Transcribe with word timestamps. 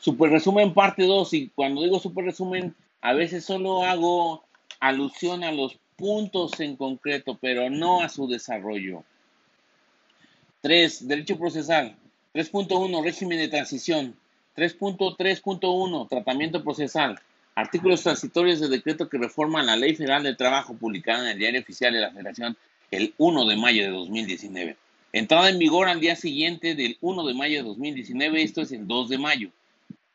Super 0.00 0.30
resumen 0.30 0.72
parte 0.72 1.04
2 1.04 1.34
y 1.34 1.48
cuando 1.48 1.82
digo 1.82 2.00
super 2.00 2.24
resumen, 2.24 2.74
a 3.02 3.12
veces 3.12 3.44
solo 3.44 3.84
hago 3.84 4.42
alusión 4.80 5.44
a 5.44 5.52
los 5.52 5.78
puntos 5.96 6.58
en 6.60 6.76
concreto, 6.76 7.38
pero 7.40 7.68
no 7.68 8.00
a 8.00 8.08
su 8.08 8.26
desarrollo. 8.26 9.04
3. 10.62 11.06
Derecho 11.06 11.38
procesal. 11.38 11.96
3.1. 12.34 13.04
Régimen 13.04 13.38
de 13.38 13.48
transición. 13.48 14.16
3.3.1. 14.56 16.08
Tratamiento 16.08 16.64
procesal. 16.64 17.18
Artículos 17.54 18.02
transitorios 18.02 18.60
del 18.60 18.70
decreto 18.70 19.08
que 19.08 19.18
reforman 19.18 19.66
la 19.66 19.76
Ley 19.76 19.94
Federal 19.94 20.22
del 20.22 20.36
Trabajo 20.36 20.74
publicada 20.74 21.24
en 21.24 21.32
el 21.32 21.38
Diario 21.38 21.60
Oficial 21.60 21.92
de 21.92 22.00
la 22.00 22.10
Federación 22.10 22.56
el 22.90 23.12
1 23.18 23.46
de 23.46 23.56
mayo 23.56 23.84
de 23.84 23.90
2019. 23.90 24.76
Entrada 25.12 25.50
en 25.50 25.58
vigor 25.58 25.88
al 25.88 26.00
día 26.00 26.16
siguiente 26.16 26.74
del 26.74 26.96
1 27.00 27.26
de 27.26 27.34
mayo 27.34 27.58
de 27.58 27.68
2019, 27.68 28.42
esto 28.42 28.62
es 28.62 28.72
el 28.72 28.86
2 28.86 29.08
de 29.08 29.18
mayo. 29.18 29.50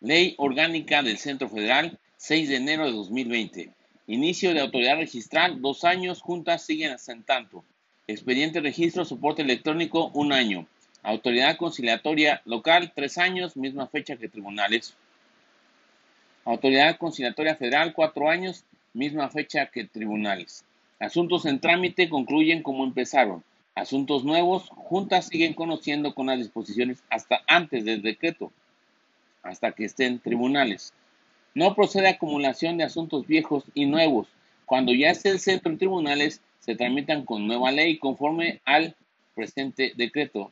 Ley 0.02 0.36
Orgánica 0.38 1.02
del 1.04 1.18
Centro 1.18 1.50
Federal, 1.50 1.98
6 2.18 2.50
de 2.50 2.56
enero 2.58 2.86
de 2.86 2.92
2020. 2.92 3.70
Inicio 4.08 4.54
de 4.54 4.60
autoridad 4.60 4.98
registral, 4.98 5.62
dos 5.62 5.84
años, 5.84 6.22
juntas 6.22 6.64
siguen 6.64 6.92
hasta 6.92 7.16
tanto. 7.26 7.64
Expediente 8.06 8.60
registro, 8.60 9.06
soporte 9.06 9.42
electrónico, 9.42 10.12
un 10.14 10.34
año. 10.34 10.68
Autoridad 11.02 11.58
conciliatoria 11.58 12.42
local, 12.46 12.92
tres 12.94 13.18
años, 13.18 13.56
misma 13.56 13.88
fecha 13.88 14.18
que 14.18 14.28
tribunales. 14.28 14.96
Autoridad 16.44 16.98
conciliatoria 16.98 17.56
federal, 17.56 17.94
cuatro 17.94 18.30
años, 18.30 18.66
misma 18.94 19.30
fecha 19.30 19.68
que 19.68 19.86
tribunales. 19.86 20.66
Asuntos 21.00 21.46
en 21.46 21.60
trámite 21.60 22.10
concluyen 22.10 22.64
como 22.64 22.84
empezaron. 22.84 23.44
Asuntos 23.76 24.24
nuevos, 24.24 24.70
juntas 24.70 25.28
siguen 25.28 25.54
conociendo 25.54 26.14
con 26.14 26.28
las 26.28 26.38
disposiciones 26.38 27.04
hasta 27.10 27.42
antes 27.48 27.86
del 27.86 28.02
decreto, 28.02 28.52
hasta 29.46 29.72
que 29.72 29.86
estén 29.86 30.20
tribunales. 30.20 30.94
No 31.54 31.74
procede 31.74 32.10
acumulación 32.10 32.78
de 32.78 32.84
asuntos 32.84 33.26
viejos 33.26 33.64
y 33.74 33.86
nuevos. 33.86 34.28
Cuando 34.66 34.94
ya 34.94 35.12
esté 35.12 35.30
el 35.30 35.40
centro 35.40 35.72
en 35.72 35.78
tribunales, 35.78 36.42
se 36.60 36.76
tramitan 36.76 37.24
con 37.24 37.48
nueva 37.48 37.72
ley 37.72 37.98
conforme 37.98 38.60
al 38.66 38.96
presente 39.36 39.94
decreto. 39.96 40.52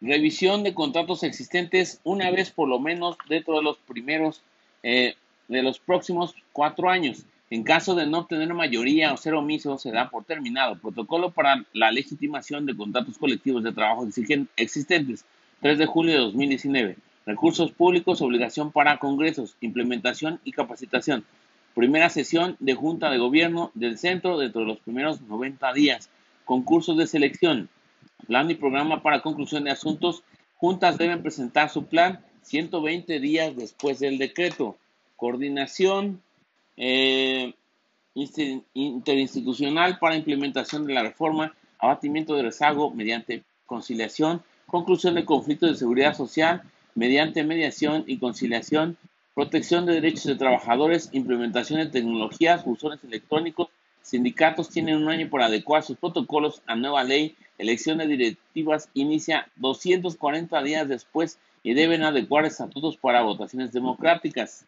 Revisión 0.00 0.62
de 0.62 0.74
contratos 0.74 1.22
existentes 1.22 2.00
una 2.04 2.30
vez 2.30 2.50
por 2.50 2.68
lo 2.68 2.80
menos 2.80 3.16
dentro 3.28 3.56
de 3.56 3.62
los 3.62 3.76
primeros 3.78 4.42
eh, 4.82 5.14
de 5.48 5.62
los 5.62 5.78
próximos 5.78 6.34
cuatro 6.52 6.88
años. 6.88 7.24
En 7.50 7.64
caso 7.64 7.94
de 7.94 8.06
no 8.06 8.20
obtener 8.20 8.54
mayoría 8.54 9.12
o 9.12 9.16
ser 9.18 9.34
omiso, 9.34 9.76
se 9.76 9.90
da 9.90 10.08
por 10.08 10.24
terminado. 10.24 10.78
Protocolo 10.78 11.30
para 11.30 11.64
la 11.74 11.92
legitimación 11.92 12.64
de 12.64 12.74
contratos 12.74 13.18
colectivos 13.18 13.62
de 13.62 13.72
trabajo 13.72 14.08
existentes. 14.56 15.26
3 15.60 15.78
de 15.78 15.86
julio 15.86 16.14
de 16.14 16.20
2019. 16.20 16.96
Recursos 17.24 17.70
públicos, 17.70 18.20
obligación 18.20 18.72
para 18.72 18.98
congresos, 18.98 19.56
implementación 19.60 20.40
y 20.44 20.52
capacitación. 20.52 21.24
Primera 21.74 22.08
sesión 22.10 22.56
de 22.58 22.74
Junta 22.74 23.10
de 23.10 23.18
Gobierno 23.18 23.70
del 23.74 23.96
Centro 23.96 24.38
dentro 24.38 24.62
de 24.62 24.66
los 24.66 24.80
primeros 24.80 25.20
90 25.22 25.72
días. 25.72 26.10
Concursos 26.44 26.98
de 26.98 27.06
selección. 27.06 27.68
Plan 28.26 28.50
y 28.50 28.54
programa 28.56 29.02
para 29.02 29.22
conclusión 29.22 29.64
de 29.64 29.70
asuntos. 29.70 30.24
Juntas 30.56 30.98
deben 30.98 31.22
presentar 31.22 31.70
su 31.70 31.86
plan 31.86 32.20
120 32.42 33.20
días 33.20 33.56
después 33.56 34.00
del 34.00 34.18
decreto. 34.18 34.76
Coordinación 35.16 36.20
eh, 36.76 37.54
interinstitucional 38.74 39.98
para 40.00 40.16
implementación 40.16 40.86
de 40.86 40.94
la 40.94 41.02
reforma. 41.02 41.54
Abatimiento 41.78 42.34
de 42.34 42.42
rezago 42.42 42.90
mediante 42.90 43.44
conciliación. 43.66 44.42
Conclusión 44.66 45.14
de 45.14 45.24
conflictos 45.24 45.70
de 45.70 45.76
seguridad 45.76 46.16
social 46.16 46.62
mediante 46.94 47.44
mediación 47.44 48.04
y 48.06 48.18
conciliación, 48.18 48.96
protección 49.34 49.86
de 49.86 49.94
derechos 49.94 50.24
de 50.24 50.36
trabajadores, 50.36 51.08
implementación 51.12 51.80
de 51.80 51.86
tecnologías, 51.86 52.64
buzones 52.64 53.02
electrónicos. 53.04 53.68
Sindicatos 54.02 54.68
tienen 54.68 54.96
un 54.96 55.08
año 55.08 55.30
para 55.30 55.46
adecuar 55.46 55.82
sus 55.82 55.96
protocolos 55.96 56.60
a 56.66 56.74
nueva 56.74 57.04
ley. 57.04 57.36
Elección 57.58 57.98
de 57.98 58.06
directivas 58.06 58.88
inicia 58.94 59.48
240 59.56 60.62
días 60.62 60.88
después 60.88 61.38
y 61.62 61.74
deben 61.74 62.02
adecuar 62.02 62.44
estatutos 62.44 62.96
para 62.96 63.22
votaciones 63.22 63.72
democráticas. 63.72 64.66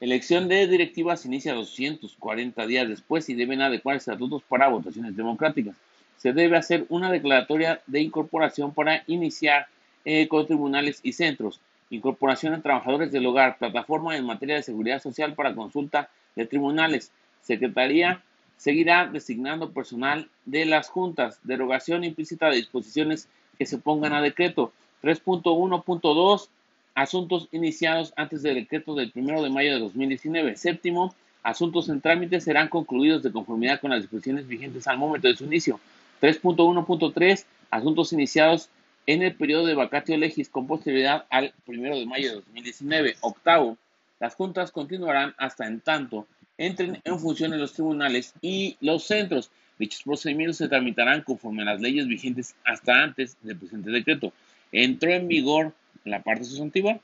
Elección 0.00 0.48
de 0.48 0.66
directivas 0.68 1.26
inicia 1.26 1.54
240 1.54 2.66
días 2.66 2.88
después 2.88 3.28
y 3.28 3.34
deben 3.34 3.60
adecuar 3.60 3.96
estatutos 3.96 4.42
para 4.48 4.68
votaciones 4.68 5.16
democráticas. 5.16 5.76
Se 6.18 6.32
debe 6.32 6.56
hacer 6.56 6.86
una 6.88 7.10
declaratoria 7.10 7.80
de 7.86 8.00
incorporación 8.00 8.72
para 8.72 9.02
iniciar 9.06 9.66
eh, 10.04 10.28
con 10.28 10.46
tribunales 10.46 11.00
y 11.02 11.12
centros, 11.12 11.60
incorporación 11.90 12.54
de 12.54 12.62
trabajadores 12.62 13.12
del 13.12 13.26
hogar, 13.26 13.58
plataforma 13.58 14.16
en 14.16 14.26
materia 14.26 14.56
de 14.56 14.62
seguridad 14.62 15.02
social 15.02 15.34
para 15.34 15.54
consulta 15.54 16.10
de 16.36 16.46
tribunales, 16.46 17.10
Secretaría 17.42 18.22
seguirá 18.58 19.06
designando 19.06 19.70
personal 19.70 20.28
de 20.44 20.66
las 20.66 20.88
juntas, 20.90 21.40
derogación 21.44 22.04
implícita 22.04 22.50
de 22.50 22.56
disposiciones 22.56 23.28
que 23.56 23.66
se 23.66 23.78
pongan 23.78 24.12
a 24.12 24.20
decreto. 24.20 24.72
3.1.2 25.02 26.48
Asuntos 26.94 27.48
iniciados 27.52 28.12
antes 28.16 28.42
del 28.42 28.56
decreto 28.56 28.96
del 28.96 29.12
1 29.14 29.42
de 29.42 29.50
mayo 29.50 29.72
de 29.72 29.78
2019. 29.78 30.56
Séptimo, 30.56 31.14
asuntos 31.44 31.88
en 31.88 32.00
trámite 32.00 32.40
serán 32.40 32.68
concluidos 32.68 33.22
de 33.22 33.30
conformidad 33.30 33.80
con 33.80 33.92
las 33.92 34.00
disposiciones 34.00 34.48
vigentes 34.48 34.88
al 34.88 34.98
momento 34.98 35.28
de 35.28 35.36
su 35.36 35.44
inicio. 35.44 35.78
3.1.3 36.20 37.44
Asuntos 37.70 38.12
iniciados 38.12 38.68
en 39.08 39.22
el 39.22 39.34
periodo 39.34 39.64
de 39.64 39.74
vacatio 39.74 40.18
legis 40.18 40.50
con 40.50 40.66
posterioridad 40.66 41.24
al 41.30 41.54
1 41.66 41.96
de 41.96 42.04
mayo 42.04 42.28
de 42.28 42.34
2019. 42.36 43.16
Octavo, 43.22 43.78
las 44.20 44.34
juntas 44.34 44.70
continuarán 44.70 45.34
hasta 45.38 45.66
en 45.66 45.80
tanto 45.80 46.26
entren 46.58 47.00
en 47.04 47.18
función 47.18 47.54
en 47.54 47.60
los 47.60 47.72
tribunales 47.72 48.34
y 48.42 48.76
los 48.80 49.04
centros. 49.04 49.50
Dichos 49.78 50.02
procedimientos 50.02 50.58
se 50.58 50.68
tramitarán 50.68 51.22
conforme 51.22 51.62
a 51.62 51.66
las 51.66 51.80
leyes 51.80 52.06
vigentes 52.06 52.54
hasta 52.64 53.02
antes 53.02 53.38
del 53.42 53.56
presente 53.56 53.90
decreto. 53.90 54.32
Entró 54.72 55.10
en 55.12 55.26
vigor 55.26 55.72
la 56.04 56.22
parte 56.22 56.44
sustantiva, 56.44 57.00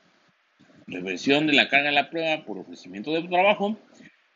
reversión 0.85 1.47
de 1.47 1.53
la 1.53 1.69
carga 1.69 1.89
de 1.89 1.95
la 1.95 2.11
prueba 2.11 2.45
por 2.45 2.59
ofrecimiento 2.59 3.13
de 3.13 3.23
trabajo. 3.23 3.77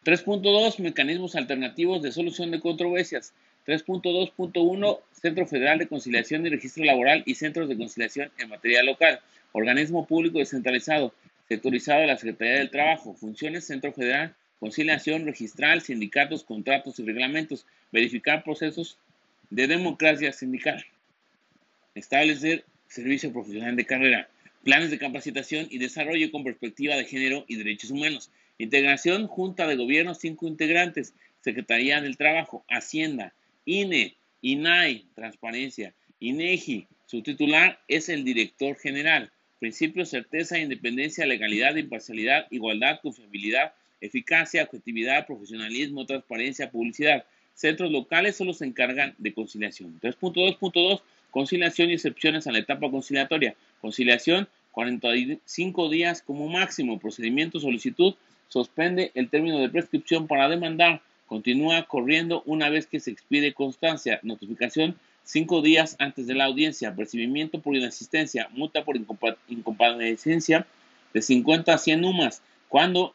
3.2 0.06 0.80
Mecanismos 0.80 1.36
alternativos 1.36 2.02
de 2.02 2.12
solución 2.12 2.50
de 2.50 2.62
controversias. 2.62 3.34
3.2.1 3.70 5.00
Centro 5.12 5.46
Federal 5.46 5.78
de 5.78 5.88
Conciliación 5.88 6.44
y 6.44 6.50
Registro 6.50 6.84
Laboral 6.86 7.22
y 7.28 7.36
Centros 7.36 7.70
de 7.70 7.78
Conciliación 7.78 8.32
en 8.40 8.50
materia 8.50 8.82
local. 8.82 9.20
Organismo 9.52 10.08
público 10.08 10.40
descentralizado, 10.40 11.14
sectorizado 11.48 12.02
de 12.02 12.08
la 12.08 12.18
Secretaría 12.18 12.56
del 12.56 12.72
Trabajo. 12.72 13.14
Funciones 13.14 13.68
Centro 13.68 13.94
Federal, 13.94 14.34
conciliación 14.60 15.24
registral, 15.24 15.82
sindicatos, 15.82 16.44
contratos 16.44 16.98
y 16.98 17.06
reglamentos. 17.06 17.68
Verificar 17.92 18.44
procesos 18.44 18.98
de 19.52 19.68
democracia 19.68 20.32
sindical. 20.34 20.84
Establecer 21.94 22.66
servicio 22.88 23.32
profesional 23.32 23.76
de 23.76 23.86
carrera. 23.86 24.30
Planes 24.64 24.90
de 24.90 24.98
capacitación 24.98 25.68
y 25.70 25.78
desarrollo 25.78 26.32
con 26.32 26.44
perspectiva 26.44 26.96
de 26.96 27.06
género 27.06 27.46
y 27.48 27.58
derechos 27.58 27.92
humanos. 27.92 28.32
Integración, 28.58 29.28
Junta 29.28 29.68
de 29.68 29.76
Gobierno, 29.76 30.16
cinco 30.16 30.48
integrantes. 30.48 31.14
Secretaría 31.42 32.02
del 32.02 32.18
Trabajo, 32.18 32.66
Hacienda, 32.68 33.32
INE, 33.66 34.16
INAI, 34.42 35.06
transparencia, 35.16 35.94
INEGI, 36.20 36.88
su 37.06 37.22
titular 37.22 37.80
es 37.88 38.08
el 38.10 38.24
director 38.24 38.78
general. 38.78 39.32
Principios, 39.60 40.10
certeza, 40.10 40.60
independencia, 40.60 41.26
legalidad, 41.26 41.76
imparcialidad, 41.76 42.48
igualdad, 42.52 43.00
confiabilidad, 43.02 43.74
eficacia, 44.00 44.64
objetividad, 44.64 45.26
profesionalismo, 45.26 46.06
transparencia, 46.06 46.72
publicidad. 46.72 47.26
Centros 47.56 47.92
locales 47.92 48.38
solo 48.38 48.54
se 48.54 48.66
encargan 48.66 49.16
de 49.18 49.34
conciliación. 49.34 50.00
3.2.2, 50.02 51.02
conciliación 51.32 51.90
y 51.90 51.94
excepciones 51.94 52.48
a 52.48 52.52
la 52.52 52.60
etapa 52.60 52.90
conciliatoria. 52.90 53.56
Conciliación, 53.82 54.48
45 54.72 55.90
días 55.90 56.22
como 56.22 56.48
máximo. 56.48 57.00
Procedimiento, 57.00 57.60
solicitud, 57.60 58.16
suspende 58.48 59.12
el 59.16 59.30
término 59.30 59.60
de 59.60 59.70
prescripción 59.70 60.28
para 60.28 60.48
demandar 60.48 61.02
continúa 61.30 61.84
corriendo 61.84 62.42
una 62.46 62.70
vez 62.70 62.88
que 62.88 63.00
se 63.00 63.12
expide 63.12 63.54
constancia, 63.54 64.20
notificación 64.24 64.98
cinco 65.24 65.62
días 65.62 65.96
antes 66.00 66.26
de 66.26 66.34
la 66.34 66.46
audiencia, 66.46 66.96
percibimiento 66.96 67.62
por 67.62 67.76
inasistencia, 67.76 68.50
multa 68.52 68.84
por 68.84 68.98
incomparecencia 69.48 70.66
de 71.14 71.22
50 71.22 71.72
a 71.72 71.78
100 71.78 72.04
UMAS. 72.04 72.42
Cuando 72.68 73.14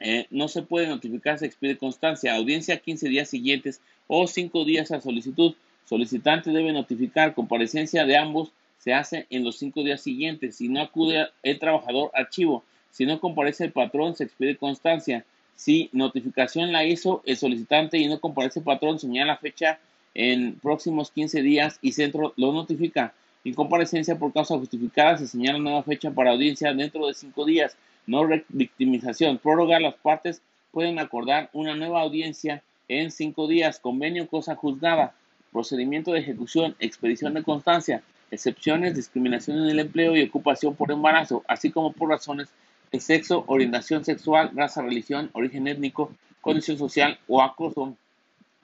eh, 0.00 0.26
no 0.30 0.48
se 0.48 0.62
puede 0.62 0.86
notificar, 0.86 1.38
se 1.38 1.44
expide 1.44 1.76
constancia, 1.76 2.34
audiencia 2.34 2.78
15 2.78 3.10
días 3.10 3.28
siguientes 3.28 3.82
o 4.06 4.26
5 4.26 4.64
días 4.64 4.90
a 4.90 5.02
solicitud. 5.02 5.54
Solicitante 5.84 6.50
debe 6.50 6.72
notificar 6.72 7.34
comparecencia 7.34 8.06
de 8.06 8.16
ambos, 8.16 8.52
se 8.78 8.94
hace 8.94 9.26
en 9.28 9.44
los 9.44 9.58
5 9.58 9.82
días 9.82 10.00
siguientes. 10.00 10.56
Si 10.56 10.68
no 10.68 10.80
acude 10.80 11.28
el 11.42 11.58
trabajador, 11.58 12.10
archivo. 12.14 12.64
Si 12.90 13.04
no 13.04 13.20
comparece 13.20 13.64
el 13.64 13.72
patrón, 13.72 14.14
se 14.14 14.24
expide 14.24 14.56
constancia. 14.56 15.26
Si 15.56 15.88
notificación 15.92 16.72
la 16.72 16.84
hizo 16.84 17.22
el 17.24 17.36
solicitante 17.36 17.98
y 17.98 18.08
no 18.08 18.20
comparece 18.20 18.60
patrón, 18.60 18.98
señala 18.98 19.36
fecha 19.36 19.78
en 20.14 20.58
próximos 20.60 21.10
15 21.10 21.42
días 21.42 21.78
y 21.82 21.92
centro 21.92 22.32
lo 22.36 22.52
notifica. 22.52 23.14
Incomparecencia 23.44 24.18
por 24.18 24.32
causa 24.32 24.56
justificada 24.56 25.18
se 25.18 25.26
señala 25.26 25.58
nueva 25.58 25.82
fecha 25.82 26.10
para 26.10 26.30
audiencia 26.30 26.72
dentro 26.72 27.06
de 27.06 27.14
cinco 27.14 27.44
días. 27.44 27.76
No 28.06 28.26
victimización. 28.48 29.38
Prórroga. 29.38 29.78
Las 29.80 29.94
partes 29.94 30.40
pueden 30.72 30.98
acordar 30.98 31.50
una 31.52 31.74
nueva 31.74 32.00
audiencia 32.00 32.62
en 32.88 33.10
cinco 33.10 33.46
días. 33.46 33.78
Convenio 33.78 34.28
cosa 34.28 34.54
juzgada. 34.54 35.14
Procedimiento 35.52 36.12
de 36.12 36.20
ejecución. 36.20 36.74
Expedición 36.78 37.34
de 37.34 37.42
constancia. 37.42 38.02
Excepciones, 38.30 38.96
discriminación 38.96 39.58
en 39.58 39.70
el 39.70 39.78
empleo 39.78 40.16
y 40.16 40.22
ocupación 40.22 40.74
por 40.74 40.90
embarazo, 40.90 41.44
así 41.46 41.70
como 41.70 41.92
por 41.92 42.08
razones 42.08 42.48
de 42.94 43.00
sexo, 43.00 43.42
orientación 43.48 44.04
sexual, 44.04 44.52
raza, 44.54 44.80
religión, 44.80 45.28
origen 45.32 45.66
étnico, 45.66 46.14
condición 46.40 46.78
social 46.78 47.18
o 47.26 47.42
acoso, 47.42 47.96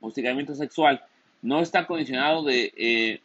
hostigamiento 0.01 0.55
sexual. 0.55 1.03
No 1.43 1.61
está 1.61 1.89
condicionado 1.89 2.45
de, 2.45 2.73
eh, 2.77 3.21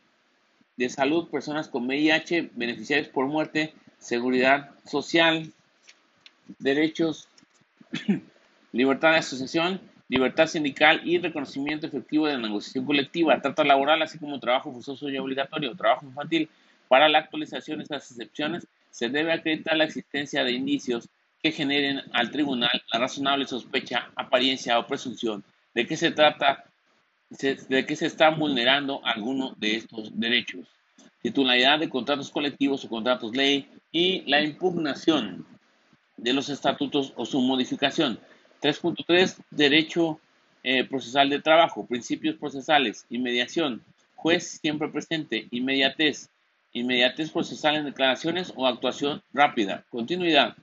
de 0.78 0.90
salud, 0.90 1.30
personas 1.30 1.68
con 1.68 1.86
VIH, 1.86 2.50
beneficiarios 2.56 3.08
por 3.10 3.28
muerte, 3.28 3.76
seguridad 4.00 4.72
social, 4.84 5.54
derechos, 6.58 7.28
libertad 8.72 9.12
de 9.12 9.18
asociación, 9.18 9.82
libertad 10.10 10.48
sindical 10.48 11.02
y 11.04 11.20
reconocimiento 11.20 11.86
efectivo 11.86 12.26
de 12.26 12.34
la 12.34 12.48
negociación 12.48 12.84
colectiva, 12.86 13.40
trata 13.42 13.64
laboral, 13.64 14.02
así 14.02 14.18
como 14.18 14.40
trabajo 14.40 14.74
forzoso 14.74 15.08
y 15.08 15.20
obligatorio, 15.20 15.76
trabajo 15.76 16.08
infantil. 16.08 16.50
Para 16.88 17.10
la 17.10 17.20
actualización 17.20 17.78
de 17.78 17.84
estas 17.84 18.10
excepciones, 18.10 18.68
se 18.96 19.10
debe 19.10 19.34
acreditar 19.34 19.76
la 19.76 19.84
existencia 19.84 20.46
de 20.46 20.54
indicios 20.54 21.10
que 21.44 21.52
generen 21.52 22.02
al 22.14 22.32
tribunal 22.32 22.82
la 22.94 23.00
razonable 23.02 23.46
sospecha, 23.46 24.10
apariencia 24.16 24.80
o 24.80 24.88
presunción 24.88 25.44
de 25.74 25.86
que 25.86 25.98
se 25.98 26.12
trata 26.12 26.64
de 27.30 27.86
que 27.86 27.96
se 27.98 28.06
está 28.06 28.30
vulnerando 28.30 29.06
alguno 29.06 29.54
de 29.58 29.76
estos 29.76 30.18
derechos. 30.18 30.66
Titularidad 31.22 31.80
de 31.80 31.90
contratos 31.90 32.30
colectivos 32.30 32.86
o 32.86 32.90
contratos 32.90 33.36
ley 33.36 33.68
y 33.92 34.22
la 34.32 34.42
impugnación 34.42 35.46
de 36.16 36.32
los 36.32 36.48
estatutos 36.48 37.12
o 37.18 37.26
su 37.26 37.42
modificación. 37.42 38.18
3.3 38.62 39.36
Derecho 39.52 40.22
eh, 40.64 40.86
procesal 40.86 41.30
de 41.30 41.42
trabajo, 41.42 41.86
principios 41.86 42.38
procesales, 42.38 43.06
inmediación, 43.10 43.84
juez 44.16 44.58
siempre 44.62 44.88
presente, 44.88 45.50
inmediatez, 45.52 46.30
inmediatez 46.76 47.32
procesal 47.32 47.78
en 47.78 47.86
declaraciones 47.86 48.52
o 48.56 48.68
actuación 48.68 49.24
rápida, 49.34 49.86
continuidad, 49.90 50.56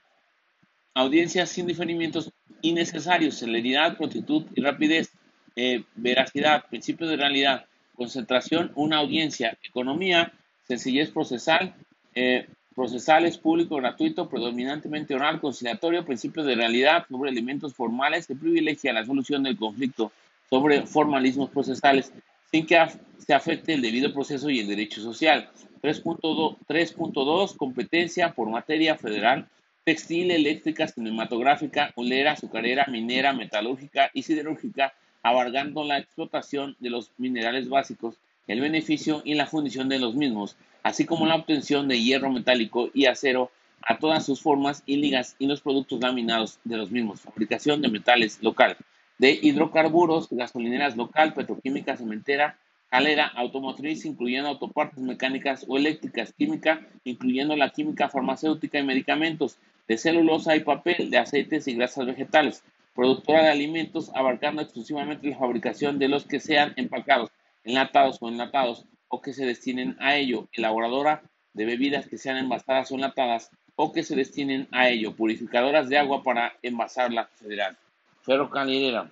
audiencias 0.95 1.49
sin 1.49 1.67
diferimientos 1.67 2.31
innecesarios, 2.61 3.39
celeridad, 3.39 3.97
prontitud 3.97 4.45
y 4.55 4.61
rapidez, 4.61 5.11
eh, 5.57 5.85
veracidad, 5.97 6.67
principios 6.69 7.11
de 7.11 7.17
realidad, 7.17 7.65
concentración, 7.97 8.73
una 8.75 8.99
audiencia, 8.99 9.59
economía, 9.63 10.33
sencillez 10.69 11.11
procesal, 11.11 11.75
eh, 12.15 12.47
procesales, 12.75 13.39
público, 13.39 13.77
gratuito, 13.77 14.29
predominantemente 14.29 15.15
oral, 15.15 15.41
conciliatorio, 15.41 16.05
principios 16.05 16.47
de 16.47 16.55
realidad 16.55 17.07
sobre 17.09 17.31
elementos 17.31 17.75
formales 17.75 18.27
que 18.27 18.35
privilegia 18.35 18.93
la 18.93 19.05
solución 19.05 19.43
del 19.43 19.57
conflicto 19.57 20.13
sobre 20.51 20.87
formalismos 20.87 21.49
procesales 21.49 22.13
sin 22.51 22.67
que 22.67 22.79
se 23.19 23.33
afecte 23.33 23.73
el 23.73 23.81
debido 23.81 24.13
proceso 24.13 24.51
y 24.51 24.61
el 24.61 24.69
derecho 24.69 25.01
social. 25.01 25.49
3.2 25.83 27.57
competencia 27.57 28.33
por 28.33 28.49
materia 28.49 28.97
federal 28.97 29.49
textil, 29.85 30.31
eléctrica, 30.31 30.87
cinematográfica, 30.87 31.93
olera, 31.97 32.33
azucarera, 32.33 32.87
minera, 32.89 33.33
metalúrgica 33.33 34.11
y 34.15 34.23
siderúrgica, 34.23 34.95
abarcando 35.23 35.85
la 35.85 35.99
explotación 35.99 36.77
de 36.79 36.91
los 36.91 37.11
minerales 37.19 37.69
básicos, 37.69 38.17
el 38.47 38.61
beneficio 38.61 39.23
y 39.25 39.35
la 39.35 39.47
fundición 39.47 39.89
de 39.89 39.99
los 39.99 40.15
mismos, 40.15 40.57
así 40.83 41.05
como 41.05 41.27
la 41.27 41.37
obtención 41.37 41.89
de 41.89 42.01
hierro 42.01 42.31
metálico 42.31 42.91
y 42.95 43.07
acero 43.07 43.51
a 43.83 43.99
todas 43.99 44.25
sus 44.25 44.41
formas 44.41 44.83
y 44.87 44.97
ligas 44.97 45.35
y 45.39 45.47
los 45.47 45.61
productos 45.61 46.01
laminados 46.01 46.59
de 46.65 46.77
los 46.77 46.91
mismos, 46.91 47.21
fabricación 47.21 47.83
de 47.83 47.89
metales 47.89 48.39
local, 48.43 48.77
de 49.19 49.39
hidrocarburos, 49.43 50.29
gasolineras 50.31 50.97
local, 50.97 51.35
petroquímica, 51.35 51.97
cementera, 51.97 52.57
calera, 52.93 53.33
automotriz, 53.37 54.05
incluyendo 54.05 54.51
autopartes 54.51 55.03
mecánicas 55.03 55.65
o 55.67 55.79
eléctricas, 55.79 56.35
química, 56.35 56.87
incluyendo 57.05 57.57
la 57.57 57.71
química 57.71 58.11
farmacéutica 58.11 58.79
y 58.79 58.85
medicamentos, 58.85 59.57
de 59.89 59.97
celulosa 59.97 60.55
y 60.57 60.61
papel, 60.61 61.11
de 61.11 61.17
aceites 61.17 61.67
y 61.69 61.75
grasas 61.75 62.05
vegetales, 62.05 62.63
productora 62.95 63.45
de 63.45 63.49
alimentos, 63.49 64.11
abarcando 64.15 64.61
exclusivamente 64.61 65.31
la 65.31 65.39
fabricación 65.39 65.99
de 65.99 66.09
los 66.09 66.27
que 66.27 66.39
sean 66.39 66.75
empacados, 66.77 67.31
enlatados 67.65 68.19
o 68.21 68.29
enlatados, 68.29 68.85
o 69.09 69.23
que 69.23 69.33
se 69.33 69.47
destinen 69.47 69.97
a 69.99 70.17
ello, 70.17 70.49
elaboradora 70.53 71.23
de 71.55 71.65
bebidas 71.65 72.07
que 72.07 72.19
sean 72.19 72.37
envasadas 72.37 72.93
o 72.93 72.97
enlatadas 72.97 73.51
o 73.75 73.91
que 73.91 74.03
se 74.03 74.17
destinen 74.17 74.69
a 74.71 74.91
ello, 74.91 75.17
purificadoras 75.17 75.89
de 75.89 75.97
agua 75.97 76.23
para 76.23 76.53
envasarla 76.61 77.25
federal. 77.37 77.75
Ferrocarrilera. 78.21 79.11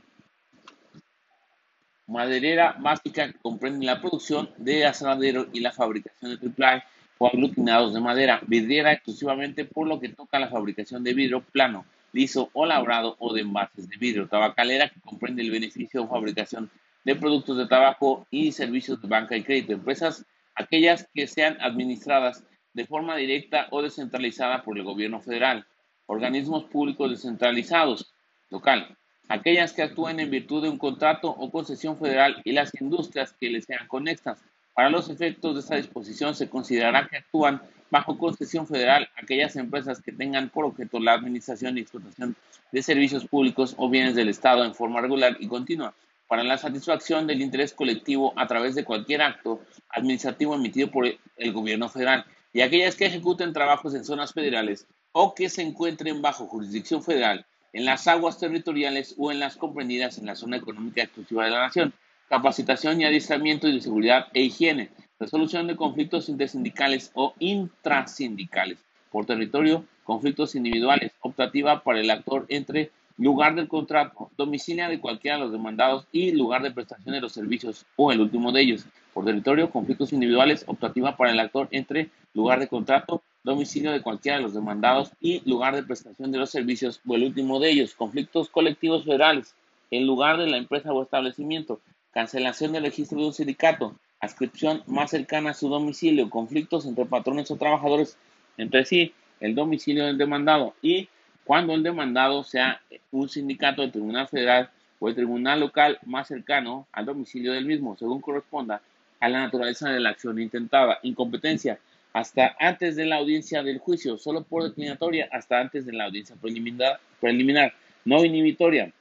Maderera 2.10 2.76
básica 2.80 3.30
que 3.30 3.38
comprende 3.38 3.86
la 3.86 4.00
producción 4.00 4.50
de 4.56 4.84
asadero 4.84 5.46
y 5.52 5.60
la 5.60 5.70
fabricación 5.70 6.32
de 6.32 6.38
triple 6.38 6.82
o 7.18 7.28
aglutinados 7.28 7.94
de 7.94 8.00
madera. 8.00 8.40
Vidriera 8.48 8.92
exclusivamente 8.92 9.64
por 9.64 9.86
lo 9.86 10.00
que 10.00 10.08
toca 10.08 10.40
la 10.40 10.48
fabricación 10.48 11.04
de 11.04 11.14
vidrio 11.14 11.40
plano, 11.40 11.86
liso 12.12 12.50
o 12.52 12.66
labrado 12.66 13.14
o 13.20 13.32
de 13.32 13.42
envases 13.42 13.88
de 13.88 13.96
vidrio. 13.96 14.26
Tabacalera 14.26 14.88
que 14.88 15.00
comprende 15.00 15.42
el 15.42 15.52
beneficio 15.52 16.02
o 16.02 16.08
fabricación 16.08 16.68
de 17.04 17.14
productos 17.14 17.56
de 17.56 17.66
trabajo 17.66 18.26
y 18.28 18.50
servicios 18.50 19.00
de 19.00 19.06
banca 19.06 19.36
y 19.36 19.44
crédito. 19.44 19.72
Empresas, 19.72 20.26
aquellas 20.56 21.06
que 21.14 21.28
sean 21.28 21.58
administradas 21.60 22.44
de 22.72 22.86
forma 22.86 23.14
directa 23.16 23.68
o 23.70 23.82
descentralizada 23.82 24.64
por 24.64 24.76
el 24.76 24.82
gobierno 24.82 25.20
federal. 25.20 25.64
Organismos 26.06 26.64
públicos 26.64 27.08
descentralizados, 27.08 28.12
local. 28.50 28.96
Aquellas 29.30 29.72
que 29.72 29.82
actúen 29.82 30.18
en 30.18 30.28
virtud 30.28 30.60
de 30.60 30.68
un 30.68 30.76
contrato 30.76 31.30
o 31.30 31.52
concesión 31.52 31.96
federal 31.96 32.42
y 32.44 32.50
las 32.50 32.74
industrias 32.80 33.32
que 33.32 33.48
les 33.48 33.64
sean 33.64 33.86
conexas. 33.86 34.42
Para 34.74 34.90
los 34.90 35.08
efectos 35.08 35.54
de 35.54 35.60
esta 35.60 35.76
disposición 35.76 36.34
se 36.34 36.50
considerará 36.50 37.06
que 37.06 37.18
actúan 37.18 37.62
bajo 37.92 38.18
concesión 38.18 38.66
federal 38.66 39.08
aquellas 39.16 39.54
empresas 39.54 40.02
que 40.02 40.10
tengan 40.10 40.48
por 40.48 40.64
objeto 40.64 40.98
la 40.98 41.12
administración 41.12 41.78
y 41.78 41.82
explotación 41.82 42.34
de 42.72 42.82
servicios 42.82 43.24
públicos 43.24 43.76
o 43.78 43.88
bienes 43.88 44.16
del 44.16 44.30
Estado 44.30 44.64
en 44.64 44.74
forma 44.74 45.00
regular 45.00 45.36
y 45.38 45.46
continua 45.46 45.94
para 46.26 46.42
la 46.42 46.58
satisfacción 46.58 47.28
del 47.28 47.40
interés 47.40 47.72
colectivo 47.72 48.32
a 48.34 48.48
través 48.48 48.74
de 48.74 48.84
cualquier 48.84 49.22
acto 49.22 49.60
administrativo 49.90 50.56
emitido 50.56 50.90
por 50.90 51.06
el 51.06 51.52
gobierno 51.52 51.88
federal 51.88 52.24
y 52.52 52.62
aquellas 52.62 52.96
que 52.96 53.06
ejecuten 53.06 53.52
trabajos 53.52 53.94
en 53.94 54.04
zonas 54.04 54.32
federales 54.32 54.88
o 55.12 55.36
que 55.36 55.48
se 55.48 55.62
encuentren 55.62 56.20
bajo 56.20 56.48
jurisdicción 56.48 57.00
federal 57.04 57.46
en 57.72 57.84
las 57.84 58.08
aguas 58.08 58.38
territoriales 58.38 59.14
o 59.18 59.30
en 59.30 59.40
las 59.40 59.56
comprendidas 59.56 60.18
en 60.18 60.26
la 60.26 60.36
zona 60.36 60.56
económica 60.56 61.02
exclusiva 61.02 61.44
de 61.44 61.50
la 61.50 61.60
nación, 61.60 61.92
capacitación 62.28 63.00
y 63.00 63.04
adiestramiento 63.04 63.66
de 63.66 63.80
seguridad 63.80 64.28
e 64.34 64.42
higiene, 64.42 64.90
resolución 65.18 65.66
de 65.66 65.76
conflictos 65.76 66.28
intersindicales 66.28 67.10
o 67.14 67.34
intrasindicales 67.38 68.78
por 69.10 69.26
territorio, 69.26 69.84
conflictos 70.04 70.54
individuales, 70.54 71.12
optativa 71.20 71.82
para 71.82 72.00
el 72.00 72.10
actor 72.10 72.46
entre 72.48 72.90
lugar 73.18 73.54
del 73.54 73.68
contrato, 73.68 74.30
domicilia 74.36 74.88
de 74.88 75.00
cualquiera 75.00 75.36
de 75.36 75.44
los 75.44 75.52
demandados 75.52 76.06
y 76.10 76.32
lugar 76.32 76.62
de 76.62 76.70
prestación 76.70 77.14
de 77.14 77.20
los 77.20 77.32
servicios 77.32 77.84
o 77.96 78.12
el 78.12 78.20
último 78.20 78.50
de 78.52 78.62
ellos. 78.62 78.86
Por 79.12 79.24
territorio, 79.24 79.70
conflictos 79.70 80.12
individuales, 80.12 80.64
optativa 80.66 81.16
para 81.16 81.32
el 81.32 81.40
actor 81.40 81.68
entre 81.72 82.08
lugar 82.32 82.60
de 82.60 82.68
contrato, 82.68 83.22
domicilio 83.42 83.92
de 83.92 84.02
cualquiera 84.02 84.38
de 84.38 84.42
los 84.42 84.54
demandados 84.54 85.12
y 85.20 85.48
lugar 85.48 85.74
de 85.74 85.82
prestación 85.82 86.30
de 86.30 86.38
los 86.38 86.50
servicios 86.50 87.00
o 87.06 87.14
el 87.14 87.24
último 87.24 87.58
de 87.60 87.70
ellos. 87.70 87.94
Conflictos 87.94 88.48
colectivos 88.48 89.04
federales, 89.04 89.54
en 89.90 90.06
lugar 90.06 90.38
de 90.38 90.46
la 90.46 90.56
empresa 90.56 90.92
o 90.92 91.02
establecimiento. 91.02 91.80
Cancelación 92.12 92.72
del 92.72 92.84
registro 92.84 93.18
de 93.18 93.26
un 93.26 93.32
sindicato, 93.32 93.94
adscripción 94.20 94.82
más 94.86 95.10
cercana 95.10 95.50
a 95.50 95.54
su 95.54 95.68
domicilio, 95.68 96.28
conflictos 96.28 96.84
entre 96.84 97.06
patrones 97.06 97.50
o 97.50 97.56
trabajadores 97.56 98.16
entre 98.56 98.84
sí, 98.84 99.14
el 99.40 99.54
domicilio 99.54 100.04
del 100.04 100.18
demandado 100.18 100.74
y 100.82 101.08
cuando 101.44 101.74
el 101.74 101.82
demandado 101.82 102.44
sea 102.44 102.80
un 103.10 103.28
sindicato 103.28 103.82
del 103.82 103.90
Tribunal 103.90 104.28
Federal 104.28 104.70
o 104.98 105.08
el 105.08 105.14
Tribunal 105.14 105.60
Local 105.60 105.98
más 106.04 106.28
cercano 106.28 106.86
al 106.92 107.06
domicilio 107.06 107.52
del 107.52 107.64
mismo, 107.64 107.96
según 107.96 108.20
corresponda 108.20 108.82
a 109.18 109.28
la 109.28 109.40
naturaleza 109.40 109.88
de 109.88 110.00
la 110.00 110.10
acción 110.10 110.38
intentada. 110.40 110.98
Incompetencia 111.02 111.78
hasta 112.12 112.56
antes 112.58 112.96
de 112.96 113.06
la 113.06 113.16
audiencia 113.16 113.62
del 113.62 113.78
juicio, 113.78 114.18
solo 114.18 114.42
por 114.42 114.64
declinatoria 114.64 115.28
hasta 115.30 115.60
antes 115.60 115.86
de 115.86 115.92
la 115.92 116.06
audiencia 116.06 116.36
preliminar, 116.36 117.00
preliminar 117.20 117.72
no 118.04 118.24
inhibitoria. 118.24 118.92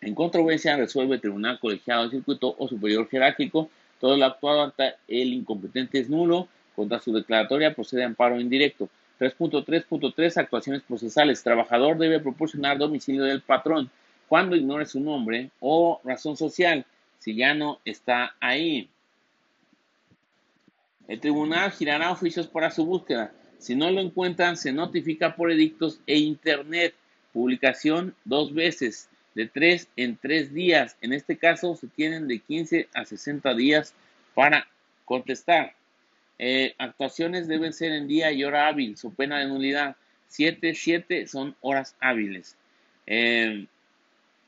En 0.00 0.14
controversia 0.14 0.76
resuelve 0.76 1.14
el 1.14 1.20
tribunal 1.20 1.60
colegiado 1.60 2.04
de 2.04 2.10
circuito 2.10 2.54
o 2.58 2.68
superior 2.68 3.08
jerárquico. 3.08 3.70
Todo 4.00 4.16
lo 4.16 4.24
actuado 4.24 4.62
ante 4.62 4.94
el 5.06 5.32
incompetente 5.32 6.00
es 6.00 6.10
nulo. 6.10 6.48
Contra 6.74 6.98
su 6.98 7.12
declaratoria 7.12 7.74
procede 7.74 8.04
amparo 8.04 8.40
indirecto. 8.40 8.88
3.3.3 9.20 10.38
Actuaciones 10.38 10.82
procesales. 10.82 11.42
Trabajador 11.42 11.98
debe 11.98 12.18
proporcionar 12.18 12.78
domicilio 12.78 13.22
del 13.22 13.42
patrón 13.42 13.90
cuando 14.28 14.56
ignore 14.56 14.86
su 14.86 14.98
nombre 14.98 15.50
o 15.60 16.00
razón 16.04 16.36
social 16.36 16.84
si 17.18 17.36
ya 17.36 17.54
no 17.54 17.78
está 17.84 18.34
ahí. 18.40 18.88
El 21.08 21.20
tribunal 21.20 21.72
girará 21.72 22.10
oficios 22.10 22.46
para 22.46 22.70
su 22.70 22.86
búsqueda. 22.86 23.32
Si 23.58 23.74
no 23.74 23.90
lo 23.90 24.00
encuentran, 24.00 24.56
se 24.56 24.72
notifica 24.72 25.36
por 25.36 25.50
edictos 25.50 26.00
e 26.06 26.18
internet. 26.18 26.94
Publicación 27.32 28.14
dos 28.24 28.52
veces, 28.52 29.08
de 29.34 29.46
tres 29.46 29.88
en 29.96 30.16
tres 30.16 30.52
días. 30.52 30.96
En 31.00 31.12
este 31.12 31.36
caso, 31.36 31.76
se 31.76 31.86
tienen 31.86 32.28
de 32.28 32.38
15 32.40 32.88
a 32.94 33.04
60 33.04 33.54
días 33.54 33.94
para 34.34 34.66
contestar. 35.04 35.74
Eh, 36.38 36.74
actuaciones 36.78 37.46
deben 37.46 37.72
ser 37.72 37.92
en 37.92 38.08
día 38.08 38.32
y 38.32 38.44
hora 38.44 38.66
hábil, 38.66 38.96
su 38.96 39.14
pena 39.14 39.38
de 39.38 39.46
nulidad. 39.46 39.96
7, 40.28 40.74
7 40.74 41.26
son 41.26 41.54
horas 41.60 41.94
hábiles. 42.00 42.56
Eh, 43.06 43.66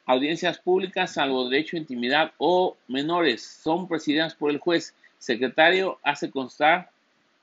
audiencias 0.06 0.58
públicas, 0.58 1.12
salvo 1.12 1.48
derecho 1.48 1.76
a 1.76 1.80
intimidad 1.80 2.32
o 2.38 2.76
menores, 2.88 3.42
son 3.42 3.86
presididas 3.88 4.34
por 4.34 4.50
el 4.50 4.58
juez. 4.58 4.94
Secretario 5.24 5.98
hace 6.02 6.30
constar 6.30 6.90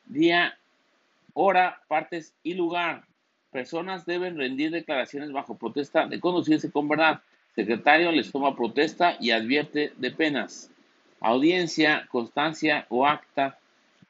día, 0.05 0.55
hora, 1.33 1.81
partes 1.87 2.31
y 2.43 2.53
lugar. 2.53 3.05
Personas 3.49 4.05
deben 4.05 4.37
rendir 4.37 4.69
declaraciones 4.69 5.31
bajo 5.31 5.57
protesta 5.57 6.05
de 6.05 6.19
conducirse 6.19 6.71
con 6.71 6.87
verdad. 6.87 7.21
Secretario 7.55 8.11
les 8.11 8.31
toma 8.31 8.55
protesta 8.55 9.17
y 9.19 9.31
advierte 9.31 9.93
de 9.97 10.11
penas. 10.11 10.69
Audiencia, 11.21 12.07
constancia 12.11 12.85
o 12.89 13.07
acta. 13.07 13.57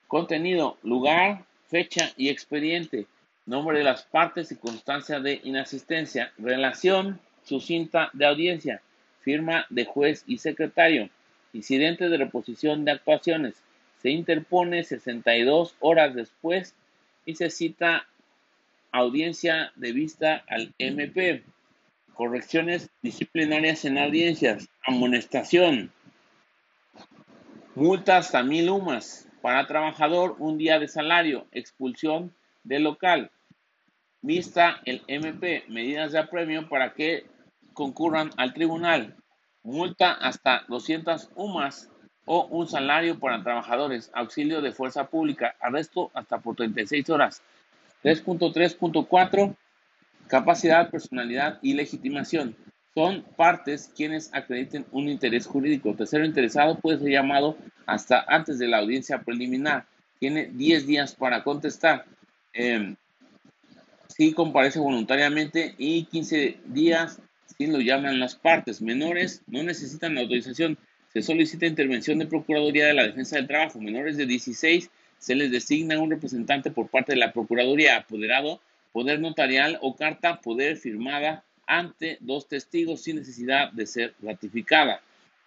Contenido, 0.09 0.77
lugar, 0.83 1.45
fecha 1.67 2.11
y 2.17 2.27
expediente. 2.27 3.07
Nombre 3.45 3.77
de 3.77 3.85
las 3.85 4.03
partes 4.03 4.51
y 4.51 4.57
constancia 4.57 5.21
de 5.21 5.39
inasistencia. 5.45 6.33
Relación 6.37 7.21
sucinta 7.45 8.09
de 8.11 8.25
audiencia. 8.25 8.81
Firma 9.21 9.65
de 9.69 9.85
juez 9.85 10.25
y 10.27 10.39
secretario. 10.39 11.09
Incidente 11.53 12.10
de 12.10 12.17
reposición 12.17 12.86
de 12.86 12.91
actuaciones. 12.91 13.55
Se 14.01 14.10
interpone 14.10 14.84
62 14.84 15.75
horas 15.79 16.15
después 16.15 16.75
y 17.25 17.36
se 17.36 17.50
cita 17.50 18.08
audiencia 18.91 19.72
de 19.75 19.91
vista 19.91 20.43
al 20.48 20.74
MP. 20.77 21.43
Correcciones 22.13 22.89
disciplinarias 23.01 23.86
en 23.86 23.98
audiencias. 23.98 24.70
Amonestación. 24.86 25.91
Multas 27.75 28.27
hasta 28.27 28.43
mil 28.43 28.70
UMAS. 28.70 29.27
Para 29.41 29.65
trabajador, 29.65 30.36
un 30.39 30.58
día 30.58 30.79
de 30.79 30.88
salario. 30.88 31.48
Expulsión 31.51 32.34
del 32.63 32.84
local. 32.84 33.31
Vista 34.22 34.81
el 34.86 35.01
MP. 35.08 35.63
Medidas 35.67 36.12
de 36.12 36.20
apremio 36.20 36.67
para 36.70 36.93
que 36.93 37.25
concurran 37.74 38.29
al 38.38 38.53
tribunal. 38.53 39.15
Multa 39.63 40.13
hasta 40.13 40.65
200 40.67 41.29
UMAS 41.35 41.89
o 42.25 42.45
un 42.47 42.67
salario 42.67 43.19
para 43.19 43.43
trabajadores. 43.43 44.11
Auxilio 44.13 44.61
de 44.61 44.71
fuerza 44.71 45.07
pública. 45.07 45.55
Arresto 45.59 46.11
hasta 46.13 46.39
por 46.39 46.55
36 46.55 47.09
horas. 47.09 47.41
3.3.4 48.03 49.55
Capacidad, 50.27 50.89
personalidad 50.89 51.59
y 51.61 51.73
legitimación. 51.73 52.55
Son 52.95 53.23
partes 53.35 53.91
quienes 53.95 54.33
acrediten 54.33 54.85
un 54.91 55.09
interés 55.09 55.45
jurídico. 55.45 55.93
Tercero 55.93 56.25
interesado 56.25 56.79
puede 56.79 56.99
ser 56.99 57.09
llamado 57.09 57.57
hasta 57.85 58.23
antes 58.27 58.57
de 58.57 58.67
la 58.67 58.77
audiencia 58.77 59.21
preliminar. 59.23 59.85
Tiene 60.19 60.45
10 60.45 60.87
días 60.87 61.15
para 61.15 61.43
contestar. 61.43 62.05
Eh, 62.53 62.95
si 64.07 64.33
comparece 64.33 64.79
voluntariamente 64.79 65.75
y 65.77 66.05
15 66.05 66.59
días 66.65 67.19
si 67.58 67.67
lo 67.67 67.79
llaman 67.79 68.20
las 68.20 68.36
partes. 68.36 68.81
Menores 68.81 69.43
no 69.48 69.63
necesitan 69.63 70.17
autorización. 70.17 70.77
Se 71.13 71.22
solicita 71.22 71.65
intervención 71.65 72.20
de 72.20 72.25
Procuraduría 72.25 72.88
de 72.88 72.93
la 72.93 73.08
Defensa 73.08 73.36
del 73.36 73.48
Trabajo. 73.48 73.79
Menores 73.79 74.17
de 74.17 74.25
16 74.25 74.89
se 75.17 75.36
les 75.36 75.51
designa 75.51 76.00
un 76.00 76.10
representante 76.10 76.72
por 76.72 76.88
parte 76.88 77.13
de 77.13 77.20
la 77.20 77.31
Procuraduría, 77.31 77.98
apoderado, 77.98 78.62
poder 78.91 79.20
notarial 79.20 79.77
o 79.81 79.96
carta 79.96 80.41
poder 80.41 80.77
firmada 80.77 81.43
ante 81.67 82.17
dos 82.22 82.48
testigos 82.48 83.01
sin 83.01 83.17
necesidad 83.17 83.72
de 83.72 83.86
ser 83.86 84.13
ratificada. 84.22 85.01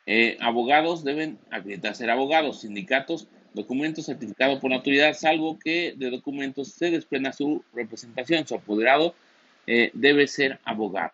Eh, 0.06 0.36
abogados 0.40 1.02
deben 1.02 1.38
acreditar 1.50 1.94
ser 1.94 2.10
abogados, 2.10 2.60
sindicatos, 2.60 3.26
documentos 3.54 4.06
certificados 4.06 4.58
por 4.60 4.70
la 4.70 4.76
autoridad, 4.76 5.14
salvo 5.14 5.58
que 5.58 5.94
de 5.96 6.10
documentos 6.10 6.68
se 6.68 6.90
desprenda 6.90 7.32
su 7.32 7.64
representación. 7.72 8.46
Su 8.46 8.54
apoderado 8.56 9.14
eh, 9.66 9.90
debe 9.94 10.26
ser 10.26 10.58
abogado. 10.64 11.12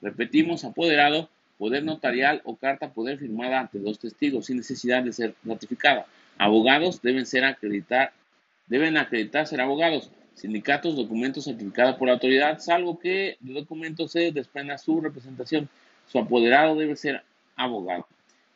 Repetimos, 0.00 0.64
apoderado, 0.64 1.28
poder 1.58 1.84
notarial 1.84 2.40
o 2.44 2.56
carta 2.56 2.92
poder 2.92 3.18
firmada 3.18 3.60
ante 3.60 3.78
dos 3.78 3.98
testigos 3.98 4.46
sin 4.46 4.56
necesidad 4.56 5.02
de 5.02 5.12
ser 5.12 5.34
ratificada. 5.44 6.06
Abogados 6.38 7.02
deben 7.02 7.26
ser 7.26 7.44
acreditar, 7.44 8.12
deben 8.66 8.96
acreditar 8.96 9.46
ser 9.46 9.60
abogados. 9.60 10.10
Sindicatos, 10.34 10.96
documentos 10.96 11.44
certificados 11.44 11.96
por 11.96 12.08
la 12.08 12.14
autoridad, 12.14 12.60
salvo 12.60 12.98
que 12.98 13.36
de 13.40 13.52
documentos 13.52 14.12
se 14.12 14.32
desprenda 14.32 14.78
su 14.78 15.02
representación. 15.02 15.68
Su 16.06 16.18
apoderado 16.18 16.76
debe 16.76 16.96
ser 16.96 17.22
abogado. 17.56 18.06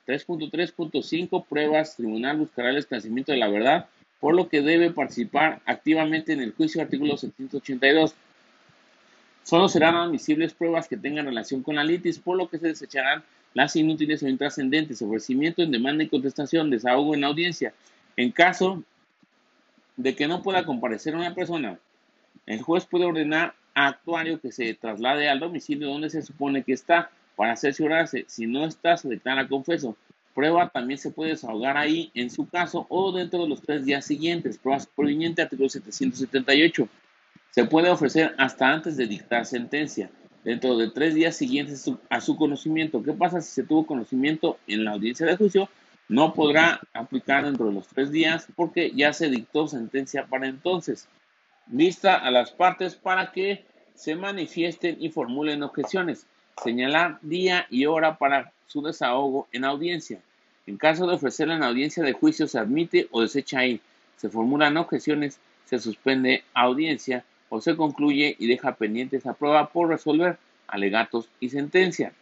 3.3.5 0.06 1.44
Pruebas. 1.46 1.96
Tribunal 1.96 2.38
buscará 2.38 2.70
el 2.70 2.78
esclarecimiento 2.78 3.32
de 3.32 3.38
la 3.38 3.48
verdad, 3.48 3.86
por 4.18 4.34
lo 4.34 4.48
que 4.48 4.62
debe 4.62 4.90
participar 4.90 5.60
activamente 5.66 6.32
en 6.32 6.40
el 6.40 6.52
juicio. 6.52 6.80
Artículo 6.80 7.18
782. 7.18 8.14
Solo 9.44 9.68
serán 9.68 9.94
admisibles 9.94 10.54
pruebas 10.54 10.88
que 10.88 10.96
tengan 10.96 11.26
relación 11.26 11.62
con 11.62 11.76
la 11.76 11.84
litis, 11.84 12.18
por 12.18 12.36
lo 12.36 12.48
que 12.48 12.58
se 12.58 12.68
desecharán 12.68 13.22
las 13.52 13.76
inútiles 13.76 14.22
o 14.22 14.28
intrascendentes, 14.28 15.02
ofrecimiento 15.02 15.62
en 15.62 15.70
demanda 15.70 16.02
y 16.02 16.08
contestación, 16.08 16.70
desahogo 16.70 17.14
en 17.14 17.24
audiencia. 17.24 17.74
En 18.16 18.32
caso 18.32 18.82
de 19.96 20.16
que 20.16 20.26
no 20.26 20.42
pueda 20.42 20.64
comparecer 20.64 21.14
una 21.14 21.34
persona, 21.34 21.78
el 22.46 22.62
juez 22.62 22.86
puede 22.86 23.04
ordenar 23.04 23.54
a 23.74 23.88
actuario 23.88 24.40
que 24.40 24.50
se 24.50 24.72
traslade 24.74 25.28
al 25.28 25.40
domicilio 25.40 25.88
donde 25.88 26.08
se 26.10 26.22
supone 26.22 26.62
que 26.62 26.72
está 26.72 27.10
para 27.36 27.56
cerciorarse. 27.56 28.24
Si 28.26 28.46
no 28.46 28.64
está, 28.64 28.96
se 28.96 29.08
declara 29.08 29.46
confeso. 29.46 29.96
Prueba 30.34 30.68
también 30.70 30.98
se 30.98 31.10
puede 31.10 31.30
desahogar 31.32 31.76
ahí 31.76 32.10
en 32.14 32.30
su 32.30 32.48
caso 32.48 32.86
o 32.88 33.12
dentro 33.12 33.42
de 33.42 33.48
los 33.48 33.60
tres 33.60 33.84
días 33.84 34.06
siguientes. 34.06 34.58
Pruebas 34.58 34.86
proveniente 34.86 35.42
artículo 35.42 35.68
778. 35.68 36.88
Se 37.54 37.64
puede 37.66 37.88
ofrecer 37.88 38.34
hasta 38.36 38.72
antes 38.72 38.96
de 38.96 39.06
dictar 39.06 39.46
sentencia, 39.46 40.10
dentro 40.42 40.76
de 40.76 40.90
tres 40.90 41.14
días 41.14 41.36
siguientes 41.36 41.88
a 42.10 42.20
su 42.20 42.34
conocimiento. 42.36 43.00
¿Qué 43.00 43.12
pasa 43.12 43.40
si 43.40 43.52
se 43.52 43.62
tuvo 43.62 43.86
conocimiento 43.86 44.58
en 44.66 44.84
la 44.84 44.90
audiencia 44.90 45.24
de 45.24 45.36
juicio? 45.36 45.68
No 46.08 46.34
podrá 46.34 46.80
aplicar 46.92 47.44
dentro 47.44 47.66
de 47.66 47.74
los 47.74 47.86
tres 47.86 48.10
días 48.10 48.48
porque 48.56 48.90
ya 48.96 49.12
se 49.12 49.30
dictó 49.30 49.68
sentencia 49.68 50.26
para 50.26 50.48
entonces. 50.48 51.06
Vista 51.66 52.16
a 52.16 52.32
las 52.32 52.50
partes 52.50 52.96
para 52.96 53.30
que 53.30 53.64
se 53.94 54.16
manifiesten 54.16 54.96
y 54.98 55.10
formulen 55.10 55.62
objeciones. 55.62 56.26
Señalar 56.60 57.20
día 57.22 57.68
y 57.70 57.86
hora 57.86 58.18
para 58.18 58.52
su 58.66 58.82
desahogo 58.82 59.46
en 59.52 59.64
audiencia. 59.64 60.18
En 60.66 60.76
caso 60.76 61.06
de 61.06 61.14
ofrecerla 61.14 61.54
en 61.54 61.62
audiencia 61.62 62.02
de 62.02 62.14
juicio, 62.14 62.48
se 62.48 62.58
admite 62.58 63.06
o 63.12 63.20
desecha 63.20 63.60
ahí. 63.60 63.80
Se 64.16 64.28
formulan 64.28 64.76
objeciones, 64.76 65.38
se 65.66 65.78
suspende 65.78 66.42
audiencia 66.52 67.24
o 67.54 67.60
se 67.60 67.76
concluye 67.76 68.34
y 68.40 68.48
deja 68.48 68.74
pendiente 68.74 69.16
esa 69.16 69.34
prueba 69.34 69.68
por 69.68 69.88
resolver 69.88 70.38
alegatos 70.66 71.28
y 71.38 71.50
sentencia. 71.50 72.12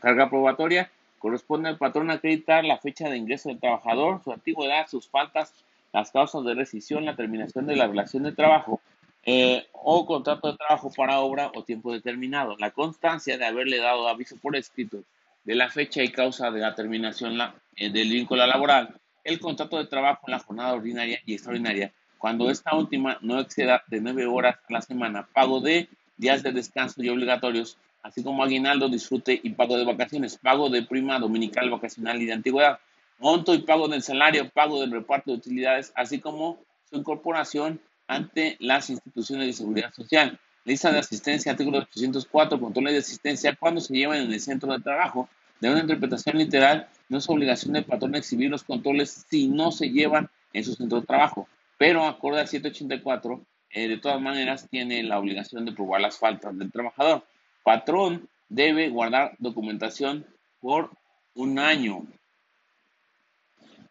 Carga 0.00 0.30
probatoria. 0.30 0.92
Corresponde 1.18 1.68
al 1.68 1.76
patrón 1.76 2.08
acreditar 2.12 2.64
la 2.64 2.78
fecha 2.78 3.08
de 3.08 3.16
ingreso 3.16 3.48
del 3.48 3.58
trabajador, 3.58 4.22
su 4.22 4.30
antigüedad, 4.30 4.86
sus 4.86 5.08
faltas, 5.08 5.52
las 5.92 6.12
causas 6.12 6.44
de 6.44 6.54
rescisión, 6.54 7.04
la 7.04 7.16
terminación 7.16 7.66
de 7.66 7.74
la 7.74 7.88
relación 7.88 8.22
de 8.22 8.30
trabajo 8.30 8.80
eh, 9.24 9.66
o 9.72 10.06
contrato 10.06 10.52
de 10.52 10.56
trabajo 10.56 10.92
para 10.96 11.18
obra 11.18 11.50
o 11.56 11.64
tiempo 11.64 11.92
determinado. 11.92 12.56
La 12.60 12.70
constancia 12.70 13.36
de 13.38 13.44
haberle 13.44 13.78
dado 13.78 14.06
aviso 14.06 14.36
por 14.36 14.54
escrito 14.54 15.02
de 15.42 15.56
la 15.56 15.68
fecha 15.68 16.04
y 16.04 16.12
causa 16.12 16.52
de 16.52 16.60
la 16.60 16.76
terminación 16.76 17.36
eh, 17.74 17.90
del 17.90 18.08
vínculo 18.08 18.46
laboral, 18.46 18.94
el 19.24 19.40
contrato 19.40 19.78
de 19.78 19.86
trabajo 19.86 20.20
en 20.28 20.32
la 20.32 20.38
jornada 20.38 20.74
ordinaria 20.74 21.20
y 21.26 21.32
extraordinaria 21.34 21.92
cuando 22.18 22.50
esta 22.50 22.74
última 22.74 23.18
no 23.22 23.40
exceda 23.40 23.84
de 23.86 24.00
9 24.00 24.26
horas 24.26 24.56
a 24.68 24.72
la 24.72 24.82
semana, 24.82 25.26
pago 25.32 25.60
de 25.60 25.88
días 26.16 26.42
de 26.42 26.52
descanso 26.52 27.02
y 27.02 27.08
obligatorios, 27.08 27.78
así 28.02 28.22
como 28.22 28.42
aguinaldo, 28.42 28.88
disfrute 28.88 29.40
y 29.42 29.50
pago 29.50 29.78
de 29.78 29.84
vacaciones, 29.84 30.36
pago 30.36 30.68
de 30.68 30.82
prima 30.82 31.18
dominical, 31.18 31.70
vacacional 31.70 32.20
y 32.20 32.26
de 32.26 32.32
antigüedad, 32.32 32.80
monto 33.20 33.54
y 33.54 33.62
pago 33.62 33.88
del 33.88 34.02
salario, 34.02 34.50
pago 34.50 34.80
del 34.80 34.90
reparto 34.90 35.30
de 35.30 35.36
utilidades, 35.36 35.92
así 35.94 36.18
como 36.18 36.58
su 36.90 36.96
incorporación 36.96 37.80
ante 38.08 38.56
las 38.58 38.90
instituciones 38.90 39.46
de 39.46 39.52
seguridad 39.52 39.92
social. 39.92 40.38
Lista 40.64 40.90
de 40.90 40.98
asistencia, 40.98 41.52
artículo 41.52 41.78
804, 41.78 42.60
controles 42.60 42.92
de 42.94 42.98
asistencia 42.98 43.56
cuando 43.56 43.80
se 43.80 43.94
llevan 43.94 44.18
en 44.18 44.32
el 44.32 44.40
centro 44.40 44.72
de 44.72 44.80
trabajo. 44.80 45.28
De 45.60 45.70
una 45.70 45.80
interpretación 45.80 46.36
literal, 46.38 46.88
no 47.08 47.18
es 47.18 47.28
obligación 47.28 47.72
del 47.72 47.84
patrón 47.84 48.14
exhibir 48.14 48.50
los 48.50 48.64
controles 48.64 49.26
si 49.28 49.48
no 49.48 49.70
se 49.72 49.90
llevan 49.90 50.28
en 50.52 50.64
su 50.64 50.74
centro 50.74 51.00
de 51.00 51.06
trabajo 51.06 51.48
pero 51.78 52.04
acorde 52.04 52.40
al 52.40 52.48
784, 52.48 53.46
eh, 53.70 53.88
de 53.88 53.98
todas 53.98 54.20
maneras 54.20 54.68
tiene 54.68 55.02
la 55.04 55.18
obligación 55.18 55.64
de 55.64 55.72
probar 55.72 56.00
las 56.00 56.18
faltas 56.18 56.58
del 56.58 56.72
trabajador. 56.72 57.24
Patrón 57.62 58.28
debe 58.48 58.88
guardar 58.88 59.36
documentación 59.38 60.26
por 60.60 60.90
un 61.34 61.58
año. 61.58 62.04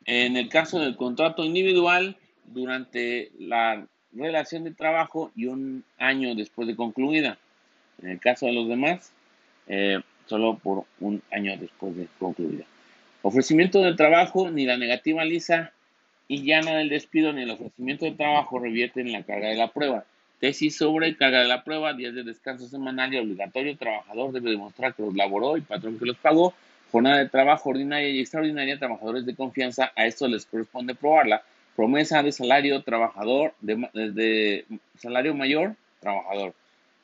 En 0.05 0.35
el 0.35 0.49
caso 0.49 0.79
del 0.79 0.95
contrato 0.97 1.43
individual, 1.43 2.17
durante 2.45 3.31
la 3.39 3.87
relación 4.13 4.63
de 4.63 4.71
trabajo 4.71 5.31
y 5.35 5.45
un 5.45 5.83
año 5.97 6.35
después 6.35 6.67
de 6.67 6.75
concluida. 6.75 7.37
En 8.01 8.09
el 8.09 8.19
caso 8.19 8.45
de 8.45 8.53
los 8.53 8.67
demás, 8.67 9.11
eh, 9.67 9.99
solo 10.25 10.57
por 10.57 10.85
un 10.99 11.21
año 11.31 11.55
después 11.57 11.95
de 11.95 12.07
concluida. 12.19 12.65
Ofrecimiento 13.21 13.81
del 13.81 13.95
trabajo, 13.95 14.49
ni 14.49 14.65
la 14.65 14.77
negativa 14.77 15.23
lisa 15.25 15.73
y 16.27 16.43
llana 16.43 16.75
del 16.77 16.89
despido, 16.89 17.31
ni 17.31 17.43
el 17.43 17.51
ofrecimiento 17.51 18.05
de 18.05 18.11
trabajo 18.11 18.59
revierten 18.59 19.07
en 19.07 19.13
la 19.13 19.23
carga 19.23 19.49
de 19.49 19.55
la 19.55 19.69
prueba. 19.69 20.05
Tesis 20.39 20.77
sobre 20.77 21.15
carga 21.15 21.41
de 21.41 21.47
la 21.47 21.63
prueba, 21.63 21.93
días 21.93 22.13
de 22.13 22.23
descanso 22.23 22.67
semanal 22.67 23.13
y 23.13 23.17
obligatorio. 23.17 23.71
El 23.71 23.77
trabajador 23.77 24.31
debe 24.31 24.51
demostrar 24.51 24.93
que 24.93 25.01
los 25.01 25.15
laboró 25.15 25.57
y 25.57 25.61
patrón 25.61 25.97
que 25.97 26.05
los 26.05 26.17
pagó. 26.17 26.53
Jornada 26.91 27.17
de 27.17 27.29
trabajo 27.29 27.69
ordinaria 27.69 28.09
y 28.09 28.19
extraordinaria. 28.19 28.77
Trabajadores 28.77 29.25
de 29.25 29.35
confianza, 29.35 29.91
a 29.95 30.05
esto 30.05 30.27
les 30.27 30.45
corresponde 30.45 30.93
probarla. 30.93 31.41
Promesa 31.75 32.21
de 32.21 32.31
salario 32.31 32.83
trabajador, 32.83 33.53
de, 33.61 34.65
salario 34.99 35.33
mayor, 35.33 35.75
trabajador. 36.01 36.53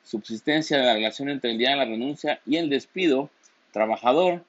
Subsistencia 0.04 0.78
de 0.78 0.84
la 0.84 0.94
relación 0.94 1.28
entre 1.28 1.52
el 1.52 1.58
día 1.58 1.70
de 1.70 1.76
la 1.76 1.84
renuncia 1.86 2.40
y 2.46 2.56
el 2.56 2.68
despido, 2.68 3.30
trabajador. 3.72 4.44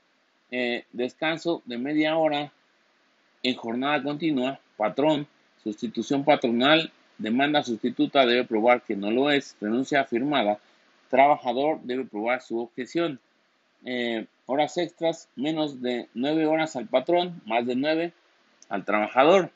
Eh, 0.51 0.86
descanso 0.94 1.63
de 1.65 1.77
media 1.79 2.17
hora 2.17 2.51
en 3.41 3.55
jornada 3.55 4.01
continua, 4.03 4.60
patrón. 4.77 5.27
Sustitución 5.63 6.24
patronal 6.24 6.91
Demanda 7.17 7.63
sustituta 7.63 8.25
debe 8.25 8.44
probar 8.44 8.82
que 8.82 8.96
no 8.96 9.10
lo 9.10 9.32
es. 9.32 9.55
Renuncia 9.62 10.01
afirmada. 10.01 10.60
Trabajador 11.10 11.79
debe 11.84 12.05
probar 12.05 12.41
su 12.41 12.60
objeción. 12.60 13.20
Eh, 13.86 14.25
horas 14.48 14.77
extras, 14.77 15.29
menos 15.36 15.82
de 15.82 16.10
9 16.13 16.46
horas 16.46 16.75
al 16.75 16.88
patrón, 16.88 17.41
más 17.46 17.65
de 17.65 17.75
9 17.75 18.12
al 18.70 18.84
trabajador. 18.84 19.51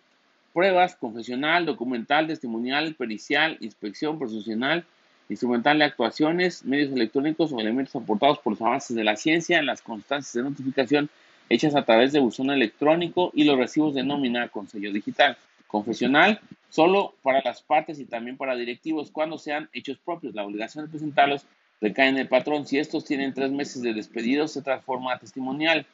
Pruebas, 0.54 0.96
confesional, 0.96 1.66
documental, 1.66 2.28
testimonial, 2.28 2.96
pericial, 2.96 3.58
inspección 3.60 4.18
profesional, 4.18 4.86
instrumental 5.28 5.80
de 5.80 5.86
actuaciones, 5.86 6.64
medios 6.64 6.92
electrónicos 6.92 7.52
o 7.52 7.60
elementos 7.60 7.96
aportados 7.96 8.40
por 8.40 8.54
los 8.54 8.62
avances 8.62 8.96
de 8.96 9.04
la 9.04 9.16
ciencia, 9.16 9.62
las 9.62 9.82
constancias 9.82 10.34
de 10.34 10.50
notificación 10.50 11.10
hechas 11.50 11.76
a 11.76 11.84
través 11.84 12.14
de 12.14 12.20
buzón 12.20 12.52
electrónico 12.52 13.32
y 13.34 13.44
los 13.44 13.58
recibos 13.58 13.94
de 13.94 14.04
nómina 14.04 14.48
con 14.50 14.68
sello 14.68 14.94
digital. 14.94 15.38
Confesional, 15.68 16.40
solo 16.70 17.14
para 17.22 17.42
las 17.44 17.62
partes 17.62 18.00
y 18.00 18.06
también 18.06 18.38
para 18.38 18.56
directivos 18.56 19.12
cuando 19.12 19.38
sean 19.38 19.70
hechos 19.74 19.98
propios. 19.98 20.34
La 20.34 20.46
obligación 20.46 20.86
de 20.86 20.92
presentarlos 20.92 21.46
recae 21.82 22.10
en 22.10 22.18
el 22.18 22.28
patrón. 22.28 22.66
Si 22.66 22.78
estos 22.78 23.06
tienen 23.06 23.34
tres 23.34 23.52
meses 23.52 23.82
de 23.82 23.94
despedido, 23.94 24.48
se 24.48 24.62
transforma 24.62 25.14
a 25.14 25.20
testimonial. 25.20 25.86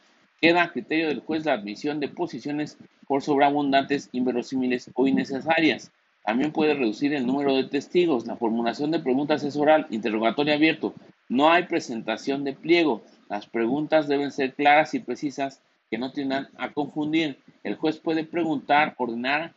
Queda 0.42 0.64
a 0.64 0.72
criterio 0.72 1.08
del 1.08 1.22
juez 1.22 1.46
la 1.46 1.54
admisión 1.54 2.00
de 2.00 2.10
posiciones 2.10 2.78
por 3.08 3.22
sobreabundantes, 3.22 4.10
inverosímiles 4.12 4.92
o 4.94 5.08
innecesarias. 5.08 5.92
También 6.24 6.52
puede 6.52 6.74
reducir 6.74 7.14
el 7.14 7.26
número 7.26 7.56
de 7.56 7.66
testigos. 7.66 8.26
La 8.26 8.36
formulación 8.36 8.92
de 8.92 9.00
preguntas 9.00 9.44
es 9.44 9.56
oral, 9.56 9.88
interrogatorio 9.92 10.54
abierto. 10.54 10.94
No 11.30 11.52
hay 11.52 11.64
presentación 11.64 12.44
de 12.44 12.54
pliego. 12.54 13.04
Las 13.30 13.48
preguntas 13.48 14.08
deben 14.08 14.32
ser 14.32 14.54
claras 14.54 14.94
y 14.94 15.00
precisas 15.00 15.62
que 15.90 15.98
no 15.98 16.12
tiendan 16.12 16.50
a 16.58 16.72
confundir. 16.72 17.40
El 17.64 17.76
juez 17.76 17.98
puede 17.98 18.24
preguntar, 18.24 18.96
ordenar 18.98 19.54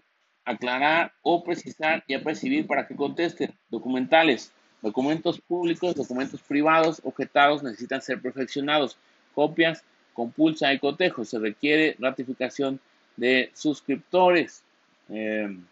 aclarar 0.48 1.12
o 1.22 1.44
precisar 1.44 2.02
y 2.06 2.14
apercibir 2.14 2.66
para 2.66 2.86
que 2.86 2.96
contesten. 2.96 3.52
Documentales. 3.68 4.50
Documentos 4.80 5.40
públicos, 5.40 5.94
documentos 5.94 6.40
privados, 6.40 7.00
objetados 7.04 7.62
necesitan 7.62 8.00
ser 8.00 8.22
perfeccionados. 8.22 8.96
Copias, 9.34 9.84
compulsa 10.14 10.72
y 10.72 10.78
cotejo. 10.78 11.24
Se 11.24 11.38
requiere 11.38 11.96
ratificación 11.98 12.80
de 13.16 13.50
suscriptores. 13.54 14.62
Em, 15.10 15.64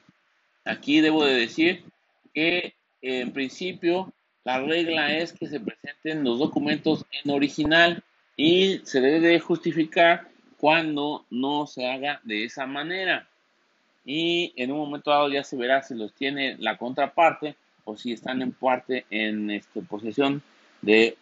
aquí 0.65 1.01
debo 1.01 1.25
de 1.25 1.35
decir 1.35 1.85
que 2.35 2.75
en 3.01 3.33
principio 3.33 4.13
la 4.47 4.61
regla 4.61 5.13
es 5.13 5.33
que 5.33 5.49
se 5.49 5.59
presenten 5.59 6.23
los 6.23 6.39
documentos 6.39 7.05
en 7.25 7.33
original 7.33 8.05
y 8.37 8.79
se 8.85 9.01
debe 9.01 9.19
de 9.19 9.41
justificar 9.41 10.29
cuando 10.61 11.27
no 11.31 11.67
se 11.67 11.91
haga 11.91 12.21
de 12.23 12.45
esa 12.45 12.65
manera 12.65 13.29
y 14.05 14.53
en 14.55 14.71
un 14.71 14.79
momento 14.79 15.11
dado 15.11 15.29
ya 15.29 15.43
se 15.43 15.57
verá 15.57 15.83
si 15.83 15.97
los 15.97 16.13
tiene 16.13 16.55
la 16.61 16.79
contraparte 16.79 17.57
o 17.85 17.97
si 17.97 18.13
están 18.13 18.41
en 18.41 18.53
parte 18.53 19.05
en 19.11 19.51
este, 19.51 19.83
posesión 19.83 20.41
de 20.81 21.17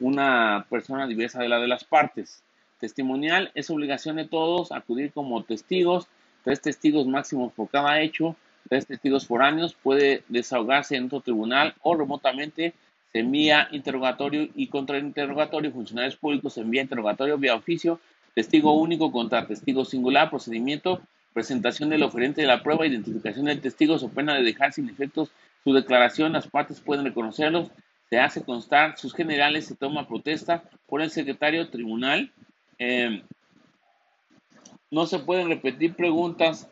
una 0.00 0.66
persona 0.68 1.06
diversa 1.06 1.40
de 1.40 1.48
la 1.48 1.60
de 1.60 1.68
las 1.68 1.84
partes. 1.84 2.42
Testimonial 2.80 3.52
es 3.54 3.70
obligación 3.70 4.16
de 4.16 4.24
todos 4.24 4.72
acudir 4.72 5.12
como 5.12 5.44
testigos, 5.44 6.08
tres 6.42 6.60
testigos 6.60 7.06
máximos 7.06 7.52
por 7.52 7.68
cada 7.68 8.00
hecho, 8.00 8.34
tres 8.68 8.86
testigos 8.86 9.26
foráneos, 9.26 9.74
puede 9.74 10.22
desahogarse 10.28 10.96
en 10.96 11.06
otro 11.06 11.20
tribunal 11.20 11.74
o 11.82 11.94
remotamente 11.94 12.74
se 13.12 13.20
envía 13.20 13.68
interrogatorio 13.72 14.48
y 14.54 14.66
contra 14.68 14.98
interrogatorio, 14.98 15.72
funcionarios 15.72 16.16
públicos 16.16 16.54
se 16.54 16.60
envía 16.60 16.82
interrogatorio 16.82 17.38
vía 17.38 17.54
oficio, 17.54 18.00
testigo 18.34 18.72
único 18.72 19.10
contra 19.10 19.46
testigo 19.46 19.84
singular, 19.84 20.30
procedimiento 20.30 21.00
presentación 21.36 21.90
del 21.90 22.02
oferente 22.02 22.40
de 22.40 22.46
la 22.46 22.62
prueba, 22.62 22.86
identificación 22.86 23.44
del 23.44 23.60
testigo, 23.60 23.96
o 23.96 24.08
pena 24.08 24.32
de 24.32 24.42
dejar 24.42 24.72
sin 24.72 24.88
efectos 24.88 25.30
su 25.62 25.74
declaración, 25.74 26.32
las 26.32 26.48
partes 26.48 26.80
pueden 26.80 27.04
reconocerlos, 27.04 27.70
se 28.08 28.18
hace 28.18 28.42
constar 28.42 28.96
sus 28.96 29.12
generales, 29.12 29.66
se 29.66 29.76
toma 29.76 30.08
protesta 30.08 30.62
por 30.86 31.02
el 31.02 31.10
secretario 31.10 31.68
tribunal. 31.68 32.32
Em, 32.78 33.22
no 34.90 35.04
se 35.06 35.18
pueden 35.18 35.48
repetir 35.48 35.94
preguntas 35.94 36.70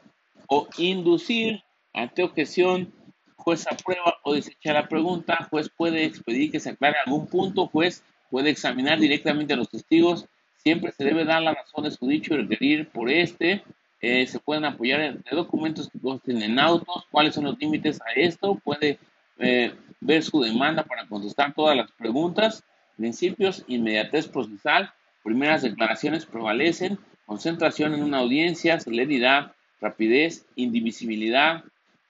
o 0.48 0.66
inducir 0.78 1.62
ante 1.94 2.22
objeción, 2.22 2.92
juez 3.37 3.66
aprueba 3.66 4.18
o 4.24 4.35
desecha 4.35 4.72
la 4.72 4.88
pregunta, 4.88 5.46
juez 5.50 5.70
puede 5.74 6.04
expedir 6.04 6.50
que 6.50 6.61
se 6.61 6.70
aclare 6.70 6.96
algún 7.07 7.26
punto, 7.26 7.68
juez 7.68 8.04
puede 8.30 8.50
examinar 8.50 8.98
directamente 8.98 9.54
a 9.54 9.57
los 9.57 9.70
testigos, 9.70 10.26
siempre 10.57 10.92
se 10.92 11.04
debe 11.04 11.24
dar 11.24 11.42
la 11.42 11.54
razón 11.54 11.85
de 11.85 11.90
su 11.90 12.07
dicho 12.07 12.35
y 12.35 12.38
requerir 12.38 12.88
por 12.88 13.11
este, 13.11 13.62
eh, 14.00 14.26
se 14.26 14.40
pueden 14.40 14.64
apoyar 14.64 15.00
en, 15.00 15.24
documentos 15.30 15.88
que 15.88 16.00
consten 16.00 16.42
en 16.42 16.59
autos, 16.59 17.07
cuáles 17.11 17.35
son 17.35 17.44
los 17.44 17.59
límites 17.59 18.00
a 18.00 18.12
esto, 18.16 18.57
puede 18.57 18.98
eh, 19.38 19.72
ver 20.00 20.22
su 20.22 20.40
demanda 20.42 20.83
para 20.83 21.07
contestar 21.07 21.54
todas 21.54 21.76
las 21.76 21.90
preguntas, 21.92 22.64
principios, 22.96 23.64
inmediatez 23.68 24.28
procesal, 24.28 24.92
primeras 25.22 25.62
declaraciones 25.62 26.26
prevalecen, 26.26 26.98
concentración 27.24 27.94
en 27.94 28.02
una 28.02 28.18
audiencia, 28.18 28.80
celeridad, 28.80 29.52
rapidez, 29.80 30.46
indivisibilidad, 30.57 31.64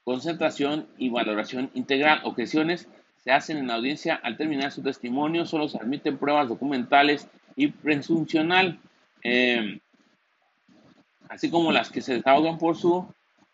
concentración 0.05 0.87
y 0.99 1.09
valoración 1.09 1.71
integral. 1.75 2.21
Objeciones 2.25 2.89
se 3.17 3.33
hacen 3.33 3.57
en 3.57 3.69
la 3.69 3.75
audiencia 3.75 4.15
al 4.15 4.37
terminar 4.37 4.71
su 4.71 4.83
testimonio, 4.83 5.47
solo 5.47 5.69
se 5.69 5.79
admiten 5.79 6.19
pruebas 6.19 6.49
documentales 6.49 7.27
y 7.57 7.69
presuncional. 7.69 8.79
Eh, 9.23 9.81
así 11.29 11.51
como 11.51 11.73
las 11.73 11.91
que 11.91 12.03
se 12.03 12.15
desahogan 12.15 12.59
por 12.59 12.77
su 12.77 13.07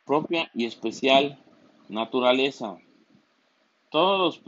propia 0.05 0.51
y 0.55 0.67
especial 0.67 1.39
naturaleza. 1.89 2.77
Todos 3.91 4.41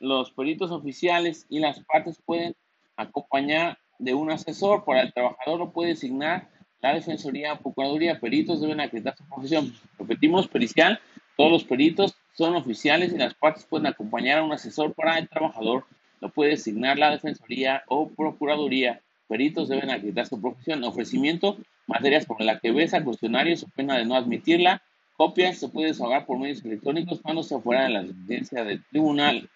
los, 0.00 0.30
peritos 0.32 0.70
oficiales 0.70 1.46
y 1.48 1.60
las 1.60 1.80
partes 1.80 2.20
pueden 2.24 2.54
acompañar 2.96 3.78
de 3.98 4.14
un 4.14 4.30
asesor. 4.30 4.84
Para 4.84 5.02
el 5.02 5.12
trabajador 5.12 5.58
lo 5.58 5.70
puede 5.70 5.90
designar 5.90 6.48
la 6.80 6.94
Defensoría 6.94 7.58
Procuraduría. 7.58 8.18
Peritos 8.18 8.60
deben 8.60 8.80
acreditar 8.80 9.16
su 9.16 9.24
profesión. 9.28 9.72
Repetimos, 9.98 10.48
pericial. 10.48 11.00
Todos 11.38 11.52
los 11.52 11.62
peritos 11.62 12.16
son 12.36 12.56
oficiales 12.56 13.12
y 13.12 13.16
las 13.16 13.32
partes 13.32 13.64
pueden 13.64 13.86
acompañar 13.86 14.38
a 14.38 14.42
un 14.42 14.50
asesor 14.50 14.92
para 14.92 15.18
el 15.18 15.28
trabajador. 15.28 15.84
Lo 16.20 16.30
puede 16.30 16.50
designar 16.50 16.98
la 16.98 17.12
Defensoría 17.12 17.84
o 17.86 18.08
Procuraduría. 18.08 19.02
Peritos 19.28 19.68
deben 19.68 19.88
acreditar 19.88 20.26
su 20.26 20.40
profesión. 20.40 20.82
Ofrecimiento 20.82 21.56
materias 21.86 22.26
como 22.26 22.44
la 22.44 22.58
que 22.58 22.72
besa, 22.72 23.04
cuestionarios 23.04 23.62
o 23.62 23.68
pena 23.68 23.96
de 23.96 24.04
no 24.04 24.16
admitirla, 24.16 24.82
copias 25.16 25.58
se 25.58 25.68
puede 25.68 25.86
desahogar 25.86 26.26
por 26.26 26.40
medios 26.40 26.64
electrónicos 26.64 27.20
cuando 27.22 27.44
se 27.44 27.56
fuera 27.60 27.84
de 27.84 27.90
la 27.90 28.02
residencia 28.02 28.64
del 28.64 28.84
tribunal. 28.86 29.48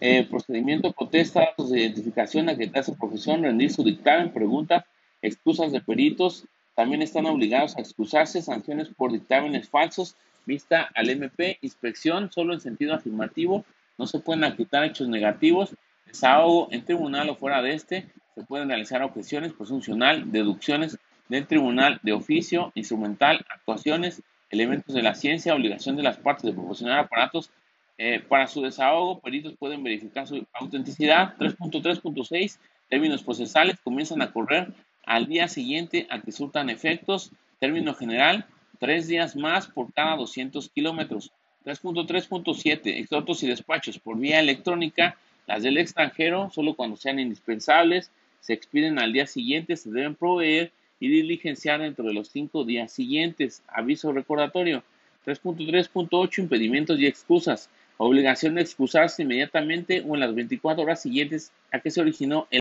Eh, 0.00 0.26
procedimiento, 0.30 0.92
protesta, 0.92 1.40
datos 1.40 1.68
de 1.68 1.80
identificación, 1.80 2.48
acreditar 2.48 2.84
su 2.84 2.96
profesión, 2.96 3.42
rendir 3.42 3.70
su 3.70 3.84
dictamen, 3.84 4.32
preguntas, 4.32 4.86
excusas 5.20 5.72
de 5.72 5.82
peritos, 5.82 6.46
también 6.74 7.02
están 7.02 7.26
obligados 7.26 7.76
a 7.76 7.80
excusarse, 7.80 8.40
sanciones 8.40 8.88
por 8.88 9.12
dictámenes 9.12 9.68
falsos, 9.68 10.16
vista 10.48 10.90
al 10.94 11.10
MP, 11.10 11.58
inspección 11.62 12.32
solo 12.32 12.54
en 12.54 12.60
sentido 12.60 12.94
afirmativo, 12.94 13.64
no 13.96 14.06
se 14.08 14.18
pueden 14.18 14.42
acreditar 14.42 14.82
hechos 14.82 15.08
negativos, 15.08 15.76
desahogo 16.06 16.68
en 16.72 16.84
tribunal 16.84 17.28
o 17.28 17.36
fuera 17.36 17.62
de 17.62 17.74
este, 17.74 18.08
se 18.34 18.42
pueden 18.42 18.68
realizar 18.68 19.02
objeciones, 19.02 19.52
presuncional, 19.52 20.32
deducciones, 20.32 20.98
del 21.28 21.46
tribunal 21.46 22.00
de 22.02 22.12
oficio, 22.12 22.72
instrumental, 22.74 23.44
actuaciones, 23.54 24.22
elementos 24.50 24.94
de 24.94 25.02
la 25.02 25.14
ciencia, 25.14 25.54
obligación 25.54 25.96
de 25.96 26.02
las 26.02 26.16
partes 26.16 26.44
de 26.44 26.52
proporcionar 26.52 26.98
aparatos 26.98 27.50
eh, 27.98 28.20
para 28.26 28.46
su 28.46 28.62
desahogo, 28.62 29.20
peritos 29.20 29.54
pueden 29.58 29.82
verificar 29.82 30.26
su 30.26 30.46
autenticidad. 30.54 31.36
3.3.6, 31.38 32.58
términos 32.88 33.22
procesales 33.22 33.78
comienzan 33.82 34.22
a 34.22 34.32
correr 34.32 34.72
al 35.04 35.26
día 35.26 35.48
siguiente 35.48 36.06
a 36.10 36.20
que 36.20 36.32
surtan 36.32 36.70
efectos. 36.70 37.32
Término 37.58 37.92
general, 37.94 38.46
tres 38.78 39.08
días 39.08 39.36
más 39.36 39.66
por 39.66 39.92
cada 39.92 40.16
200 40.16 40.68
kilómetros. 40.70 41.32
3.3.7 41.64 42.80
exhortos 42.98 43.42
y 43.42 43.48
despachos 43.48 43.98
por 43.98 44.18
vía 44.18 44.40
electrónica. 44.40 45.16
Las 45.46 45.62
del 45.62 45.78
extranjero, 45.78 46.50
solo 46.50 46.74
cuando 46.74 46.96
sean 46.96 47.18
indispensables, 47.18 48.10
se 48.40 48.52
expiden 48.52 48.98
al 48.98 49.12
día 49.12 49.26
siguiente, 49.26 49.76
se 49.76 49.90
deben 49.90 50.14
proveer 50.14 50.72
y 51.00 51.08
diligenciar 51.08 51.80
dentro 51.80 52.04
de 52.06 52.14
los 52.14 52.28
cinco 52.28 52.64
días 52.64 52.92
siguientes. 52.92 53.62
Aviso 53.68 54.12
recordatorio. 54.12 54.82
3.3.8 55.26 56.38
Impedimentos 56.38 56.98
y 56.98 57.06
excusas. 57.06 57.68
Obligación 57.98 58.54
de 58.54 58.62
excusarse 58.62 59.22
inmediatamente 59.22 60.02
o 60.06 60.14
en 60.14 60.20
las 60.20 60.34
24 60.34 60.84
horas 60.84 61.02
siguientes 61.02 61.52
a 61.72 61.80
que 61.80 61.90
se 61.90 62.00
originó 62.00 62.46
el 62.50 62.60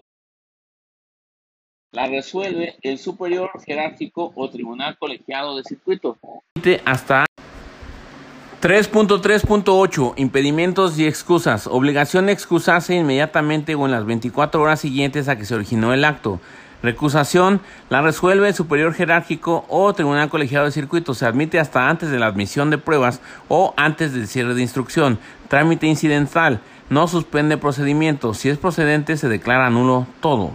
la 1.98 2.06
resuelve 2.06 2.76
el 2.84 3.00
superior 3.00 3.50
jerárquico 3.66 4.32
o 4.36 4.52
tribunal 4.52 4.96
colegiado 5.00 5.58
de 5.58 5.64
circuito. 5.64 6.16
Hasta 6.86 7.26
3.3.8 8.62 10.14
Impedimentos 10.18 11.00
y 11.00 11.08
excusas. 11.08 11.66
Obligación 11.66 12.28
de 12.28 12.34
excusarse 12.34 12.94
inmediatamente 12.94 13.74
o 13.74 13.88
en 13.88 13.94
las 13.94 14.06
24 14.06 14.62
horas 14.62 14.80
siguientes 14.80 15.28
a 15.28 15.38
que 15.38 15.46
se 15.46 15.56
originó 15.56 15.92
el 15.92 16.06
acto. 16.06 16.40
Recusación 16.84 17.62
la 17.90 18.04
resuelve 18.04 18.50
el 18.50 18.54
superior 18.54 18.94
jerárquico 18.94 19.66
o 19.68 19.92
tribunal 19.96 20.30
colegiado 20.30 20.66
de 20.66 20.72
circuito. 20.74 21.16
Se 21.16 21.26
admite 21.26 21.60
hasta 21.60 21.90
antes 21.90 22.12
de 22.12 22.20
la 22.20 22.28
admisión 22.28 22.70
de 22.70 22.78
pruebas 22.78 23.22
o 23.48 23.74
antes 23.76 24.14
del 24.14 24.28
cierre 24.28 24.54
de 24.54 24.62
instrucción. 24.62 25.18
Trámite 25.48 25.88
incidental. 25.88 26.62
No 26.92 27.08
suspende 27.08 27.58
procedimiento. 27.58 28.36
Si 28.36 28.50
es 28.50 28.60
procedente, 28.60 29.18
se 29.18 29.30
declara 29.30 29.72
nulo 29.72 30.06
todo. 30.22 30.52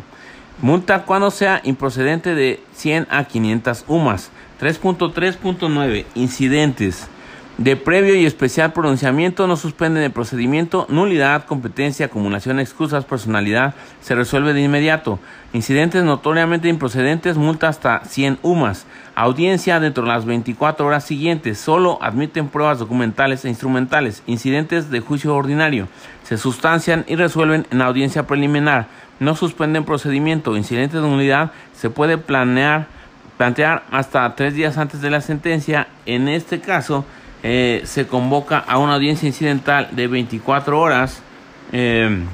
Multa 0.62 1.03
cuando 1.03 1.33
sea 1.33 1.61
improcedente 1.64 2.37
de 2.37 2.62
100 2.75 3.09
a 3.11 3.25
500 3.25 3.85
UMAS. 3.88 4.31
3.3.9 4.61 6.05
Incidentes. 6.14 7.09
De 7.59 7.75
previo 7.75 8.14
y 8.14 8.27
especial 8.27 8.72
pronunciamiento 8.72 9.48
no 9.48 9.57
suspenden 9.57 10.05
el 10.05 10.12
procedimiento, 10.12 10.87
nulidad, 10.88 11.46
competencia, 11.46 12.07
acumulación, 12.07 12.61
excusas, 12.61 13.05
personalidad, 13.05 13.75
se 14.01 14.14
resuelve 14.14 14.55
de 14.55 14.62
inmediato. 14.62 15.18
Incidentes 15.53 16.05
notoriamente 16.05 16.68
improcedentes, 16.68 17.37
multa 17.37 17.68
hasta 17.68 18.05
100 18.05 18.38
UMAS. 18.42 18.87
Audiencia 19.16 19.81
dentro 19.81 20.05
de 20.05 20.11
las 20.11 20.25
24 20.25 20.87
horas 20.87 21.05
siguientes, 21.05 21.59
solo 21.59 21.98
admiten 22.01 22.48
pruebas 22.48 22.79
documentales 22.79 23.44
e 23.44 23.48
instrumentales. 23.48 24.22
Incidentes 24.27 24.90
de 24.90 25.01
juicio 25.01 25.35
ordinario, 25.35 25.88
se 26.22 26.38
sustancian 26.38 27.05
y 27.07 27.16
resuelven 27.16 27.66
en 27.70 27.83
audiencia 27.83 28.27
preliminar. 28.27 28.87
No 29.23 29.37
suspenden 29.37 29.85
procedimiento. 29.85 30.57
Incidentes 30.57 31.01
de 31.01 31.09
nulidad 31.09 31.53
se 31.75 31.91
puede 31.91 32.19
planear, 32.19 32.89
plantear 33.39 33.85
hasta 33.93 34.35
tres 34.35 34.55
días 34.55 34.79
antes 34.79 35.01
de 35.01 35.11
la 35.11 35.21
sentencia. 35.21 35.87
En 36.07 36.27
este 36.27 36.61
caso, 36.61 37.05
eh, 37.45 37.83
se 37.85 38.09
convoca 38.09 38.59
a 38.59 38.79
una 38.79 38.95
audiencia 38.95 39.29
incidental 39.29 39.91
de 39.93 40.09
24 40.09 40.81
horas 40.81 41.23
eh, 41.71 42.25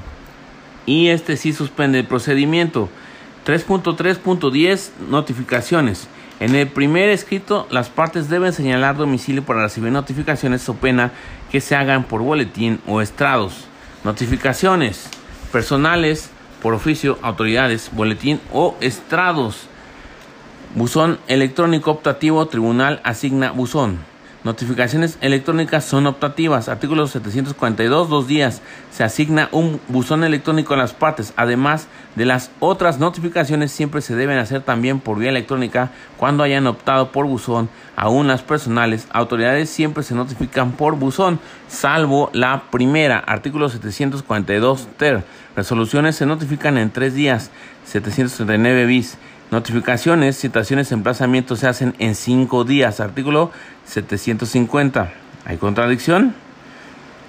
y 0.87 1.09
este 1.09 1.37
sí 1.37 1.53
suspende 1.53 1.99
el 1.99 2.07
procedimiento. 2.07 2.89
3.3.10 3.45 4.89
Notificaciones. 5.11 6.07
En 6.39 6.55
el 6.55 6.69
primer 6.69 7.09
escrito, 7.09 7.67
las 7.69 7.89
partes 7.89 8.29
deben 8.29 8.51
señalar 8.51 8.97
domicilio 8.97 9.43
para 9.43 9.61
recibir 9.61 9.91
notificaciones 9.91 10.67
o 10.67 10.73
pena 10.73 11.11
que 11.51 11.61
se 11.61 11.75
hagan 11.75 12.05
por 12.05 12.23
boletín 12.23 12.79
o 12.87 12.99
estrados. 12.99 13.67
Notificaciones 14.03 15.07
personales 15.51 16.31
por 16.61 16.73
oficio, 16.73 17.17
autoridades, 17.21 17.89
boletín 17.93 18.39
o 18.51 18.75
estrados. 18.81 19.67
Buzón 20.75 21.19
electrónico 21.27 21.91
optativo, 21.91 22.45
tribunal 22.47 23.01
asigna 23.03 23.51
buzón. 23.51 24.08
Notificaciones 24.41 25.17
electrónicas 25.19 25.83
son 25.83 26.07
optativas. 26.07 26.69
Artículo 26.69 27.07
742, 27.07 28.07
dos 28.07 28.25
días. 28.25 28.61
Se 28.89 29.03
asigna 29.03 29.49
un 29.51 29.81
buzón 29.89 30.23
electrónico 30.23 30.73
a 30.73 30.77
las 30.77 30.93
partes. 30.93 31.33
Además 31.35 31.87
de 32.15 32.25
las 32.25 32.49
otras 32.61 32.99
notificaciones, 32.99 33.73
siempre 33.73 33.99
se 33.99 34.15
deben 34.15 34.37
hacer 34.37 34.61
también 34.61 35.01
por 35.01 35.19
vía 35.19 35.29
electrónica 35.29 35.91
cuando 36.15 36.43
hayan 36.43 36.67
optado 36.67 37.11
por 37.11 37.25
buzón. 37.25 37.67
Aún 37.97 38.27
las 38.27 38.41
personales, 38.41 39.09
autoridades 39.11 39.69
siempre 39.69 40.03
se 40.03 40.15
notifican 40.15 40.71
por 40.71 40.95
buzón, 40.95 41.41
salvo 41.67 42.29
la 42.31 42.63
primera. 42.71 43.17
Artículo 43.19 43.67
742 43.67 44.87
ter. 44.95 45.25
Resoluciones 45.57 46.15
se 46.15 46.25
notifican 46.25 46.77
en 46.77 46.91
tres 46.91 47.13
días. 47.13 47.51
739 47.83 48.85
bis. 48.85 49.17
Notificaciones, 49.51 50.37
citaciones, 50.37 50.91
emplazamientos 50.91 51.59
se 51.59 51.67
hacen 51.67 51.95
en 51.97 52.13
cinco 52.13 52.63
días. 52.65 52.99
Artículo 52.99 53.51
750. 53.85 55.11
¿Hay 55.45 55.57
contradicción? 55.57 56.35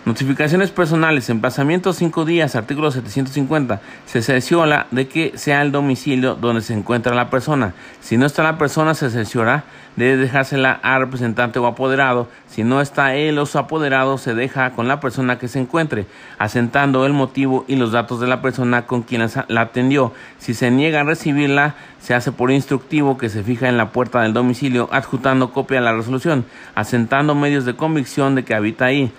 Notificaciones 0.07 0.71
personales, 0.71 1.29
emplazamiento 1.29 1.93
cinco 1.93 2.25
días, 2.25 2.57
artículo 2.57 2.91
750. 2.91 3.83
Se 4.07 4.23
cerciora 4.23 4.87
de 4.91 5.07
que 5.09 5.33
sea 5.37 5.61
el 5.61 5.73
domicilio 5.73 6.37
donde 6.37 6.63
se 6.63 6.73
encuentra 6.73 7.15
la 7.15 7.29
persona. 7.29 7.75
Si 8.01 8.17
no 8.17 8.25
está 8.25 8.43
la 8.43 8.57
persona, 8.57 8.95
se 8.95 9.11
cerciora 9.11 9.65
de 9.97 10.17
dejársela 10.17 10.73
al 10.73 11.03
representante 11.03 11.59
o 11.59 11.67
apoderado. 11.67 12.29
Si 12.49 12.65
no 12.65 12.81
está 12.81 13.15
él 13.15 13.39
o 13.39 13.45
su 13.45 13.59
apoderado, 13.59 14.17
se 14.17 14.35
deja 14.35 14.71
con 14.71 14.89
la 14.89 15.01
persona 15.01 15.39
que 15.39 15.49
se 15.49 15.61
encuentre, 15.61 16.07
asentando 16.39 17.05
el 17.05 17.13
motivo 17.13 17.67
y 17.69 17.77
los 17.77 17.93
datos 17.93 18.21
de 18.21 18.27
la 18.27 18.41
persona 18.41 18.87
con 18.87 19.03
quien 19.03 19.29
la 19.49 19.61
atendió. 19.61 20.15
Si 20.39 20.55
se 20.55 20.71
niega 20.71 21.03
a 21.03 21.05
recibirla, 21.05 21.75
se 22.01 22.15
hace 22.15 22.33
por 22.33 22.51
instructivo 22.51 23.19
que 23.19 23.29
se 23.29 23.43
fija 23.43 23.69
en 23.69 23.77
la 23.77 23.91
puerta 23.91 24.23
del 24.23 24.33
domicilio, 24.33 24.89
adjuntando 24.93 25.53
copia 25.53 25.79
de 25.79 25.85
la 25.85 25.93
resolución, 25.93 26.47
asentando 26.75 27.35
medios 27.35 27.67
de 27.67 27.77
convicción 27.77 28.35
de 28.35 28.45
que 28.45 28.55
habita 28.55 28.87
ahí. 28.87 29.13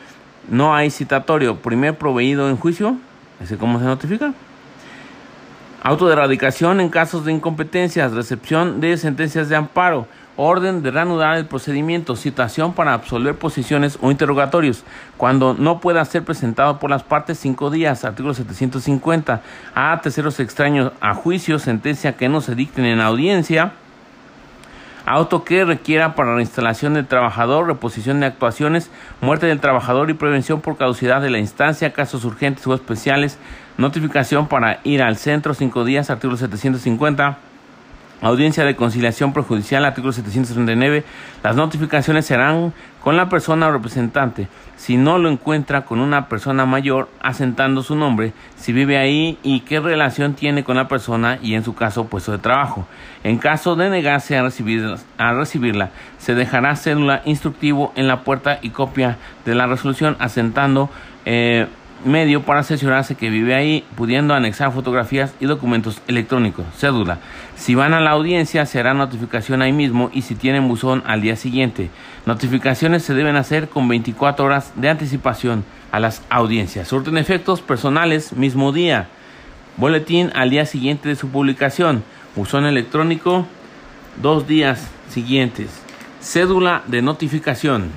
No 0.50 0.76
hay 0.76 0.90
citatorio. 0.90 1.58
Primer 1.58 1.98
proveído 1.98 2.50
en 2.50 2.58
juicio. 2.58 2.98
¿Ese 3.40 3.58
cómo 3.58 3.80
se 3.80 3.86
notifica? 3.86 4.34
Auto 5.84 6.06
de 6.06 6.14
erradicación 6.14 6.80
en 6.80 6.90
casos 6.90 7.26
de 7.26 7.32
incompetencias, 7.32 8.12
recepción 8.12 8.82
de 8.82 8.98
sentencias 8.98 9.50
de 9.50 9.56
amparo, 9.56 10.06
orden 10.36 10.84
de 10.84 10.92
reanudar 10.92 11.38
el 11.38 11.48
procedimiento, 11.48 12.16
citación 12.16 12.74
para 12.74 12.94
absolver 12.94 13.36
posiciones 13.36 13.98
o 14.00 14.12
interrogatorios, 14.12 14.84
cuando 15.18 15.56
no 15.56 15.80
pueda 15.80 16.06
ser 16.06 16.24
presentado 16.24 16.78
por 16.78 16.92
las 16.92 17.02
partes 17.02 17.40
cinco 17.40 17.72
días, 17.72 18.06
artículo 18.06 18.36
750, 18.36 19.42
a 19.74 20.02
terceros 20.02 20.40
extraños 20.40 20.92
a 21.02 21.16
juicio, 21.16 21.58
sentencia 21.58 22.16
que 22.16 22.30
no 22.30 22.42
se 22.42 22.54
dicten 22.54 22.86
en 22.86 23.02
audiencia, 23.02 23.74
auto 25.06 25.44
que 25.44 25.66
requiera 25.66 26.16
para 26.16 26.36
la 26.36 26.42
instalación 26.42 26.94
del 26.94 27.08
trabajador, 27.08 27.68
reposición 27.68 28.20
de 28.20 28.28
actuaciones, 28.28 28.90
muerte 29.22 29.48
del 29.48 29.60
trabajador 29.60 30.10
y 30.10 30.14
prevención 30.14 30.62
por 30.62 30.78
caducidad 30.78 31.22
de 31.22 31.30
la 31.30 31.40
instancia, 31.40 31.94
casos 31.94 32.26
urgentes 32.26 32.66
o 32.68 32.74
especiales, 32.74 33.38
notificación 33.78 34.48
para 34.48 34.80
ir 34.84 35.02
al 35.02 35.18
centro 35.18 35.54
cinco 35.54 35.84
días, 35.86 36.10
artículo 36.10 36.38
750. 36.38 37.51
Audiencia 38.22 38.64
de 38.66 38.76
conciliación 38.76 39.34
prejudicial, 39.34 39.84
artículo 39.84 40.14
739. 40.14 41.04
Las 41.44 41.56
notificaciones 41.56 42.24
serán 42.24 42.72
con 43.04 43.18
la 43.18 43.30
persona 43.30 43.72
representante. 43.72 44.48
Si 44.78 44.96
no 44.96 45.18
lo 45.18 45.28
encuentra 45.28 45.86
con 45.86 46.00
una 46.00 46.30
persona 46.30 46.68
mayor, 46.68 47.10
asentando 47.20 47.82
su 47.82 47.96
nombre, 47.96 48.34
si 48.58 48.74
vive 48.74 49.00
ahí 49.00 49.40
y 49.42 49.62
qué 49.62 49.80
relación 49.80 50.36
tiene 50.36 50.64
con 50.64 50.78
la 50.78 50.88
persona 50.88 51.40
y 51.42 51.56
en 51.56 51.64
su 51.64 51.74
caso 51.74 52.06
puesto 52.06 52.32
de 52.32 52.38
trabajo. 52.38 52.86
En 53.24 53.40
caso 53.40 53.76
de 53.76 53.90
negarse 53.90 54.38
a, 54.38 54.42
a 55.18 55.34
recibirla, 55.34 55.90
se 56.20 56.36
dejará 56.36 56.76
cédula 56.76 57.24
instructivo 57.26 57.92
en 57.96 58.08
la 58.08 58.22
puerta 58.22 58.60
y 58.62 58.70
copia 58.70 59.18
de 59.46 59.56
la 59.56 59.66
resolución 59.66 60.16
asentando 60.20 60.92
eh, 61.26 61.66
medio 62.06 62.42
para 62.44 62.62
asesorarse 62.62 63.16
que 63.16 63.30
vive 63.30 63.56
ahí, 63.56 63.84
pudiendo 63.96 64.34
anexar 64.34 64.72
fotografías 64.72 65.34
y 65.40 65.46
documentos 65.46 66.02
electrónicos, 66.08 66.66
cédula. 66.76 67.20
Si 67.62 67.76
van 67.76 67.94
a 67.94 68.02
la 68.02 68.10
audiencia, 68.10 68.66
se 68.66 68.80
hará 68.80 68.96
notificación 68.96 69.62
ahí 69.62 69.72
mismo 69.72 70.10
y 70.12 70.24
si 70.24 70.34
tienen 70.34 70.68
buzón 70.68 71.04
al 71.06 71.22
día 71.22 71.36
siguiente. 71.36 71.92
Notificaciones 72.26 73.04
se 73.04 73.14
deben 73.14 73.36
hacer 73.36 73.70
con 73.70 73.88
24 73.88 74.44
horas 74.44 74.74
de 74.76 74.90
anticipación 74.90 75.64
a 75.92 76.00
las 76.00 76.24
audiencias. 76.32 76.88
Surten 76.88 77.20
efectos 77.20 77.62
personales 77.62 78.34
mismo 78.34 78.72
día. 78.72 79.10
Boletín 79.78 80.32
al 80.34 80.50
día 80.50 80.66
siguiente 80.66 81.08
de 81.08 81.16
su 81.16 81.30
publicación. 81.30 82.04
Buzón 82.36 82.66
electrónico 82.66 83.46
dos 84.20 84.48
días 84.48 84.90
siguientes. 85.08 85.84
Cédula 86.20 86.82
de 86.88 87.04
notificación. 87.04 87.92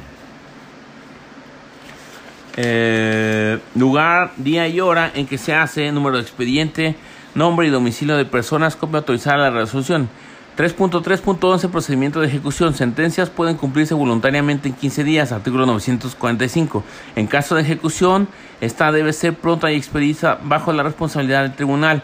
Eh, 2.58 3.58
lugar, 3.74 4.32
día 4.36 4.68
y 4.68 4.80
hora 4.80 5.10
en 5.14 5.26
que 5.26 5.38
se 5.38 5.54
hace, 5.54 5.90
número 5.90 6.18
de 6.18 6.22
expediente, 6.22 6.96
nombre 7.34 7.66
y 7.66 7.70
domicilio 7.70 8.16
de 8.16 8.24
personas, 8.24 8.76
copia 8.76 8.98
autorizada 8.98 9.44
de 9.44 9.50
la 9.50 9.60
resolución. 9.60 10.08
3.3.11 10.56 11.68
Procedimiento 11.68 12.20
de 12.20 12.28
ejecución. 12.28 12.74
Sentencias 12.74 13.28
pueden 13.28 13.56
cumplirse 13.56 13.94
voluntariamente 13.94 14.68
en 14.68 14.74
15 14.74 15.02
días. 15.02 15.32
Artículo 15.32 15.66
945. 15.66 16.84
En 17.16 17.26
caso 17.26 17.56
de 17.56 17.62
ejecución, 17.62 18.28
esta 18.60 18.92
debe 18.92 19.12
ser 19.12 19.34
pronta 19.34 19.72
y 19.72 19.76
expedita 19.76 20.38
bajo 20.44 20.72
la 20.72 20.82
responsabilidad 20.82 21.42
del 21.42 21.54
tribunal. 21.54 22.02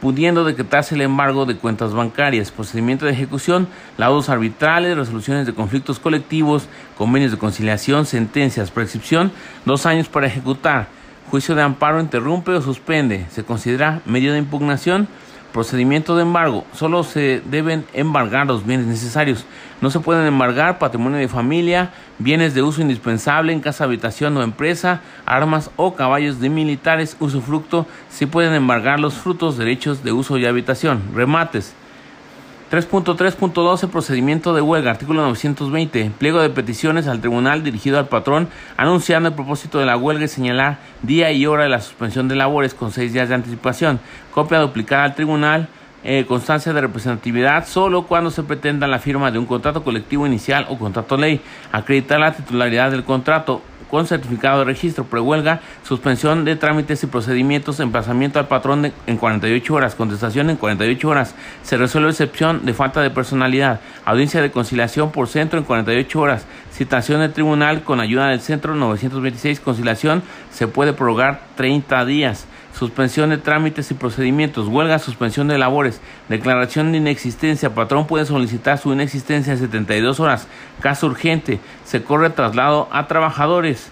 pudiendo 0.00 0.44
decretarse 0.44 0.94
el 0.94 1.00
embargo 1.00 1.44
de 1.44 1.56
cuentas 1.56 1.92
bancarias, 1.92 2.52
procedimiento 2.52 3.04
de 3.04 3.10
ejecución, 3.10 3.66
laudos 3.96 4.28
arbitrales, 4.28 4.96
resoluciones 4.96 5.44
de 5.44 5.54
conflictos 5.54 5.98
colectivos, 5.98 6.68
convenios 6.96 7.32
de 7.32 7.38
conciliación, 7.38 8.06
sentencias, 8.06 8.70
prescripción, 8.70 9.32
dos 9.64 9.86
años 9.86 10.08
para 10.08 10.28
ejecutar, 10.28 10.86
juicio 11.28 11.54
de 11.54 11.62
amparo 11.62 12.00
interrumpe 12.00 12.52
o 12.52 12.60
suspende, 12.62 13.26
se 13.30 13.44
considera 13.44 14.00
medio 14.06 14.32
de 14.32 14.38
impugnación, 14.38 15.08
Procedimiento 15.52 16.14
de 16.14 16.22
embargo. 16.22 16.66
Solo 16.74 17.02
se 17.04 17.40
deben 17.46 17.86
embargar 17.94 18.46
los 18.46 18.66
bienes 18.66 18.86
necesarios. 18.86 19.46
No 19.80 19.88
se 19.90 19.98
pueden 19.98 20.26
embargar 20.26 20.78
patrimonio 20.78 21.18
de 21.18 21.26
familia, 21.26 21.90
bienes 22.18 22.54
de 22.54 22.62
uso 22.62 22.82
indispensable 22.82 23.54
en 23.54 23.60
casa, 23.60 23.84
habitación 23.84 24.36
o 24.36 24.42
empresa, 24.42 25.00
armas 25.24 25.70
o 25.76 25.94
caballos 25.94 26.38
de 26.38 26.50
militares, 26.50 27.16
usufructo. 27.18 27.86
Sí 28.10 28.26
pueden 28.26 28.52
embargar 28.52 29.00
los 29.00 29.14
frutos, 29.14 29.56
derechos 29.56 30.04
de 30.04 30.12
uso 30.12 30.36
y 30.36 30.44
habitación. 30.44 31.00
Remates. 31.14 31.74
3.3.12 32.70 33.88
Procedimiento 33.88 34.52
de 34.52 34.60
huelga. 34.60 34.90
Artículo 34.90 35.22
920. 35.22 36.10
Pliego 36.18 36.40
de 36.40 36.50
peticiones 36.50 37.06
al 37.06 37.20
tribunal 37.20 37.64
dirigido 37.64 37.98
al 37.98 38.08
patrón 38.08 38.48
anunciando 38.76 39.30
el 39.30 39.34
propósito 39.34 39.78
de 39.78 39.86
la 39.86 39.96
huelga 39.96 40.26
y 40.26 40.28
señalar 40.28 40.78
día 41.02 41.32
y 41.32 41.46
hora 41.46 41.62
de 41.62 41.70
la 41.70 41.80
suspensión 41.80 42.28
de 42.28 42.36
labores 42.36 42.74
con 42.74 42.92
seis 42.92 43.14
días 43.14 43.30
de 43.30 43.36
anticipación. 43.36 44.00
Copia 44.34 44.58
duplicada 44.58 45.04
al 45.04 45.14
tribunal. 45.14 45.68
Eh, 46.04 46.26
constancia 46.28 46.72
de 46.72 46.80
representatividad 46.80 47.66
solo 47.66 48.06
cuando 48.06 48.30
se 48.30 48.44
pretenda 48.44 48.86
la 48.86 49.00
firma 49.00 49.32
de 49.32 49.38
un 49.38 49.46
contrato 49.46 49.82
colectivo 49.82 50.26
inicial 50.26 50.66
o 50.68 50.78
contrato 50.78 51.16
ley. 51.16 51.40
Acreditar 51.72 52.20
la 52.20 52.34
titularidad 52.34 52.90
del 52.90 53.02
contrato 53.02 53.62
con 53.90 54.06
certificado 54.06 54.60
de 54.60 54.64
registro, 54.64 55.04
prehuelga, 55.04 55.60
suspensión 55.82 56.44
de 56.44 56.56
trámites 56.56 57.02
y 57.02 57.06
procedimientos, 57.06 57.80
emplazamiento 57.80 58.38
al 58.38 58.48
patrón 58.48 58.92
en 59.06 59.16
48 59.16 59.74
horas, 59.74 59.94
contestación 59.94 60.50
en 60.50 60.56
48 60.56 61.08
horas, 61.08 61.34
se 61.62 61.76
resuelve 61.76 62.10
excepción 62.10 62.64
de 62.64 62.74
falta 62.74 63.00
de 63.00 63.10
personalidad, 63.10 63.80
audiencia 64.04 64.42
de 64.42 64.50
conciliación 64.50 65.10
por 65.10 65.28
centro 65.28 65.58
en 65.58 65.64
48 65.64 66.20
horas, 66.20 66.46
citación 66.72 67.20
del 67.20 67.32
tribunal 67.32 67.82
con 67.82 68.00
ayuda 68.00 68.28
del 68.28 68.40
centro 68.40 68.74
926, 68.74 69.60
conciliación 69.60 70.22
se 70.50 70.68
puede 70.68 70.92
prorrogar 70.92 71.40
30 71.56 72.04
días 72.04 72.46
suspensión 72.72 73.30
de 73.30 73.38
trámites 73.38 73.90
y 73.90 73.94
procedimientos, 73.94 74.68
huelga, 74.68 74.98
suspensión 74.98 75.48
de 75.48 75.58
labores, 75.58 76.00
declaración 76.28 76.92
de 76.92 76.98
inexistencia, 76.98 77.74
patrón 77.74 78.06
puede 78.06 78.26
solicitar 78.26 78.78
su 78.78 78.92
inexistencia 78.92 79.52
en 79.52 79.58
72 79.58 80.20
horas, 80.20 80.46
caso 80.80 81.06
urgente, 81.06 81.60
se 81.84 82.02
corre 82.02 82.30
traslado 82.30 82.88
a 82.92 83.06
trabajadores, 83.06 83.90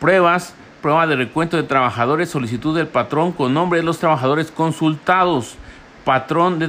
pruebas, 0.00 0.54
prueba 0.80 1.06
de 1.06 1.16
recuento 1.16 1.56
de 1.56 1.62
trabajadores, 1.62 2.30
solicitud 2.30 2.76
del 2.76 2.88
patrón 2.88 3.32
con 3.32 3.54
nombre 3.54 3.80
de 3.80 3.84
los 3.84 3.98
trabajadores 3.98 4.50
consultados, 4.50 5.56
patrón 6.04 6.58
de 6.58 6.68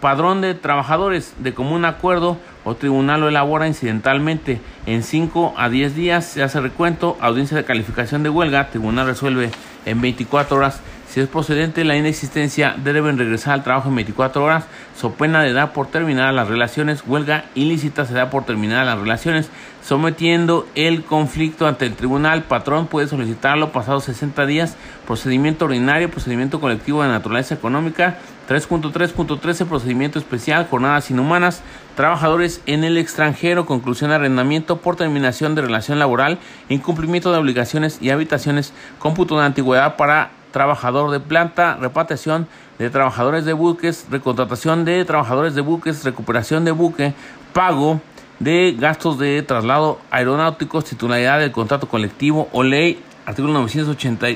padrón 0.00 0.40
de 0.42 0.54
trabajadores 0.54 1.34
de 1.38 1.54
común 1.54 1.86
acuerdo 1.86 2.36
o 2.64 2.74
tribunal 2.74 3.20
lo 3.20 3.28
elabora 3.28 3.66
incidentalmente. 3.66 4.60
En 4.86 5.02
5 5.02 5.54
a 5.56 5.68
10 5.68 5.94
días 5.94 6.26
se 6.26 6.42
hace 6.42 6.60
recuento, 6.60 7.16
audiencia 7.20 7.56
de 7.56 7.64
calificación 7.64 8.22
de 8.22 8.28
huelga, 8.28 8.68
tribunal 8.68 9.06
resuelve 9.06 9.50
en 9.86 10.00
24 10.00 10.56
horas 10.56 10.80
si 11.14 11.20
es 11.20 11.28
procedente 11.28 11.84
la 11.84 11.96
inexistencia, 11.96 12.74
deben 12.76 13.16
regresar 13.16 13.54
al 13.54 13.62
trabajo 13.62 13.88
en 13.88 13.94
24 13.94 14.42
horas, 14.42 14.64
so 14.96 15.12
pena 15.12 15.44
de 15.44 15.52
dar 15.52 15.72
por 15.72 15.86
terminadas 15.86 16.34
las 16.34 16.48
relaciones, 16.48 17.04
huelga 17.06 17.44
ilícita 17.54 18.04
se 18.04 18.14
da 18.14 18.30
por 18.30 18.44
terminadas 18.44 18.84
las 18.84 18.98
relaciones, 18.98 19.48
sometiendo 19.80 20.66
el 20.74 21.04
conflicto 21.04 21.68
ante 21.68 21.86
el 21.86 21.94
tribunal, 21.94 22.42
patrón 22.42 22.88
puede 22.88 23.06
solicitarlo 23.06 23.70
pasados 23.70 24.02
60 24.06 24.44
días, 24.44 24.76
procedimiento 25.06 25.66
ordinario, 25.66 26.10
procedimiento 26.10 26.58
colectivo 26.58 27.04
de 27.04 27.10
naturaleza 27.10 27.54
económica, 27.54 28.18
3.3.13 28.48 29.66
procedimiento 29.66 30.18
especial, 30.18 30.66
jornadas 30.68 31.12
inhumanas, 31.12 31.62
trabajadores 31.94 32.60
en 32.66 32.82
el 32.82 32.98
extranjero, 32.98 33.66
conclusión 33.66 34.10
de 34.10 34.16
arrendamiento 34.16 34.78
por 34.80 34.96
terminación 34.96 35.54
de 35.54 35.62
relación 35.62 36.00
laboral, 36.00 36.40
incumplimiento 36.68 37.30
de 37.30 37.38
obligaciones 37.38 37.98
y 38.00 38.10
habitaciones, 38.10 38.72
cómputo 38.98 39.38
de 39.38 39.46
antigüedad 39.46 39.94
para 39.94 40.32
trabajador 40.54 41.10
de 41.10 41.18
planta, 41.18 41.76
repatriación 41.80 42.46
de 42.78 42.88
trabajadores 42.88 43.44
de 43.44 43.54
buques, 43.54 44.06
recontratación 44.08 44.84
de 44.84 45.04
trabajadores 45.04 45.56
de 45.56 45.62
buques, 45.62 46.04
recuperación 46.04 46.64
de 46.64 46.70
buque, 46.70 47.12
pago 47.52 48.00
de 48.38 48.76
gastos 48.78 49.18
de 49.18 49.42
traslado 49.42 49.98
aeronáuticos, 50.12 50.84
titularidad 50.84 51.40
del 51.40 51.50
contrato 51.50 51.88
colectivo 51.88 52.48
o 52.52 52.62
ley, 52.62 53.02
artículo 53.26 53.52
980, 53.54 54.26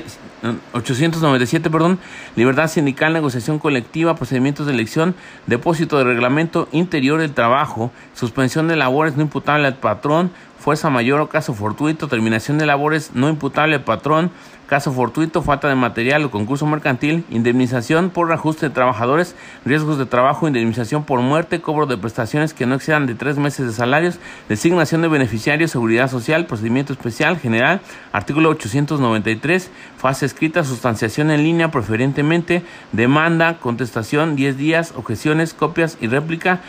897, 0.73 1.69
perdón, 1.69 1.99
libertad 2.35 2.67
sindical, 2.67 3.13
negociación 3.13 3.57
colectiva, 3.57 4.15
procedimientos 4.15 4.65
de 4.65 4.73
elección, 4.73 5.15
depósito 5.47 5.99
de 5.99 6.03
reglamento 6.03 6.67
interior 6.73 7.21
del 7.21 7.33
trabajo, 7.33 7.91
suspensión 8.13 8.67
de 8.67 8.75
labores 8.75 9.15
no 9.15 9.21
imputable 9.21 9.67
al 9.67 9.75
patrón, 9.75 10.31
fuerza 10.59 10.89
mayor 10.89 11.21
o 11.21 11.29
caso 11.29 11.53
fortuito, 11.53 12.09
terminación 12.09 12.57
de 12.57 12.65
labores 12.65 13.11
no 13.13 13.29
imputable 13.29 13.75
al 13.75 13.83
patrón, 13.83 14.31
caso 14.69 14.93
fortuito, 14.93 15.41
falta 15.41 15.67
de 15.67 15.73
material 15.73 16.23
o 16.23 16.29
concurso 16.29 16.69
mercantil, 16.69 17.25
indemnización 17.33 18.11
por 18.13 18.31
ajuste 18.31 18.69
de 18.69 18.73
trabajadores, 18.73 19.35
riesgos 19.65 19.97
de 19.97 20.05
trabajo, 20.05 20.47
indemnización 20.47 21.03
por 21.03 21.21
muerte, 21.21 21.59
cobro 21.59 21.87
de 21.87 21.97
prestaciones 21.97 22.53
que 22.53 22.67
no 22.67 22.75
excedan 22.75 23.07
de 23.07 23.15
tres 23.15 23.39
meses 23.39 23.65
de 23.65 23.73
salarios, 23.73 24.19
designación 24.47 25.01
de 25.01 25.07
beneficiarios, 25.07 25.71
seguridad 25.71 26.07
social, 26.07 26.45
procedimiento 26.45 26.93
especial 26.93 27.39
general, 27.39 27.81
artículo 28.11 28.49
893, 28.49 29.71
fase 29.97 30.27
escrita, 30.27 30.63
sustanciación 30.63 31.31
en 31.31 31.41
línea 31.41 31.71
preferentemente, 31.71 32.61
demanda, 32.91 33.57
contestación 33.57 34.35
10 34.35 34.55
días, 34.55 34.93
objeciones, 34.95 35.55
copias 35.55 35.97
y 35.99 36.05
réplica, 36.05 36.61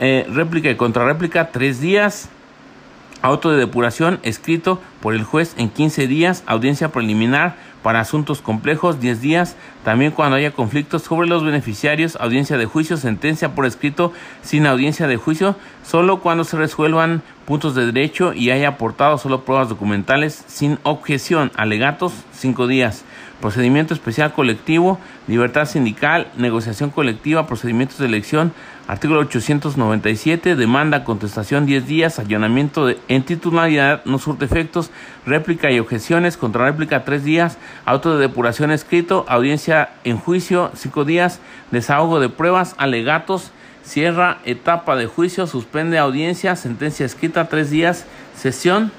eh, 0.00 0.26
réplica 0.32 0.70
y 0.70 0.76
contrarréplica 0.76 1.52
3 1.52 1.78
días, 1.78 2.30
Auto 3.24 3.50
de 3.50 3.56
depuración 3.56 4.20
escrito 4.22 4.82
por 5.00 5.14
el 5.14 5.24
juez 5.24 5.54
en 5.56 5.70
15 5.70 6.06
días, 6.06 6.42
audiencia 6.44 6.92
preliminar 6.92 7.56
para 7.82 8.00
asuntos 8.00 8.42
complejos 8.42 9.00
10 9.00 9.22
días, 9.22 9.56
también 9.82 10.12
cuando 10.12 10.36
haya 10.36 10.50
conflictos 10.50 11.04
sobre 11.04 11.26
los 11.26 11.42
beneficiarios, 11.42 12.18
audiencia 12.20 12.58
de 12.58 12.66
juicio, 12.66 12.98
sentencia 12.98 13.54
por 13.54 13.64
escrito 13.64 14.12
sin 14.42 14.66
audiencia 14.66 15.06
de 15.06 15.16
juicio, 15.16 15.56
solo 15.86 16.20
cuando 16.20 16.44
se 16.44 16.58
resuelvan 16.58 17.22
puntos 17.46 17.74
de 17.74 17.86
derecho 17.86 18.34
y 18.34 18.50
haya 18.50 18.68
aportado 18.68 19.16
solo 19.16 19.46
pruebas 19.46 19.70
documentales 19.70 20.44
sin 20.46 20.78
objeción, 20.82 21.50
alegatos 21.56 22.12
5 22.32 22.66
días 22.66 23.06
procedimiento 23.44 23.92
especial 23.92 24.32
colectivo, 24.32 24.98
libertad 25.28 25.66
sindical, 25.66 26.28
negociación 26.38 26.88
colectiva, 26.88 27.46
procedimientos 27.46 27.98
de 27.98 28.06
elección, 28.06 28.54
artículo 28.88 29.20
897, 29.20 30.56
demanda, 30.56 31.04
contestación 31.04 31.66
10 31.66 31.86
días, 31.86 32.18
allanamiento 32.18 32.86
de, 32.86 32.98
en 33.08 33.22
titularidad, 33.22 34.02
no 34.06 34.16
surte 34.16 34.46
efectos, 34.46 34.90
réplica 35.26 35.70
y 35.70 35.78
objeciones, 35.78 36.38
contrarréplica 36.38 37.04
3 37.04 37.22
días, 37.22 37.58
auto 37.84 38.14
de 38.14 38.28
depuración 38.28 38.70
escrito, 38.70 39.26
audiencia 39.28 39.90
en 40.04 40.16
juicio 40.16 40.70
5 40.74 41.04
días, 41.04 41.40
desahogo 41.70 42.20
de 42.20 42.30
pruebas, 42.30 42.74
alegatos, 42.78 43.50
cierra 43.82 44.38
etapa 44.46 44.96
de 44.96 45.04
juicio, 45.04 45.46
suspende 45.46 45.98
audiencia, 45.98 46.56
sentencia 46.56 47.04
escrita 47.04 47.50
3 47.50 47.68
días, 47.68 48.06
sesión 48.34 48.90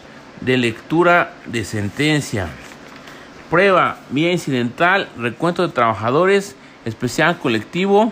de 0.42 0.60
lectura 0.60 1.34
de 1.48 1.66
sentencia. 1.66 2.48
Prueba 3.56 4.00
vía 4.10 4.34
incidental, 4.34 5.08
recuento 5.18 5.66
de 5.66 5.72
trabajadores, 5.72 6.58
especial 6.84 7.40
colectivo, 7.40 8.12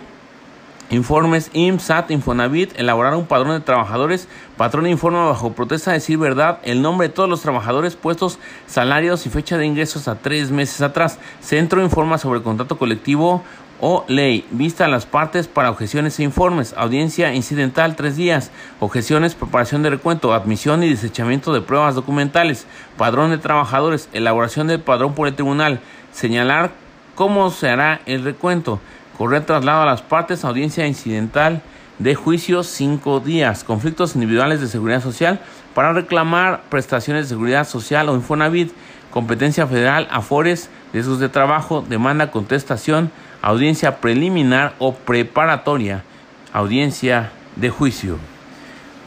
informes 0.88 1.50
IMSAT, 1.52 2.10
Infonavit, 2.12 2.72
elaborar 2.78 3.14
un 3.14 3.26
padrón 3.26 3.52
de 3.52 3.60
trabajadores, 3.60 4.26
patrón 4.56 4.86
informa 4.86 5.26
bajo 5.26 5.52
protesta 5.52 5.90
de 5.90 5.98
decir 5.98 6.16
verdad, 6.16 6.60
el 6.62 6.80
nombre 6.80 7.08
de 7.08 7.12
todos 7.12 7.28
los 7.28 7.42
trabajadores, 7.42 7.94
puestos, 7.94 8.38
salarios 8.66 9.26
y 9.26 9.28
fecha 9.28 9.58
de 9.58 9.66
ingresos 9.66 10.08
a 10.08 10.14
tres 10.14 10.50
meses 10.50 10.80
atrás. 10.80 11.18
Centro 11.42 11.82
informa 11.82 12.16
sobre 12.16 12.40
contrato 12.40 12.78
colectivo 12.78 13.44
o 13.86 14.02
ley. 14.08 14.46
Vista 14.50 14.86
a 14.86 14.88
las 14.88 15.04
partes 15.04 15.46
para 15.46 15.70
objeciones 15.70 16.18
e 16.18 16.22
informes. 16.22 16.74
Audiencia 16.74 17.34
incidental 17.34 17.96
tres 17.96 18.16
días. 18.16 18.50
Objeciones, 18.80 19.34
preparación 19.34 19.82
de 19.82 19.90
recuento, 19.90 20.32
admisión 20.32 20.82
y 20.82 20.88
desechamiento 20.88 21.52
de 21.52 21.60
pruebas 21.60 21.94
documentales. 21.94 22.66
Padrón 22.96 23.30
de 23.30 23.36
trabajadores. 23.36 24.08
Elaboración 24.14 24.68
del 24.68 24.80
padrón 24.80 25.14
por 25.14 25.28
el 25.28 25.34
tribunal. 25.34 25.80
Señalar 26.12 26.70
cómo 27.14 27.50
se 27.50 27.68
hará 27.68 28.00
el 28.06 28.24
recuento. 28.24 28.80
Correr 29.18 29.44
traslado 29.44 29.82
a 29.82 29.86
las 29.86 30.00
partes. 30.00 30.46
Audiencia 30.46 30.86
incidental 30.86 31.60
de 31.98 32.14
juicio 32.14 32.62
cinco 32.62 33.20
días. 33.20 33.64
Conflictos 33.64 34.14
individuales 34.14 34.62
de 34.62 34.68
seguridad 34.68 35.02
social 35.02 35.40
para 35.74 35.92
reclamar 35.92 36.62
prestaciones 36.70 37.24
de 37.24 37.34
seguridad 37.34 37.68
social 37.68 38.08
o 38.08 38.14
Infonavit. 38.14 38.72
Competencia 39.10 39.66
federal, 39.66 40.08
afores, 40.10 40.70
riesgos 40.94 41.20
de 41.20 41.28
trabajo, 41.28 41.84
demanda, 41.86 42.30
contestación 42.30 43.12
audiencia 43.44 44.00
preliminar 44.00 44.74
o 44.78 44.94
preparatoria, 44.94 46.02
audiencia 46.50 47.30
de 47.56 47.68
juicio. 47.68 48.18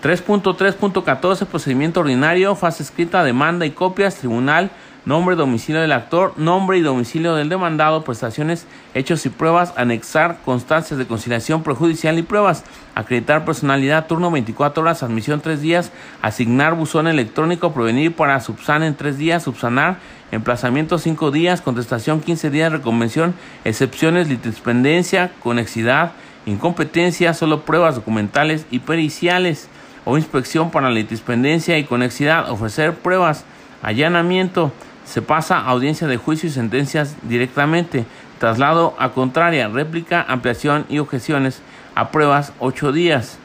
3.3.14 0.03 1.47
Procedimiento 1.47 2.01
ordinario, 2.01 2.55
fase 2.55 2.83
escrita, 2.83 3.23
demanda 3.23 3.65
y 3.65 3.71
copias, 3.71 4.17
tribunal 4.17 4.69
nombre, 5.07 5.37
domicilio 5.37 5.79
del 5.79 5.93
actor, 5.93 6.33
nombre 6.37 6.77
y 6.77 6.81
domicilio 6.81 7.33
del 7.33 7.47
demandado, 7.47 8.03
prestaciones, 8.03 8.67
hechos 8.93 9.25
y 9.25 9.29
pruebas, 9.29 9.73
anexar 9.77 10.39
constancias 10.43 10.99
de 10.99 11.07
conciliación 11.07 11.63
prejudicial 11.63 12.19
y 12.19 12.23
pruebas, 12.23 12.65
acreditar 12.93 13.45
personalidad, 13.45 14.07
turno 14.07 14.29
24 14.31 14.83
horas, 14.83 15.03
admisión 15.03 15.39
3 15.39 15.61
días, 15.61 15.93
asignar 16.21 16.73
buzón 16.75 17.07
electrónico, 17.07 17.71
prevenir 17.71 18.13
para 18.17 18.37
subsanar 18.41 18.85
en 18.85 18.95
3 18.95 19.17
días, 19.17 19.43
subsanar, 19.43 19.99
emplazamiento 20.33 20.97
5 20.97 21.31
días, 21.31 21.61
contestación 21.61 22.19
15 22.19 22.49
días, 22.49 22.73
reconvención, 22.73 23.33
excepciones, 23.63 24.27
litispendencia, 24.27 25.31
conexidad, 25.41 26.11
incompetencia, 26.45 27.33
solo 27.33 27.61
pruebas 27.61 27.95
documentales 27.95 28.65
y 28.71 28.79
periciales 28.79 29.69
o 30.03 30.17
inspección 30.17 30.69
para 30.69 30.89
litispendencia 30.89 31.77
y 31.77 31.85
conexidad, 31.85 32.51
ofrecer 32.51 32.93
pruebas, 32.93 33.45
allanamiento, 33.81 34.73
se 35.07 35.21
pasa 35.21 35.57
a 35.57 35.69
audiencia 35.69 36.05
de 36.05 36.17
juicio 36.17 36.49
y 36.49 36.51
sentencias 36.51 37.15
directamente, 37.23 38.05
traslado 38.39 38.93
a 38.99 39.13
contraria, 39.13 39.69
réplica, 39.69 40.25
ampliación 40.27 40.85
y 40.89 40.99
objeciones 40.99 41.61
a 41.95 42.11
pruebas 42.11 42.51
8 42.59 42.91
días, 42.91 43.39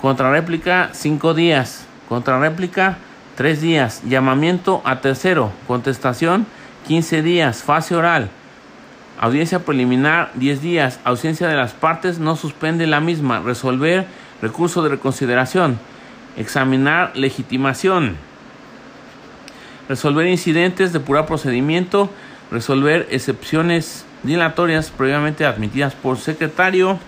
contrarréplica 0.00 0.90
5 0.92 1.34
días, 1.34 1.86
contrarréplica 2.08 2.96
3 3.36 3.60
días, 3.60 4.02
llamamiento 4.08 4.80
a 4.84 5.00
tercero, 5.00 5.52
contestación 5.66 6.46
15 6.86 7.22
días, 7.22 7.62
fase 7.62 7.94
oral, 7.94 8.30
audiencia 9.20 9.58
preliminar 9.58 10.30
10 10.34 10.62
días, 10.62 11.00
ausencia 11.04 11.48
de 11.48 11.56
las 11.56 11.72
partes 11.72 12.18
no 12.18 12.34
suspende 12.34 12.86
la 12.86 13.00
misma, 13.00 13.40
resolver 13.40 14.06
recurso 14.40 14.82
de 14.82 14.88
reconsideración, 14.88 15.78
examinar 16.38 17.12
legitimación 17.14 18.16
resolver 19.88 20.26
incidentes, 20.26 20.92
depurar 20.92 21.26
procedimiento, 21.26 22.10
resolver 22.50 23.06
excepciones 23.10 24.04
dilatorias 24.22 24.90
previamente 24.90 25.44
admitidas 25.44 25.94
por 25.94 26.18
secretario, 26.18 26.98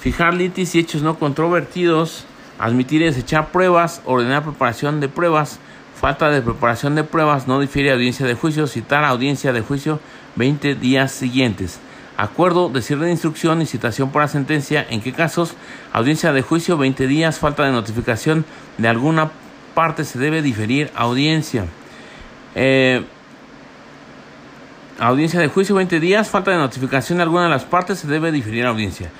fijar 0.00 0.34
litis 0.34 0.74
y 0.74 0.80
hechos 0.80 1.02
no 1.02 1.18
controvertidos, 1.18 2.24
admitir 2.58 3.02
y 3.02 3.06
desechar 3.06 3.48
pruebas, 3.48 4.02
ordenar 4.04 4.42
preparación 4.42 5.00
de 5.00 5.08
pruebas, 5.08 5.58
falta 6.00 6.30
de 6.30 6.42
preparación 6.42 6.94
de 6.94 7.04
pruebas, 7.04 7.46
no 7.46 7.60
difiere 7.60 7.92
audiencia 7.92 8.26
de 8.26 8.34
juicio, 8.34 8.66
citar 8.66 9.04
audiencia 9.04 9.52
de 9.52 9.60
juicio 9.60 10.00
20 10.36 10.74
días 10.74 11.12
siguientes. 11.12 11.78
Acuerdo 12.16 12.68
de 12.68 12.82
cierre 12.82 13.10
instrucción 13.10 13.62
y 13.62 13.66
citación 13.66 14.10
para 14.10 14.28
sentencia. 14.28 14.86
¿En 14.90 15.00
qué 15.00 15.12
casos? 15.12 15.54
Audiencia 15.92 16.32
de 16.32 16.42
juicio 16.42 16.76
20 16.76 17.06
días, 17.06 17.38
falta 17.38 17.64
de 17.64 17.72
notificación 17.72 18.44
de 18.78 18.88
alguna 18.88 19.30
parte 19.74 20.04
se 20.04 20.18
debe 20.18 20.42
diferir 20.42 20.90
audiencia. 20.94 21.66
Eh, 22.54 23.04
audiencia 24.98 25.40
de 25.40 25.48
juicio 25.48 25.74
20 25.74 26.00
días, 26.00 26.28
falta 26.28 26.50
de 26.50 26.58
notificación 26.58 27.18
de 27.18 27.22
alguna 27.22 27.44
de 27.44 27.50
las 27.50 27.64
partes, 27.64 27.98
se 27.98 28.06
debe 28.06 28.32
diferir 28.32 28.66
audiencia. 28.66 29.10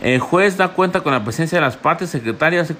El 0.00 0.20
juez 0.20 0.56
da 0.58 0.68
cuenta 0.68 1.00
con 1.00 1.12
la 1.12 1.24
presencia 1.24 1.58
de 1.58 1.64
las 1.64 1.76
partes, 1.76 2.10
secretaria 2.10 2.60
hace 2.60 2.76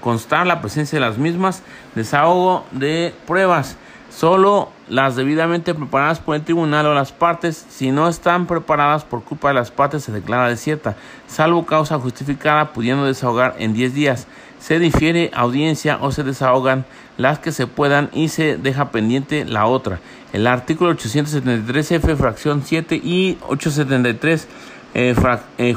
constar 0.00 0.46
la 0.46 0.60
presencia 0.60 0.98
de 0.98 1.06
las 1.06 1.16
mismas, 1.16 1.62
desahogo 1.94 2.66
de 2.72 3.14
pruebas. 3.26 3.76
Solo 4.10 4.70
las 4.88 5.14
debidamente 5.14 5.74
preparadas 5.74 6.20
por 6.20 6.36
el 6.36 6.42
tribunal 6.42 6.86
o 6.86 6.94
las 6.94 7.12
partes, 7.12 7.66
si 7.68 7.90
no 7.90 8.08
están 8.08 8.46
preparadas 8.46 9.04
por 9.04 9.22
culpa 9.22 9.48
de 9.48 9.54
las 9.54 9.70
partes, 9.70 10.04
se 10.04 10.12
declara 10.12 10.48
desierta, 10.48 10.96
salvo 11.26 11.66
causa 11.66 11.98
justificada, 11.98 12.72
pudiendo 12.72 13.04
desahogar 13.04 13.56
en 13.58 13.74
10 13.74 13.94
días. 13.94 14.26
Se 14.58 14.78
difiere 14.78 15.30
audiencia 15.34 15.98
o 16.00 16.10
se 16.12 16.22
desahogan 16.22 16.84
las 17.16 17.38
que 17.38 17.52
se 17.52 17.66
puedan 17.66 18.10
y 18.12 18.28
se 18.28 18.56
deja 18.56 18.90
pendiente 18.90 19.44
la 19.44 19.66
otra. 19.66 20.00
El 20.32 20.46
artículo 20.46 20.94
873F, 20.94 22.16
fracción 22.16 22.62
7 22.64 22.96
y 22.96 23.38
873 23.48 24.48
eh, 24.94 25.14
eh, 25.58 25.74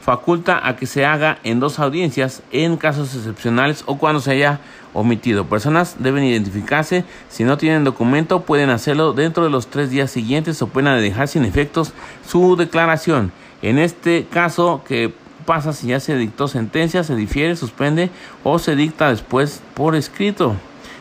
faculta 0.00 0.66
a 0.66 0.76
que 0.76 0.86
se 0.86 1.04
haga 1.04 1.38
en 1.42 1.58
dos 1.58 1.78
audiencias 1.80 2.42
en 2.52 2.76
casos 2.76 3.14
excepcionales 3.14 3.82
o 3.86 3.98
cuando 3.98 4.20
se 4.20 4.30
haya 4.30 4.60
omitido. 4.92 5.46
Personas 5.46 5.96
deben 5.98 6.24
identificarse. 6.24 7.04
Si 7.28 7.42
no 7.42 7.58
tienen 7.58 7.84
documento, 7.84 8.42
pueden 8.42 8.70
hacerlo 8.70 9.12
dentro 9.12 9.42
de 9.42 9.50
los 9.50 9.66
tres 9.66 9.90
días 9.90 10.10
siguientes 10.10 10.62
o 10.62 10.68
pueden 10.68 11.00
dejar 11.00 11.28
sin 11.28 11.44
efectos 11.44 11.92
su 12.26 12.56
declaración. 12.56 13.32
En 13.62 13.78
este 13.78 14.26
caso, 14.30 14.82
que 14.86 15.12
pasa 15.46 15.72
si 15.72 15.88
ya 15.88 16.00
se 16.00 16.16
dictó 16.16 16.48
sentencia, 16.48 17.04
se 17.04 17.16
difiere, 17.16 17.56
suspende 17.56 18.10
o 18.44 18.58
se 18.58 18.76
dicta 18.76 19.08
después 19.08 19.62
por 19.74 19.96
escrito. 19.96 20.56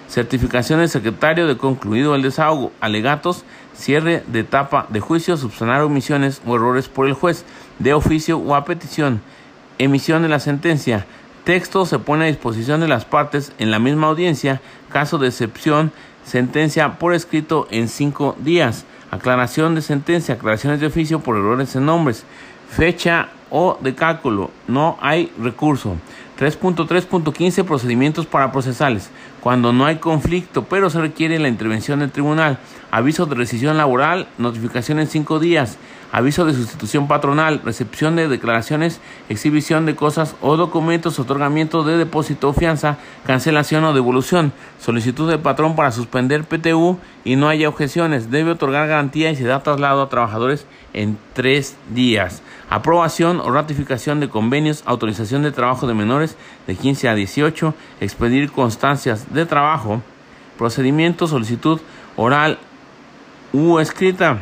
Certificación 0.08 0.80
del 0.80 0.90
secretario 0.90 1.48
de 1.48 1.58
concluido 1.58 2.16
el 2.16 2.22
desahogo. 2.22 2.72
Alegatos 2.80 3.44
cierre 3.76 4.24
de 4.28 4.40
etapa 4.40 4.88
de 4.90 5.00
juicio, 5.00 5.38
subsanar 5.38 5.82
omisiones 5.82 6.42
o 6.46 6.56
errores 6.56 6.88
por 6.88 7.08
el 7.08 7.14
juez, 7.14 7.46
de 7.80 7.94
oficio 7.94 8.38
o 8.38 8.56
a 8.56 8.66
petición, 8.66 9.22
emisión 9.78 10.22
de 10.22 10.30
la 10.30 10.40
sentencia, 10.40 11.06
texto 11.44 11.86
se 11.86 12.00
pone 12.00 12.26
a 12.26 12.28
disposición 12.28 12.80
de 12.82 12.88
las 12.88 13.06
partes 13.06 13.52
en 13.60 13.72
la 13.72 13.80
misma 13.80 14.08
audiencia, 14.08 14.62
caso 14.90 15.18
de 15.18 15.28
excepción, 15.28 15.92
sentencia 16.24 16.98
por 16.98 17.14
escrito 17.14 17.68
en 17.70 17.88
cinco 17.88 18.36
días, 18.40 18.86
aclaración 19.12 19.76
de 19.76 19.82
sentencia, 19.82 20.36
aclaraciones 20.36 20.80
de 20.80 20.88
oficio 20.88 21.20
por 21.20 21.38
errores 21.38 21.76
en 21.76 21.86
nombres, 21.86 22.24
fecha 22.70 23.30
o 23.58 23.78
de 23.80 23.96
cálculo, 23.96 24.52
no 24.68 24.98
hay 25.00 25.32
recurso. 25.40 25.96
3.3.15 26.38 27.64
Procedimientos 27.64 28.26
para 28.26 28.52
procesales. 28.52 29.10
Cuando 29.40 29.72
no 29.72 29.86
hay 29.86 29.96
conflicto, 29.96 30.66
pero 30.66 30.90
se 30.90 31.00
requiere 31.00 31.40
la 31.40 31.48
intervención 31.48 32.00
del 32.00 32.12
tribunal. 32.12 32.60
Aviso 32.92 33.26
de 33.26 33.36
rescisión 33.36 33.78
laboral, 33.78 34.28
notificación 34.38 35.00
en 35.00 35.08
cinco 35.08 35.40
días. 35.40 35.78
Aviso 36.12 36.46
de 36.46 36.54
sustitución 36.54 37.08
patronal, 37.08 37.62
recepción 37.66 38.16
de 38.16 38.28
declaraciones, 38.28 39.02
exhibición 39.28 39.86
de 39.86 39.96
cosas 39.96 40.36
o 40.42 40.56
documentos, 40.56 41.20
otorgamiento 41.20 41.84
de 41.84 41.98
depósito 41.98 42.50
o 42.50 42.54
fianza, 42.54 42.98
cancelación 43.26 43.84
o 43.84 43.94
devolución. 43.94 44.54
Solicitud 44.80 45.30
del 45.30 45.40
patrón 45.40 45.76
para 45.76 45.92
suspender 45.92 46.46
PTU 46.46 47.00
y 47.24 47.36
no 47.36 47.50
haya 47.50 47.68
objeciones. 47.68 48.32
Debe 48.32 48.52
otorgar 48.52 48.88
garantía 48.88 49.32
y 49.32 49.36
se 49.36 49.44
da 49.44 49.64
traslado 49.64 50.02
a 50.02 50.10
trabajadores 50.10 50.66
en 50.94 51.18
tres 51.34 51.76
días. 51.90 52.42
Aprobación 52.70 53.40
o 53.42 53.52
ratificación 53.52 54.20
de 54.20 54.30
convenios, 54.30 54.84
autorización 54.86 55.44
de 55.44 55.52
trabajo 55.52 55.86
de 55.88 55.94
menores 55.94 56.38
de 56.68 56.76
15 56.76 57.10
a 57.10 57.16
18, 57.16 57.74
expedir 58.00 58.52
constancias 58.52 59.34
de 59.34 59.46
trabajo, 59.46 60.02
procedimiento, 60.58 61.28
solicitud 61.28 61.82
oral 62.16 62.58
u 63.52 63.80
escrita, 63.80 64.40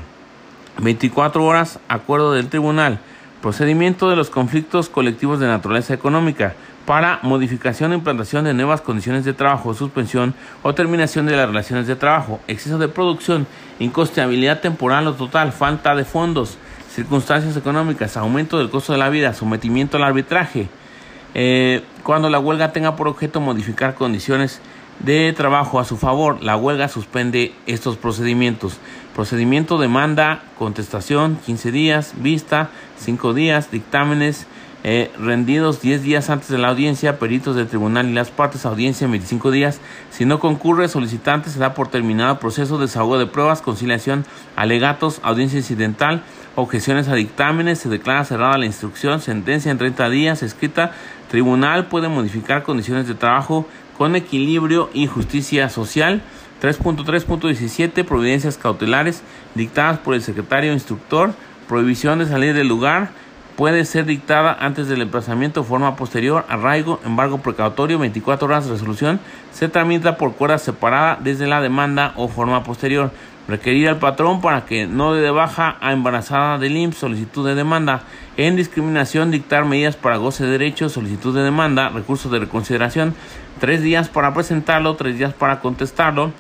24 0.80 1.44
horas, 1.44 1.80
acuerdo 1.88 2.34
del 2.34 2.50
tribunal, 2.50 3.00
procedimiento 3.42 4.10
de 4.10 4.16
los 4.16 4.30
conflictos 4.30 4.90
colectivos 4.90 5.40
de 5.40 5.48
naturaleza 5.48 5.94
económica, 5.94 6.56
para 6.86 7.20
modificación 7.24 7.92
o 7.92 7.96
implantación 7.96 8.44
de 8.46 8.54
nuevas 8.54 8.82
condiciones 8.82 9.24
de 9.24 9.34
trabajo, 9.34 9.74
suspensión 9.74 10.34
o 10.64 10.74
terminación 10.74 11.26
de 11.26 11.38
las 11.38 11.48
relaciones 11.48 11.88
de 11.88 11.96
trabajo, 11.96 12.40
exceso 12.48 12.78
de 12.78 12.90
producción, 12.90 13.48
incosteabilidad 13.80 14.60
temporal 14.60 15.08
o 15.08 15.14
total, 15.14 15.54
falta 15.54 15.96
de 15.96 16.04
fondos, 16.04 16.58
circunstancias 16.90 17.56
económicas, 17.56 18.18
aumento 18.18 18.58
del 18.58 18.70
costo 18.70 18.92
de 18.94 19.00
la 19.00 19.10
vida, 19.10 19.34
sometimiento 19.34 19.98
al 19.98 20.04
arbitraje, 20.04 20.68
eh, 21.36 21.84
cuando 22.04 22.30
la 22.30 22.40
huelga 22.40 22.74
tenga 22.74 22.96
por 22.96 23.08
objeto 23.08 23.40
modificar 23.40 23.96
condiciones 23.96 24.62
de 25.00 25.34
trabajo 25.34 25.80
a 25.80 25.86
su 25.86 25.98
favor, 25.98 26.44
la 26.44 26.56
huelga 26.56 26.88
suspende 26.88 27.54
estos 27.66 27.98
procedimientos. 27.98 28.78
Procedimiento, 29.15 29.78
demanda, 29.78 30.41
contestación, 30.58 31.38
15 31.45 31.71
días, 31.71 32.13
vista, 32.17 32.69
5 32.97 33.34
días, 33.36 33.69
dictámenes, 33.69 34.47
eh, 34.84 35.12
rendidos 35.17 35.82
10 35.82 36.02
días 36.02 36.30
antes 36.32 36.49
de 36.49 36.58
la 36.58 36.69
audiencia, 36.69 37.19
peritos 37.19 37.56
del 37.56 37.67
tribunal 37.67 38.10
y 38.10 38.13
las 38.13 38.32
partes, 38.32 38.65
audiencia 38.65 39.06
en 39.06 39.12
25 39.12 39.52
días. 39.52 39.80
Si 40.10 40.26
no 40.26 40.39
concurre, 40.39 40.88
solicitante 40.88 41.52
se 41.52 41.60
da 41.60 41.76
por 41.76 41.89
terminado 41.89 42.39
proceso, 42.39 42.78
de 42.78 42.88
desahogo 42.88 43.19
de 43.19 43.28
pruebas, 43.28 43.62
conciliación, 43.62 44.26
alegatos, 44.56 45.21
audiencia 45.23 45.60
incidental, 45.60 46.23
objeciones 46.56 47.08
a 47.08 47.13
dictámenes, 47.13 47.80
se 47.80 47.89
declara 47.89 48.26
cerrada 48.26 48.58
la 48.58 48.65
instrucción, 48.65 49.21
sentencia 49.21 49.71
en 49.71 49.78
30 49.78 50.10
días, 50.10 50.43
escrita, 50.43 50.91
tribunal 51.30 51.86
puede 51.86 52.10
modificar 52.10 52.64
condiciones 52.64 53.07
de 53.07 53.16
trabajo 53.16 53.68
con 53.97 54.16
equilibrio 54.16 54.89
y 54.93 55.07
justicia 55.07 55.70
social. 55.70 56.24
3.3.17 56.64 58.05
Providencias 58.05 58.57
cautelares 58.57 59.22
dictadas 59.53 59.99
por 59.99 60.16
el 60.16 60.22
secretario 60.22 60.72
instructor. 60.72 61.34
Prohibición 61.68 62.20
de 62.20 62.26
salir 62.26 62.53
del 62.53 62.70
lugar 62.70 63.09
puede 63.57 63.84
ser 63.84 64.05
dictada 64.05 64.55
antes 64.57 64.88
del 64.88 65.01
emplazamiento 65.01 65.66
forma 65.66 65.97
posterior, 65.97 66.45
arraigo, 66.47 67.01
embargo 67.05 67.39
precautorio, 67.39 67.99
24 67.99 68.47
horas 68.47 68.68
resolución, 68.68 69.20
se 69.51 69.68
tramita 69.68 70.16
por 70.16 70.36
cuerda 70.36 70.57
separada 70.57 71.18
desde 71.22 71.47
la 71.47 71.59
demanda 71.59 72.14
o 72.16 72.30
forma 72.30 72.64
posterior. 72.64 73.11
Requerir 73.45 73.89
al 73.89 73.99
patrón 73.99 74.39
para 74.39 74.66
que 74.66 74.88
no 74.88 75.14
dé 75.14 75.22
de 75.22 75.32
baja 75.32 75.76
a 75.82 75.91
embarazada 75.91 76.57
del 76.57 76.78
IMSS, 76.78 76.97
solicitud 76.97 77.45
de 77.45 77.55
demanda. 77.55 78.03
En 78.38 78.55
discriminación, 78.55 79.32
dictar 79.32 79.66
medidas 79.66 79.97
para 79.97 80.16
goce 80.16 80.45
de 80.45 80.51
derechos, 80.51 80.93
solicitud 80.93 81.36
de 81.36 81.43
demanda, 81.43 81.89
recursos 81.89 82.32
de 82.32 82.39
reconsideración, 82.39 83.16
tres 83.59 83.82
días 83.82 84.07
para 84.07 84.34
presentarlo, 84.34 84.95
tres 84.95 85.18
días 85.18 85.34
para 85.34 85.59
contestarlo. 85.59 86.32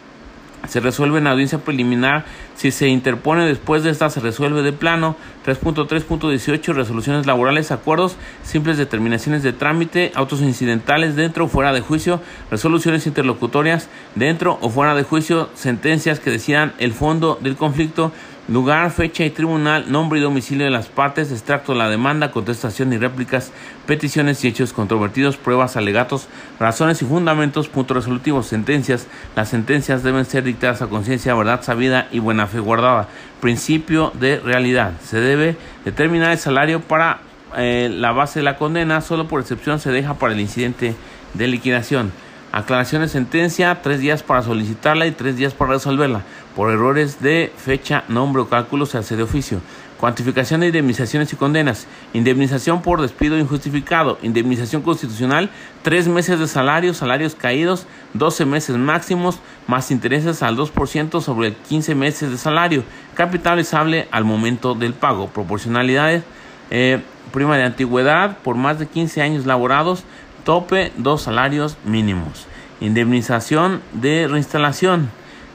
Se 0.67 0.79
resuelve 0.79 1.19
en 1.19 1.27
audiencia 1.27 1.59
preliminar. 1.59 2.25
Si 2.55 2.71
se 2.71 2.87
interpone 2.87 3.45
después 3.45 3.83
de 3.83 3.89
esta, 3.89 4.09
se 4.09 4.19
resuelve 4.19 4.61
de 4.61 4.71
plano. 4.71 5.15
3.3.18 5.45 6.73
resoluciones 6.73 7.25
laborales, 7.25 7.71
acuerdos, 7.71 8.15
simples 8.43 8.77
determinaciones 8.77 9.43
de 9.43 9.51
trámite, 9.51 10.11
autos 10.15 10.41
incidentales 10.41 11.15
dentro 11.15 11.45
o 11.45 11.47
fuera 11.47 11.73
de 11.73 11.81
juicio, 11.81 12.21
resoluciones 12.49 13.05
interlocutorias 13.07 13.89
dentro 14.15 14.57
o 14.61 14.69
fuera 14.69 14.95
de 14.95 15.03
juicio, 15.03 15.49
sentencias 15.53 16.19
que 16.19 16.31
decidan 16.31 16.73
el 16.77 16.93
fondo 16.93 17.37
del 17.41 17.57
conflicto 17.57 18.13
lugar, 18.47 18.91
fecha 18.91 19.23
y 19.23 19.29
tribunal, 19.29 19.91
nombre 19.91 20.19
y 20.19 20.21
domicilio 20.21 20.65
de 20.65 20.71
las 20.71 20.87
partes, 20.87 21.31
extracto 21.31 21.71
de 21.71 21.77
la 21.77 21.89
demanda, 21.89 22.31
contestación 22.31 22.91
y 22.91 22.97
réplicas, 22.97 23.51
peticiones 23.85 24.43
y 24.43 24.49
hechos 24.49 24.73
controvertidos, 24.73 25.37
pruebas, 25.37 25.77
alegatos, 25.77 26.27
razones 26.59 27.01
y 27.01 27.05
fundamentos, 27.05 27.69
puntos 27.69 27.97
resolutivos, 27.97 28.47
sentencias. 28.47 29.07
Las 29.35 29.49
sentencias 29.49 30.03
deben 30.03 30.25
ser 30.25 30.43
dictadas 30.43 30.81
a 30.81 30.87
conciencia, 30.87 31.35
verdad 31.35 31.61
sabida 31.63 32.07
y 32.11 32.19
buena 32.19 32.47
fe 32.47 32.59
guardada. 32.59 33.07
Principio 33.39 34.11
de 34.19 34.39
realidad. 34.39 34.93
Se 35.03 35.19
debe 35.19 35.55
determinar 35.85 36.31
el 36.31 36.37
salario 36.37 36.81
para 36.81 37.21
eh, 37.55 37.89
la 37.91 38.11
base 38.11 38.39
de 38.39 38.43
la 38.43 38.57
condena, 38.57 39.01
solo 39.01 39.27
por 39.27 39.39
excepción 39.39 39.79
se 39.79 39.91
deja 39.91 40.15
para 40.15 40.33
el 40.33 40.39
incidente 40.39 40.95
de 41.33 41.47
liquidación. 41.47 42.11
Aclaración 42.51 43.01
de 43.01 43.07
sentencia, 43.07 43.81
tres 43.81 43.99
días 43.99 44.21
para 44.21 44.43
solicitarla 44.43 45.07
y 45.07 45.11
tres 45.11 45.37
días 45.37 45.55
para 45.55 45.71
resolverla. 45.71 46.21
Por 46.55 46.71
errores 46.71 47.21
de 47.21 47.51
fecha, 47.57 48.03
nombre 48.07 48.41
o 48.41 48.49
cálculo 48.49 48.85
se 48.85 48.97
hace 48.97 49.15
de 49.15 49.23
oficio. 49.23 49.61
Cuantificación 49.99 50.61
de 50.61 50.67
indemnizaciones 50.67 51.31
y 51.31 51.35
condenas. 51.35 51.87
Indemnización 52.13 52.81
por 52.81 53.01
despido 53.01 53.37
injustificado. 53.37 54.19
Indemnización 54.21 54.81
constitucional. 54.81 55.49
Tres 55.81 56.07
meses 56.07 56.39
de 56.39 56.47
salario, 56.47 56.93
salarios 56.93 57.35
caídos. 57.35 57.87
12 58.13 58.45
meses 58.45 58.77
máximos 58.77 59.39
más 59.65 59.91
intereses 59.91 60.43
al 60.43 60.57
2% 60.57 61.21
sobre 61.21 61.53
15 61.53 61.95
meses 61.95 62.31
de 62.31 62.37
salario. 62.37 62.83
Capitalizable 63.15 64.07
al 64.11 64.25
momento 64.25 64.75
del 64.75 64.93
pago. 64.93 65.27
Proporcionalidades. 65.27 66.23
Eh, 66.69 67.01
prima 67.31 67.57
de 67.57 67.63
antigüedad 67.63 68.37
por 68.39 68.55
más 68.55 68.79
de 68.79 68.87
15 68.87 69.21
años 69.21 69.45
laborados 69.45 70.03
Tope, 70.43 70.91
dos 70.97 71.21
salarios 71.21 71.77
mínimos. 71.85 72.47
Indemnización 72.81 73.81
de 73.93 74.27
reinstalación. 74.29 75.09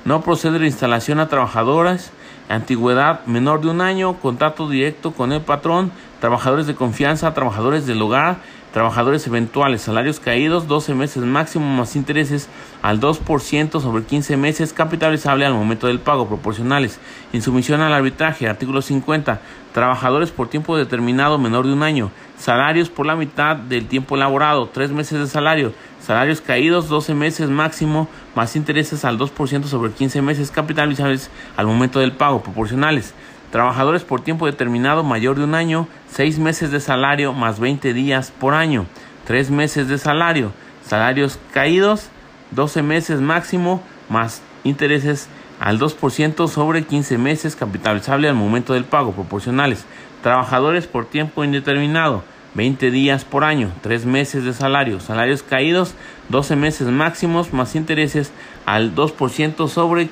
No 0.09 0.23
procede 0.23 0.57
reinstalación 0.57 1.21
a 1.21 1.29
trabajadoras. 1.29 2.13
Antigüedad 2.49 3.27
menor 3.27 3.61
de 3.61 3.69
un 3.69 3.83
año. 3.83 4.15
Contrato 4.15 4.67
directo 4.67 5.13
con 5.13 5.33
el 5.33 5.43
patrón. 5.43 5.93
Trabajadores 6.19 6.67
de 6.67 6.75
confianza. 6.75 7.35
Trabajadores 7.35 7.85
del 7.85 8.01
hogar. 8.01 8.39
Trabajadores 8.73 9.27
eventuales. 9.27 9.83
Salarios 9.83 10.21
caídos. 10.21 10.69
12 10.69 10.95
meses 10.95 11.23
máximo 11.25 11.67
más 11.67 11.97
intereses 11.97 12.49
al 12.83 13.01
2% 13.01 13.81
sobre 13.81 14.05
15 14.05 14.37
meses. 14.37 14.73
Capitalizable 14.73 15.47
al 15.47 15.55
momento 15.55 15.87
del 15.87 16.01
pago. 16.01 16.29
Proporcionales. 16.29 16.99
Insumisión 17.33 17.81
al 17.81 17.93
arbitraje. 17.93 18.49
Artículo 18.49 18.83
50. 18.83 19.41
Trabajadores 19.73 20.31
por 20.31 20.49
tiempo 20.49 20.77
determinado 20.77 21.39
menor 21.39 21.67
de 21.67 21.73
un 21.73 21.83
año 21.83 22.11
salarios 22.39 22.89
por 22.89 23.05
la 23.05 23.17
mitad 23.17 23.57
del 23.57 23.87
tiempo 23.87 24.17
elaborado, 24.17 24.69
tres 24.69 24.91
meses 24.91 25.19
de 25.19 25.27
salario, 25.27 25.73
salarios 26.01 26.41
caídos, 26.41 26.89
12 26.89 27.15
meses 27.15 27.51
máximo, 27.51 28.09
más 28.35 28.57
intereses 28.57 29.05
al 29.05 29.19
2% 29.19 29.65
sobre 29.65 29.93
15 29.93 30.23
meses 30.23 30.51
capitalizables 30.51 31.31
al 31.57 31.67
momento 31.67 32.01
del 32.01 32.13
pago, 32.13 32.43
proporcionales. 32.43 33.15
Trabajadores 33.51 34.05
por 34.05 34.21
tiempo 34.21 34.45
determinado 34.45 35.03
mayor 35.03 35.37
de 35.37 35.45
un 35.45 35.55
año, 35.55 35.89
6 36.11 36.39
meses 36.39 36.71
de 36.71 36.81
salario 36.81 37.33
más 37.33 37.59
20 37.59 37.95
días 37.95 38.31
por 38.31 38.53
año, 38.53 38.85
3 39.27 39.51
meses 39.51 39.89
de 39.89 39.97
salario, 39.97 40.53
salarios 40.85 41.39
caídos, 41.53 42.11
12 42.51 42.83
meses 42.83 43.21
máximo, 43.23 43.83
más 44.11 44.43
intereses 44.65 45.29
al 45.61 45.79
2% 45.79 46.47
sobre 46.49 46.85
15 46.85 47.17
meses 47.17 47.57
capitalizable 47.57 48.29
al 48.29 48.35
momento 48.35 48.75
del 48.75 48.85
pago, 48.85 49.13
proporcionales. 49.13 49.87
Trabajadores 50.23 50.87
por 50.87 51.07
tiempo 51.07 51.43
indeterminado, 51.43 52.25
20 52.55 52.91
días 52.91 53.25
por 53.25 53.45
año, 53.45 53.71
3 53.81 54.05
meses 54.05 54.45
de 54.45 54.53
salario, 54.53 55.01
salarios 55.01 55.43
caídos, 55.43 55.95
12 56.29 56.57
meses 56.57 56.89
máximos 56.89 57.53
más 57.55 57.75
intereses 57.77 58.31
al 58.67 58.95
2% 58.95 59.69
sobre 59.69 60.11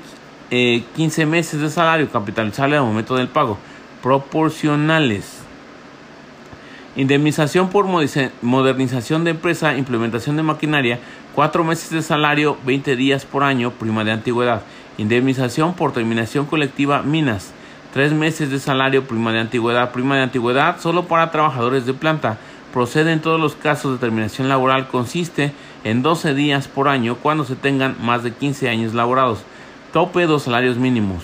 15 0.51 1.23
eh, 1.23 1.27
meses 1.27 1.61
de 1.61 1.71
salario 1.71 2.11
capitalizable 2.11 2.77
al 2.77 2.85
momento 2.85 3.17
del 3.17 3.29
pago, 3.29 3.59
proporcionales. 4.03 5.41
Indemnización 6.95 7.69
por 7.69 7.87
modernización 8.41 9.25
de 9.25 9.33
empresa, 9.33 9.77
implementación 9.77 10.37
de 10.37 10.43
maquinaria, 10.43 10.99
4 11.35 11.65
meses 11.65 11.91
de 11.91 12.01
salario, 12.03 12.57
20 12.65 12.97
días 12.97 13.27
por 13.27 13.43
año, 13.43 13.71
prima 13.73 14.05
de 14.05 14.13
antigüedad. 14.13 14.63
Indemnización 14.97 15.75
por 15.75 15.93
terminación 15.93 16.47
colectiva, 16.47 17.03
minas, 17.03 17.53
Tres 17.97 18.13
meses 18.13 18.51
de 18.51 18.59
salario, 18.59 19.05
prima 19.05 19.33
de 19.33 19.39
antigüedad, 19.39 19.91
prima 19.91 20.17
de 20.17 20.25
antigüedad 20.25 20.79
solo 20.81 21.05
para 21.05 21.31
trabajadores 21.31 21.87
de 21.87 21.95
planta. 21.95 22.37
Procede 22.71 23.11
en 23.11 23.23
todos 23.23 23.41
los 23.41 23.55
casos 23.55 23.93
de 23.93 23.99
terminación 23.99 24.51
laboral. 24.51 24.89
Consiste 24.89 25.55
en 25.83 26.03
12 26.03 26.35
días 26.35 26.69
por 26.69 26.89
año 26.89 27.17
cuando 27.17 27.47
se 27.47 27.57
tengan 27.57 27.97
más 28.03 28.23
de 28.23 28.35
15 28.35 28.69
años 28.69 28.93
laborados. 28.93 29.45
Tope 29.97 30.27
dos 30.27 30.43
salarios 30.43 30.77
mínimos. 30.77 31.23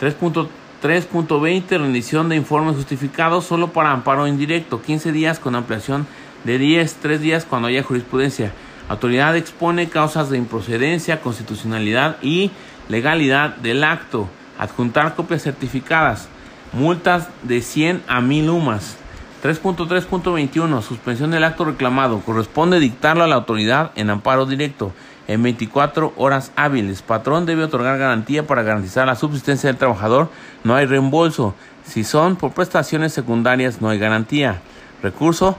3.20 0.00 1.68
rendición 1.70 2.28
de 2.28 2.36
informes 2.36 2.76
justificados 2.76 3.44
solo 3.44 3.72
para 3.72 3.90
amparo 3.90 4.28
indirecto. 4.28 4.80
15 4.80 5.10
días 5.10 5.40
con 5.40 5.56
ampliación 5.56 6.06
de 6.44 6.56
10, 6.56 6.98
3 7.02 7.20
días 7.20 7.44
cuando 7.44 7.66
haya 7.66 7.82
jurisprudencia. 7.82 8.52
Autoridad 8.88 9.36
expone 9.36 9.88
causas 9.88 10.30
de 10.30 10.38
improcedencia, 10.38 11.20
constitucionalidad 11.20 12.18
y 12.22 12.52
legalidad 12.88 13.56
del 13.56 13.82
acto 13.82 14.28
adjuntar 14.56 15.16
copias 15.16 15.42
certificadas, 15.42 16.28
multas 16.72 17.28
de 17.42 17.60
100 17.60 18.04
a 18.06 18.20
1000 18.20 18.50
UMAS. 18.50 18.98
3.3.21 19.42 20.80
Suspensión 20.82 21.32
del 21.32 21.42
acto 21.42 21.64
reclamado. 21.64 22.20
Corresponde 22.20 22.78
dictarlo 22.78 23.24
a 23.24 23.26
la 23.26 23.34
autoridad 23.34 23.90
en 23.96 24.10
amparo 24.10 24.46
directo 24.46 24.92
en 25.32 25.42
24 25.42 26.12
horas 26.16 26.52
hábiles. 26.56 27.02
Patrón 27.02 27.46
debe 27.46 27.64
otorgar 27.64 27.98
garantía 27.98 28.46
para 28.46 28.62
garantizar 28.62 29.06
la 29.06 29.16
subsistencia 29.16 29.68
del 29.68 29.78
trabajador. 29.78 30.28
No 30.64 30.74
hay 30.74 30.86
reembolso. 30.86 31.54
Si 31.84 32.04
son 32.04 32.36
por 32.36 32.52
prestaciones 32.52 33.12
secundarias, 33.12 33.80
no 33.80 33.88
hay 33.88 33.98
garantía. 33.98 34.60
Recurso, 35.02 35.56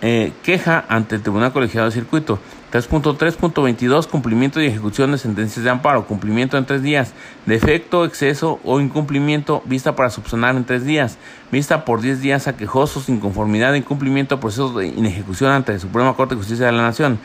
eh, 0.00 0.32
queja 0.42 0.84
ante 0.88 1.16
el 1.16 1.22
Tribunal 1.22 1.52
Colegiado 1.52 1.86
de 1.86 1.92
Circuito. 1.92 2.38
3.3.22 2.72 4.06
Cumplimiento 4.08 4.58
y 4.60 4.66
ejecución 4.66 5.12
de 5.12 5.18
sentencias 5.18 5.62
de 5.62 5.70
amparo. 5.70 6.06
Cumplimiento 6.06 6.56
en 6.56 6.64
tres 6.64 6.82
días. 6.82 7.12
Defecto, 7.44 8.06
exceso 8.06 8.60
o 8.64 8.80
incumplimiento. 8.80 9.62
Vista 9.66 9.94
para 9.94 10.08
subsanar 10.08 10.56
en 10.56 10.64
tres 10.64 10.84
días. 10.86 11.18
Vista 11.52 11.84
por 11.84 12.00
diez 12.00 12.22
días 12.22 12.48
a 12.48 12.56
quejosos. 12.56 13.10
Inconformidad, 13.10 13.74
incumplimiento, 13.74 14.40
proceso 14.40 14.72
de 14.72 14.86
inejecución 14.86 15.52
ante 15.52 15.74
la 15.74 15.78
Suprema 15.78 16.14
Corte 16.14 16.34
de 16.34 16.40
Justicia 16.40 16.66
de 16.66 16.72
la 16.72 16.82
Nación. 16.82 17.18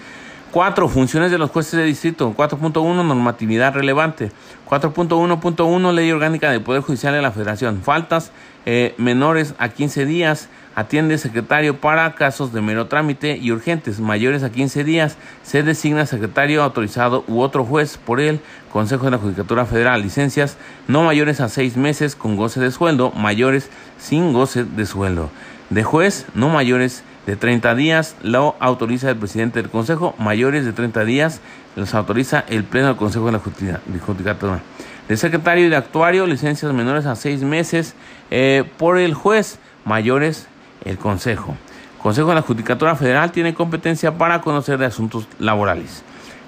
4. 0.51 0.87
Funciones 0.89 1.31
de 1.31 1.37
los 1.37 1.51
jueces 1.51 1.73
de 1.73 1.83
distrito. 1.83 2.33
4.1. 2.35 3.05
Normatividad 3.05 3.73
relevante. 3.73 4.31
4.1.1 4.69 5.93
Ley 5.93 6.11
Orgánica 6.11 6.51
del 6.51 6.61
Poder 6.61 6.81
Judicial 6.81 7.13
de 7.13 7.21
la 7.21 7.31
Federación. 7.31 7.81
Faltas 7.81 8.31
eh, 8.65 8.93
menores 8.97 9.53
a 9.57 9.69
15 9.69 10.05
días. 10.05 10.49
Atiende 10.75 11.17
secretario 11.17 11.77
para 11.81 12.13
casos 12.13 12.53
de 12.53 12.61
mero 12.61 12.87
trámite 12.87 13.37
y 13.37 13.51
urgentes. 13.51 13.99
Mayores 13.99 14.43
a 14.43 14.51
15 14.51 14.83
días. 14.83 15.17
Se 15.43 15.63
designa 15.63 16.05
secretario 16.05 16.63
autorizado 16.63 17.23
u 17.27 17.39
otro 17.39 17.65
juez 17.65 17.97
por 17.97 18.19
el 18.19 18.39
Consejo 18.71 19.05
de 19.05 19.11
la 19.11 19.17
Judicatura 19.17 19.65
Federal. 19.65 20.01
Licencias 20.01 20.57
no 20.87 21.03
mayores 21.03 21.39
a 21.39 21.49
6 21.49 21.77
meses 21.77 22.15
con 22.15 22.35
goce 22.35 22.59
de 22.59 22.71
sueldo. 22.71 23.11
Mayores 23.11 23.69
sin 23.97 24.33
goce 24.33 24.65
de 24.65 24.85
sueldo. 24.85 25.29
De 25.69 25.83
juez 25.83 26.25
no 26.33 26.49
mayores 26.49 27.03
de 27.27 27.35
30 27.35 27.75
días 27.75 28.15
lo 28.23 28.55
autoriza 28.59 29.09
el 29.09 29.17
presidente 29.17 29.61
del 29.61 29.69
Consejo, 29.69 30.15
mayores 30.17 30.65
de 30.65 30.71
30 30.71 31.03
días 31.03 31.41
los 31.75 31.93
autoriza 31.93 32.45
el 32.47 32.63
Pleno 32.63 32.87
del 32.87 32.95
Consejo 32.95 33.25
de 33.27 33.33
la 33.33 33.39
Judicatura. 33.39 34.61
De 35.09 35.17
secretario 35.17 35.65
y 35.65 35.69
de 35.69 35.75
actuario, 35.75 36.25
licencias 36.25 36.73
menores 36.73 37.05
a 37.05 37.15
6 37.15 37.43
meses 37.43 37.95
eh, 38.31 38.63
por 38.77 38.97
el 38.97 39.13
juez, 39.13 39.59
mayores 39.85 40.47
el 40.85 40.97
Consejo. 40.97 41.55
Consejo 42.01 42.29
de 42.29 42.35
la 42.35 42.41
Judicatura 42.41 42.95
Federal 42.95 43.31
tiene 43.33 43.53
competencia 43.53 44.17
para 44.17 44.39
conocer 44.39 44.77
de 44.77 44.85
asuntos 44.85 45.27
laborales. 45.37 46.03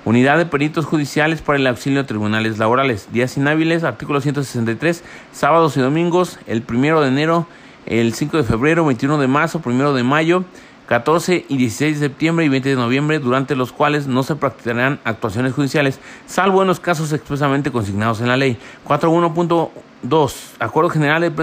Unidad 0.06 0.38
de 0.38 0.46
peritos 0.46 0.86
judiciales 0.86 1.42
para 1.42 1.60
el 1.60 1.68
auxilio 1.68 2.04
de 2.04 2.08
tribunales 2.08 2.58
laborales. 2.58 3.10
Días 3.12 3.36
inhábiles, 3.36 3.84
artículo 3.84 4.22
163, 4.22 5.04
sábados 5.34 5.76
y 5.76 5.82
domingos, 5.82 6.40
el 6.48 6.62
primero 6.62 7.02
de 7.02 7.10
enero, 7.10 7.48
el 7.86 8.14
5 8.14 8.38
de 8.38 8.44
febrero, 8.44 8.86
21 8.86 9.18
de 9.18 9.28
marzo, 9.28 9.60
primero 9.62 9.94
de 9.94 10.04
mayo, 10.04 10.46
14 10.90 11.46
y 11.48 11.58
16 11.58 12.00
de 12.00 12.08
septiembre 12.08 12.46
y 12.46 12.50
20 12.50 12.70
de 12.70 12.76
noviembre, 12.76 13.20
durante 13.20 13.56
los 13.56 13.72
cuales 13.72 14.08
no 14.08 14.24
se 14.24 14.36
practicarán 14.36 15.00
actuaciones 15.04 15.54
judiciales, 15.54 16.00
salvo 16.26 16.64
en 16.64 16.68
los 16.68 16.80
casos 16.80 17.14
expresamente 17.14 17.72
consignados 17.72 18.22
en 18.22 18.28
la 18.28 18.38
ley. 18.38 18.58
4.1 18.88 19.70
2. 20.02 20.54
Acuerdo 20.60 20.90
General 20.90 21.22
del 21.22 21.34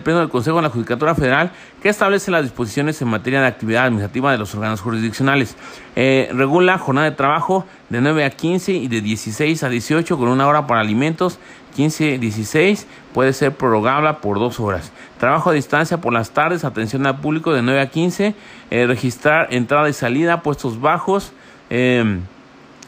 Pleno, 0.00 0.20
del 0.20 0.28
Consejo 0.28 0.56
de 0.56 0.62
la 0.62 0.70
Judicatura 0.70 1.14
Federal 1.14 1.50
que 1.82 1.88
establece 1.88 2.30
las 2.30 2.42
disposiciones 2.42 3.00
en 3.02 3.08
materia 3.08 3.40
de 3.40 3.46
actividad 3.46 3.84
administrativa 3.84 4.30
de 4.32 4.38
los 4.38 4.54
órganos 4.54 4.80
jurisdiccionales. 4.80 5.56
Eh, 5.96 6.30
regula 6.32 6.78
jornada 6.78 7.10
de 7.10 7.16
trabajo 7.16 7.66
de 7.90 8.00
9 8.00 8.24
a 8.24 8.30
15 8.30 8.72
y 8.72 8.88
de 8.88 9.00
16 9.00 9.62
a 9.64 9.68
18 9.68 10.16
con 10.16 10.28
una 10.28 10.46
hora 10.46 10.66
para 10.66 10.80
alimentos. 10.80 11.38
15-16 11.74 12.84
puede 13.12 13.32
ser 13.32 13.52
prorrogable 13.52 14.12
por 14.14 14.38
dos 14.38 14.60
horas. 14.60 14.92
Trabajo 15.18 15.50
a 15.50 15.52
distancia 15.52 15.98
por 15.98 16.12
las 16.12 16.30
tardes, 16.30 16.64
atención 16.64 17.06
al 17.06 17.20
público 17.20 17.52
de 17.52 17.62
9 17.62 17.80
a 17.80 17.90
15. 17.90 18.34
Eh, 18.70 18.86
registrar 18.86 19.48
entrada 19.50 19.88
y 19.88 19.92
salida, 19.92 20.42
puestos 20.42 20.80
bajos. 20.80 21.32
Eh, 21.70 22.20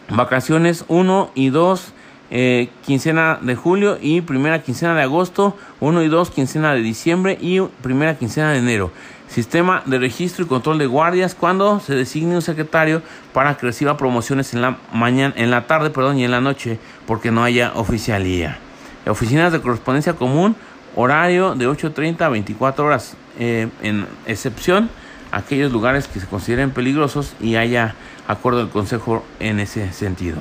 vacaciones 0.09 0.85
1 0.89 1.31
y 1.35 1.49
2 1.49 1.93
eh, 2.29 2.71
quincena 2.85 3.39
de 3.41 3.55
julio 3.55 3.99
y 4.01 4.21
primera 4.21 4.61
quincena 4.61 4.97
de 4.97 5.03
agosto, 5.03 5.57
1 5.79 6.03
y 6.03 6.09
2 6.09 6.31
quincena 6.31 6.75
de 6.75 6.81
diciembre 6.81 7.39
y 7.41 7.61
primera 7.61 8.19
quincena 8.19 8.51
de 8.51 8.59
enero. 8.59 8.91
Sistema 9.29 9.83
de 9.87 9.99
registro 9.99 10.45
y 10.45 10.49
control 10.49 10.79
de 10.79 10.87
guardias 10.87 11.35
cuando 11.35 11.79
se 11.81 11.95
designe 11.95 12.35
un 12.35 12.43
secretario 12.43 13.03
para 13.33 13.57
que 13.57 13.67
reciba 13.67 13.97
promociones 13.97 14.55
en 14.55 14.63
la 14.63 14.79
mañana, 14.93 15.35
en 15.37 15.51
la 15.51 15.67
tarde, 15.67 15.91
perdón, 15.91 16.19
y 16.19 16.25
en 16.25 16.31
la 16.31 16.41
noche, 16.41 16.79
porque 17.07 17.31
no 17.31 17.45
haya 17.45 17.73
oficialía. 17.75 18.59
Oficinas 19.07 19.53
de 19.53 19.61
correspondencia 19.61 20.15
común, 20.15 20.57
horario 20.95 21.55
de 21.55 21.69
8.30 21.69 22.23
a 22.23 22.29
24 22.29 22.85
horas, 22.85 23.17
eh, 23.39 23.69
en 23.83 24.07
excepción 24.27 24.91
aquellos 25.31 25.73
lugares 25.73 26.09
que 26.09 26.21
se 26.21 26.27
consideren 26.27 26.71
peligrosos 26.71 27.35
y 27.41 27.57
haya 27.57 27.95
acuerdo 28.27 28.61
del 28.61 28.69
Consejo 28.69 29.25
en 29.39 29.61
ese 29.61 29.93
sentido. 29.93 30.39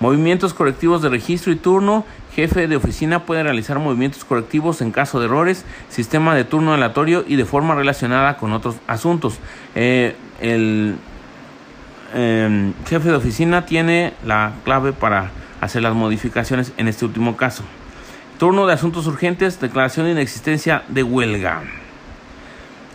Movimientos 0.00 0.54
correctivos 0.54 1.02
de 1.02 1.10
registro 1.10 1.52
y 1.52 1.56
turno. 1.56 2.06
Jefe 2.34 2.68
de 2.68 2.76
oficina 2.76 3.26
puede 3.26 3.42
realizar 3.42 3.78
movimientos 3.78 4.24
correctivos 4.24 4.80
en 4.80 4.92
caso 4.92 5.18
de 5.20 5.26
errores. 5.26 5.64
Sistema 5.90 6.34
de 6.34 6.44
turno 6.44 6.72
aleatorio 6.72 7.22
y 7.26 7.36
de 7.36 7.44
forma 7.44 7.74
relacionada 7.74 8.38
con 8.38 8.52
otros 8.52 8.76
asuntos. 8.86 9.38
Eh, 9.74 10.16
el 10.40 10.96
em, 12.14 12.72
jefe 12.88 13.10
de 13.10 13.16
oficina 13.16 13.66
tiene 13.66 14.14
la 14.24 14.52
clave 14.64 14.92
para 14.94 15.30
hacer 15.60 15.82
las 15.82 15.94
modificaciones 15.94 16.72
en 16.78 16.88
este 16.88 17.04
último 17.04 17.36
caso. 17.36 17.62
Turno 18.40 18.66
de 18.66 18.72
asuntos 18.72 19.06
urgentes. 19.06 19.60
Declaración 19.60 20.06
de 20.06 20.12
inexistencia 20.12 20.82
de 20.88 21.02
huelga. 21.02 21.62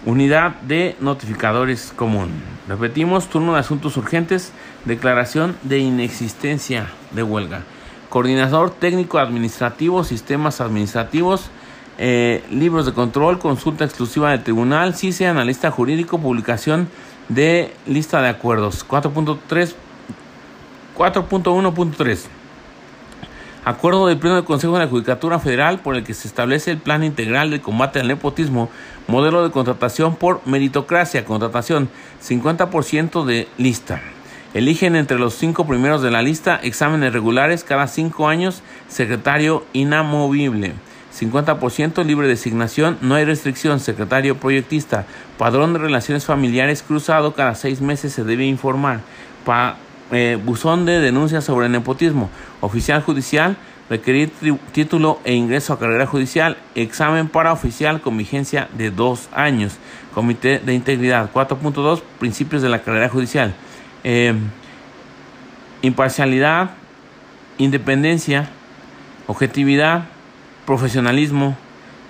Unidad 0.04 0.56
de 0.62 0.96
notificadores 1.00 1.93
común. 1.96 2.32
Repetimos, 2.68 3.28
turno 3.30 3.54
de 3.54 3.60
asuntos 3.60 3.96
urgentes, 3.96 4.54
declaración 4.86 5.56
de 5.62 5.78
inexistencia 5.78 6.88
de 7.12 7.22
huelga. 7.22 7.62
Coordinador 8.10 8.72
técnico 8.72 9.20
administrativo, 9.20 10.04
sistemas 10.04 10.62
administrativos, 10.62 11.52
eh, 12.00 12.43
libros 12.50 12.88
de 12.88 12.93
control, 12.93 13.38
consulta 13.38 13.86
exclusiva 13.86 14.32
del 14.32 14.41
tribunal, 14.41 14.96
CICE, 14.96 15.28
analista 15.28 15.70
jurídico, 15.70 16.18
publicación 16.18 16.89
de 17.30 17.72
lista 17.86 18.20
de 18.20 18.30
acuerdos. 18.30 18.84
4.3, 18.88 19.76
4.1.3. 20.98 22.34
Acuerdo 23.66 24.05
del 24.05 24.20
Pleno 24.20 24.36
del 24.36 24.45
Consejo 24.45 24.74
de 24.74 24.86
la 24.86 24.88
Judicatura 24.88 25.39
Federal 25.39 25.80
por 25.80 25.95
el 25.95 26.03
que 26.03 26.13
se 26.13 26.28
establece 26.28 26.70
el 26.70 26.78
Plan 26.78 27.03
Integral 27.03 27.49
de 27.49 27.61
Combate 27.61 27.99
al 27.99 28.07
Nepotismo, 28.07 28.70
modelo 29.07 29.43
de 29.43 29.49
contratación 29.49 30.16
por 30.16 30.45
meritocracia, 30.45 31.26
contratación 31.26 31.89
50% 32.24 33.26
de 33.26 33.47
lista. 33.57 34.03
Eligen 34.53 34.95
entre 34.95 35.18
los 35.18 35.34
cinco 35.34 35.66
primeros 35.66 36.03
de 36.03 36.11
la 36.11 36.22
lista 36.22 36.59
exámenes 36.61 37.11
regulares 37.11 37.63
cada 37.63 37.88
cinco 37.88 38.28
años, 38.28 38.61
secretario 38.88 39.66
inamovible. 39.74 40.74
50% 41.20 42.05
libre 42.05 42.28
designación, 42.28 42.99
no 43.01 43.16
hay 43.16 43.26
restricción, 43.26 43.80
secretario 43.80 44.38
proyectista, 44.38 45.07
padrón 45.39 45.74
de 45.74 45.80
relaciones 45.80 46.26
familiares 46.26 46.84
cruzado, 46.84 47.34
cada 47.34 47.55
seis 47.55 47.82
meses 47.82 48.13
se 48.13 48.24
debe 48.24 48.45
informar. 48.45 48.99
Pa 49.43 49.78
eh, 50.12 50.38
buzón 50.43 50.86
de 50.86 50.99
denuncias 50.99 51.43
sobre 51.43 51.70
nepotismo, 51.70 52.30
oficial 52.62 53.01
judicial, 53.01 53.58
requerir 53.89 54.32
título 54.72 55.20
e 55.24 55.34
ingreso 55.34 55.74
a 55.74 55.80
carrera 55.80 56.08
judicial, 56.08 56.58
examen 56.74 57.28
para 57.28 57.53
oficial 57.53 58.01
con 58.01 58.18
vigencia 58.18 58.68
de 58.78 58.89
dos 58.89 59.30
años, 59.32 59.78
comité 60.14 60.60
de 60.60 60.74
integridad 60.74 61.32
4.2, 61.32 62.01
principios 62.20 62.62
de 62.62 62.70
la 62.70 62.82
carrera 62.82 63.10
judicial, 63.10 63.53
eh, 64.03 64.34
imparcialidad, 65.82 66.72
independencia, 67.58 68.49
objetividad, 69.28 70.06
profesionalismo 70.66 71.56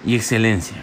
y 0.06 0.16
excelencia. 0.16 0.78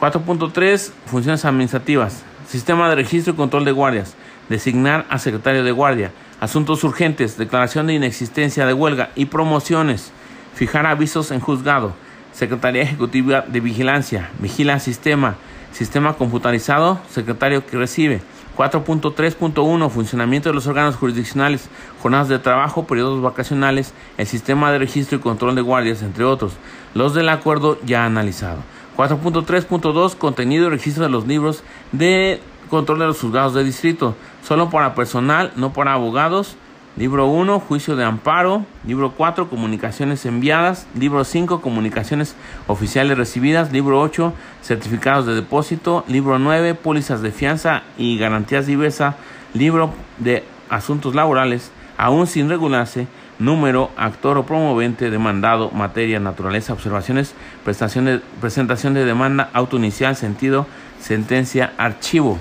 4.3, 0.00 0.92
funciones 1.06 1.44
administrativas, 1.44 2.22
sistema 2.46 2.88
de 2.88 2.96
registro 2.96 3.32
y 3.32 3.36
control 3.36 3.64
de 3.64 3.72
guardias, 3.72 4.14
designar 4.48 5.06
a 5.10 5.18
secretario 5.18 5.64
de 5.64 5.72
guardia, 5.72 6.12
asuntos 6.40 6.84
urgentes, 6.84 7.36
declaración 7.36 7.86
de 7.86 7.94
inexistencia 7.94 8.66
de 8.66 8.72
huelga 8.72 9.10
y 9.14 9.26
promociones, 9.26 10.12
fijar 10.54 10.86
avisos 10.86 11.30
en 11.30 11.40
juzgado, 11.40 11.94
Secretaría 12.32 12.82
Ejecutiva 12.82 13.40
de 13.40 13.60
Vigilancia, 13.60 14.28
vigila 14.40 14.78
sistema, 14.78 15.36
sistema 15.72 16.14
computarizado, 16.14 17.00
secretario 17.10 17.64
que 17.66 17.78
recibe. 17.78 18.20
4.3.1 18.56 19.90
Funcionamiento 19.90 20.48
de 20.48 20.54
los 20.54 20.66
órganos 20.66 20.96
jurisdiccionales, 20.96 21.68
jornadas 22.02 22.28
de 22.28 22.38
trabajo, 22.38 22.86
periodos 22.86 23.22
vacacionales, 23.22 23.94
el 24.18 24.26
sistema 24.26 24.70
de 24.70 24.78
registro 24.78 25.18
y 25.18 25.20
control 25.20 25.54
de 25.54 25.62
guardias, 25.62 26.02
entre 26.02 26.24
otros. 26.24 26.52
Los 26.94 27.14
del 27.14 27.28
acuerdo 27.28 27.78
ya 27.84 28.04
analizado. 28.04 28.58
4.3.2 28.96 30.16
Contenido 30.16 30.66
y 30.66 30.70
registro 30.70 31.04
de 31.04 31.10
los 31.10 31.26
libros 31.26 31.62
de 31.92 32.40
control 32.68 32.98
de 32.98 33.06
los 33.06 33.20
juzgados 33.20 33.54
de 33.54 33.64
distrito, 33.64 34.14
solo 34.46 34.70
para 34.70 34.94
personal, 34.94 35.52
no 35.56 35.72
para 35.72 35.94
abogados. 35.94 36.56
Libro 36.96 37.26
1, 37.26 37.58
juicio 37.58 37.96
de 37.96 38.04
amparo. 38.04 38.64
Libro 38.86 39.10
4, 39.10 39.50
comunicaciones 39.50 40.24
enviadas. 40.24 40.86
Libro 40.96 41.24
5, 41.24 41.60
comunicaciones 41.60 42.36
oficiales 42.68 43.18
recibidas. 43.18 43.72
Libro 43.72 44.00
8, 44.00 44.32
certificados 44.62 45.26
de 45.26 45.34
depósito. 45.34 46.04
Libro 46.06 46.38
9, 46.38 46.74
pólizas 46.74 47.22
de 47.22 47.32
fianza 47.32 47.82
y 47.98 48.18
garantías 48.18 48.66
diversas. 48.66 49.16
Libro 49.52 49.92
de 50.18 50.44
asuntos 50.70 51.16
laborales, 51.16 51.72
aún 51.98 52.28
sin 52.28 52.48
regularse. 52.48 53.08
Número, 53.40 53.90
actor 53.96 54.38
o 54.38 54.46
promovente, 54.46 55.10
demandado, 55.10 55.70
materia, 55.72 56.20
naturaleza, 56.20 56.72
observaciones, 56.72 57.34
presentación 57.64 58.94
de 58.94 59.04
demanda, 59.04 59.50
auto 59.52 59.76
inicial, 59.76 60.14
sentido, 60.14 60.66
sentencia, 61.00 61.72
archivo. 61.76 62.38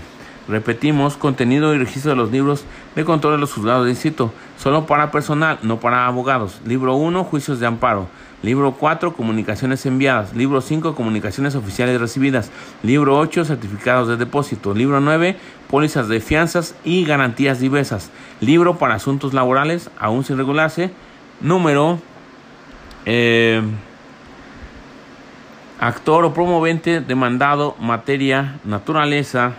Repetimos, 0.48 1.18
contenido 1.18 1.74
y 1.74 1.80
registro 1.80 2.12
de 2.12 2.18
los 2.18 2.32
libros 2.32 2.66
de 2.96 3.04
control 3.04 3.34
de 3.34 3.40
los 3.40 3.54
juzgados 3.54 3.86
de 3.86 3.92
distrito, 3.92 4.32
solo 4.58 4.86
para 4.86 5.12
personal, 5.12 5.58
no 5.64 5.80
para 5.80 6.06
abogados. 6.06 6.62
Libro 6.66 6.96
1, 6.96 7.24
juicios 7.24 7.60
de 7.60 7.66
amparo. 7.66 8.08
Libro 8.44 8.74
4, 8.74 9.14
comunicaciones 9.14 9.86
enviadas. 9.88 10.36
Libro 10.36 10.62
5, 10.62 10.94
comunicaciones 10.94 11.56
oficiales 11.56 12.00
recibidas. 12.00 12.52
Libro 12.84 13.18
8, 13.18 13.46
certificados 13.46 14.08
de 14.08 14.18
depósito. 14.18 14.76
Libro 14.76 15.00
9, 15.00 15.36
pólizas 15.68 16.08
de 16.08 16.20
fianzas 16.20 16.76
y 16.84 17.06
garantías 17.06 17.60
diversas. 17.60 18.12
Libro 18.40 18.78
para 18.78 18.96
asuntos 18.96 19.34
laborales, 19.34 19.90
aún 19.98 20.24
sin 20.24 20.38
regularse. 20.38 20.92
Número... 21.42 22.00
Eh, 23.08 23.62
actor 25.80 26.24
o 26.26 26.34
promovente 26.34 27.02
demandado, 27.02 27.76
materia, 27.80 28.60
naturaleza, 28.64 29.54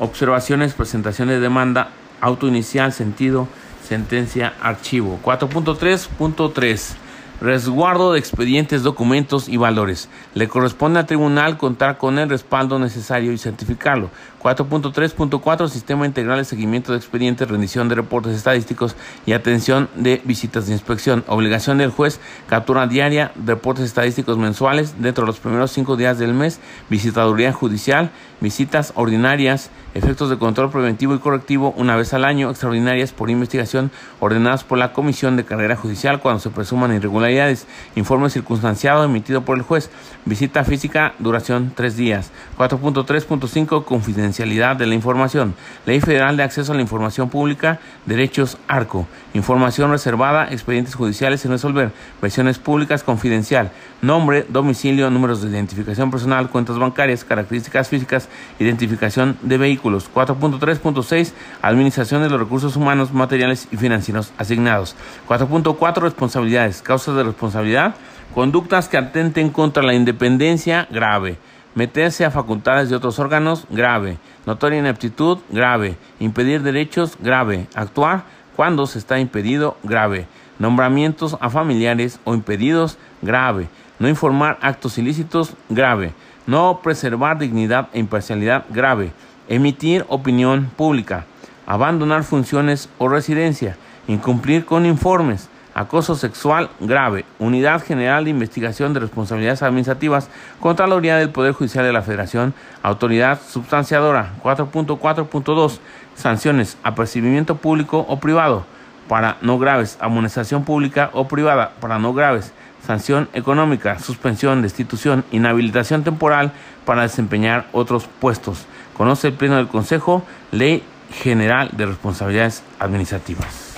Observaciones, 0.00 0.72
presentación 0.72 1.28
de 1.28 1.40
demanda, 1.40 1.90
auto 2.22 2.48
inicial, 2.48 2.90
sentido, 2.94 3.48
sentencia, 3.86 4.54
archivo. 4.62 5.20
4.3.3 5.22 6.96
Resguardo 7.40 8.12
de 8.12 8.18
expedientes, 8.18 8.82
documentos 8.82 9.48
y 9.48 9.56
valores. 9.56 10.10
Le 10.34 10.46
corresponde 10.46 10.98
al 10.98 11.06
tribunal 11.06 11.56
contar 11.56 11.96
con 11.96 12.18
el 12.18 12.28
respaldo 12.28 12.78
necesario 12.78 13.32
y 13.32 13.38
certificarlo. 13.38 14.10
4.3.4 14.42 15.68
Sistema 15.68 16.04
integral 16.04 16.36
de 16.36 16.44
seguimiento 16.44 16.92
de 16.92 16.98
expedientes, 16.98 17.48
rendición 17.48 17.88
de 17.88 17.94
reportes 17.94 18.36
estadísticos 18.36 18.94
y 19.24 19.32
atención 19.32 19.88
de 19.94 20.20
visitas 20.22 20.66
de 20.66 20.74
inspección. 20.74 21.24
Obligación 21.28 21.78
del 21.78 21.90
juez, 21.90 22.20
captura 22.46 22.86
diaria, 22.86 23.32
reportes 23.42 23.86
estadísticos 23.86 24.36
mensuales 24.36 25.00
dentro 25.00 25.24
de 25.24 25.28
los 25.28 25.40
primeros 25.40 25.70
cinco 25.70 25.96
días 25.96 26.18
del 26.18 26.34
mes, 26.34 26.60
visitaduría 26.90 27.54
judicial, 27.54 28.10
visitas 28.42 28.92
ordinarias 28.96 29.70
efectos 29.94 30.30
de 30.30 30.38
control 30.38 30.70
preventivo 30.70 31.14
y 31.14 31.18
correctivo 31.18 31.74
una 31.76 31.96
vez 31.96 32.14
al 32.14 32.24
año, 32.24 32.50
extraordinarias 32.50 33.12
por 33.12 33.30
investigación 33.30 33.90
ordenadas 34.20 34.64
por 34.64 34.78
la 34.78 34.92
Comisión 34.92 35.36
de 35.36 35.44
Carrera 35.44 35.76
Judicial 35.76 36.20
cuando 36.20 36.40
se 36.40 36.50
presuman 36.50 36.94
irregularidades, 36.94 37.66
informe 37.96 38.30
circunstanciado 38.30 39.04
emitido 39.04 39.44
por 39.44 39.56
el 39.56 39.62
juez, 39.62 39.90
visita 40.24 40.64
física, 40.64 41.14
duración 41.18 41.72
tres 41.74 41.96
días. 41.96 42.30
4.3.5 42.56 43.84
Confidencialidad 43.84 44.76
de 44.76 44.86
la 44.86 44.94
información, 44.94 45.54
Ley 45.86 46.00
Federal 46.00 46.36
de 46.36 46.44
Acceso 46.44 46.72
a 46.72 46.76
la 46.76 46.82
Información 46.82 47.28
Pública, 47.28 47.80
Derechos 48.06 48.58
ARCO, 48.68 49.06
información 49.34 49.90
reservada, 49.90 50.48
expedientes 50.50 50.94
judiciales 50.94 51.40
sin 51.40 51.50
resolver, 51.50 51.90
versiones 52.20 52.58
públicas 52.58 53.02
confidencial, 53.02 53.72
nombre, 54.02 54.46
domicilio, 54.48 55.10
números 55.10 55.42
de 55.42 55.50
identificación 55.50 56.10
personal, 56.10 56.50
cuentas 56.50 56.78
bancarias, 56.78 57.24
características 57.24 57.88
físicas, 57.88 58.28
identificación 58.58 59.36
de 59.42 59.58
vehículos. 59.58 59.79
4.3.6 59.82 61.32
Administración 61.62 62.22
de 62.22 62.30
los 62.30 62.40
recursos 62.40 62.76
humanos, 62.76 63.12
materiales 63.12 63.68
y 63.70 63.76
financieros 63.76 64.32
asignados. 64.38 64.96
4.4 65.28 66.00
Responsabilidades, 66.02 66.82
causas 66.82 67.16
de 67.16 67.24
responsabilidad, 67.24 67.94
conductas 68.34 68.88
que 68.88 68.98
atenten 68.98 69.50
contra 69.50 69.82
la 69.82 69.94
independencia, 69.94 70.86
grave. 70.90 71.38
Meterse 71.74 72.24
a 72.24 72.30
facultades 72.30 72.90
de 72.90 72.96
otros 72.96 73.18
órganos, 73.18 73.66
grave. 73.70 74.18
Notoria 74.46 74.78
ineptitud, 74.78 75.38
grave. 75.50 75.96
Impedir 76.18 76.62
derechos, 76.62 77.16
grave. 77.20 77.66
Actuar 77.74 78.24
cuando 78.56 78.86
se 78.86 78.98
está 78.98 79.18
impedido, 79.18 79.76
grave. 79.82 80.26
Nombramientos 80.58 81.36
a 81.40 81.48
familiares 81.48 82.20
o 82.24 82.34
impedidos, 82.34 82.98
grave 83.22 83.68
no 84.00 84.08
informar 84.08 84.58
actos 84.62 84.98
ilícitos, 84.98 85.54
grave, 85.68 86.12
no 86.46 86.80
preservar 86.82 87.38
dignidad 87.38 87.88
e 87.92 88.00
imparcialidad, 88.00 88.64
grave, 88.70 89.12
emitir 89.50 90.06
opinión 90.08 90.70
pública, 90.76 91.26
abandonar 91.66 92.22
funciones 92.22 92.88
o 92.98 93.08
residencia, 93.08 93.76
incumplir 94.06 94.64
con 94.64 94.86
informes, 94.86 95.50
acoso 95.74 96.14
sexual 96.14 96.70
grave, 96.78 97.24
Unidad 97.40 97.82
General 97.84 98.24
de 98.24 98.30
Investigación 98.30 98.94
de 98.94 99.00
Responsabilidades 99.00 99.62
Administrativas, 99.62 100.30
Contraloría 100.60 101.16
del 101.16 101.30
Poder 101.30 101.52
Judicial 101.52 101.84
de 101.84 101.92
la 101.92 102.02
Federación, 102.02 102.54
Autoridad 102.82 103.40
Substanciadora 103.44 104.34
4.4.2, 104.42 105.78
sanciones, 106.14 106.78
apercibimiento 106.84 107.56
público 107.56 108.06
o 108.08 108.20
privado, 108.20 108.64
para 109.08 109.36
no 109.42 109.58
graves, 109.58 109.98
amonestación 110.00 110.64
pública 110.64 111.10
o 111.12 111.26
privada, 111.26 111.72
para 111.80 111.98
no 111.98 112.14
graves, 112.14 112.52
sanción 112.86 113.28
económica, 113.32 113.98
suspensión, 113.98 114.62
destitución, 114.62 115.24
inhabilitación 115.32 116.04
temporal 116.04 116.52
para 116.84 117.02
desempeñar 117.02 117.66
otros 117.72 118.06
puestos. 118.20 118.66
Conoce 119.00 119.28
el 119.28 119.32
Pleno 119.32 119.56
del 119.56 119.66
Consejo, 119.66 120.26
Ley 120.52 120.82
General 121.10 121.70
de 121.72 121.86
Responsabilidades 121.86 122.62
Administrativas. 122.78 123.74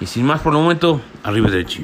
Y 0.00 0.06
sin 0.06 0.26
más 0.26 0.40
por 0.40 0.52
el 0.52 0.58
momento, 0.58 1.00
arriba 1.22 1.48
derecho. 1.48 1.82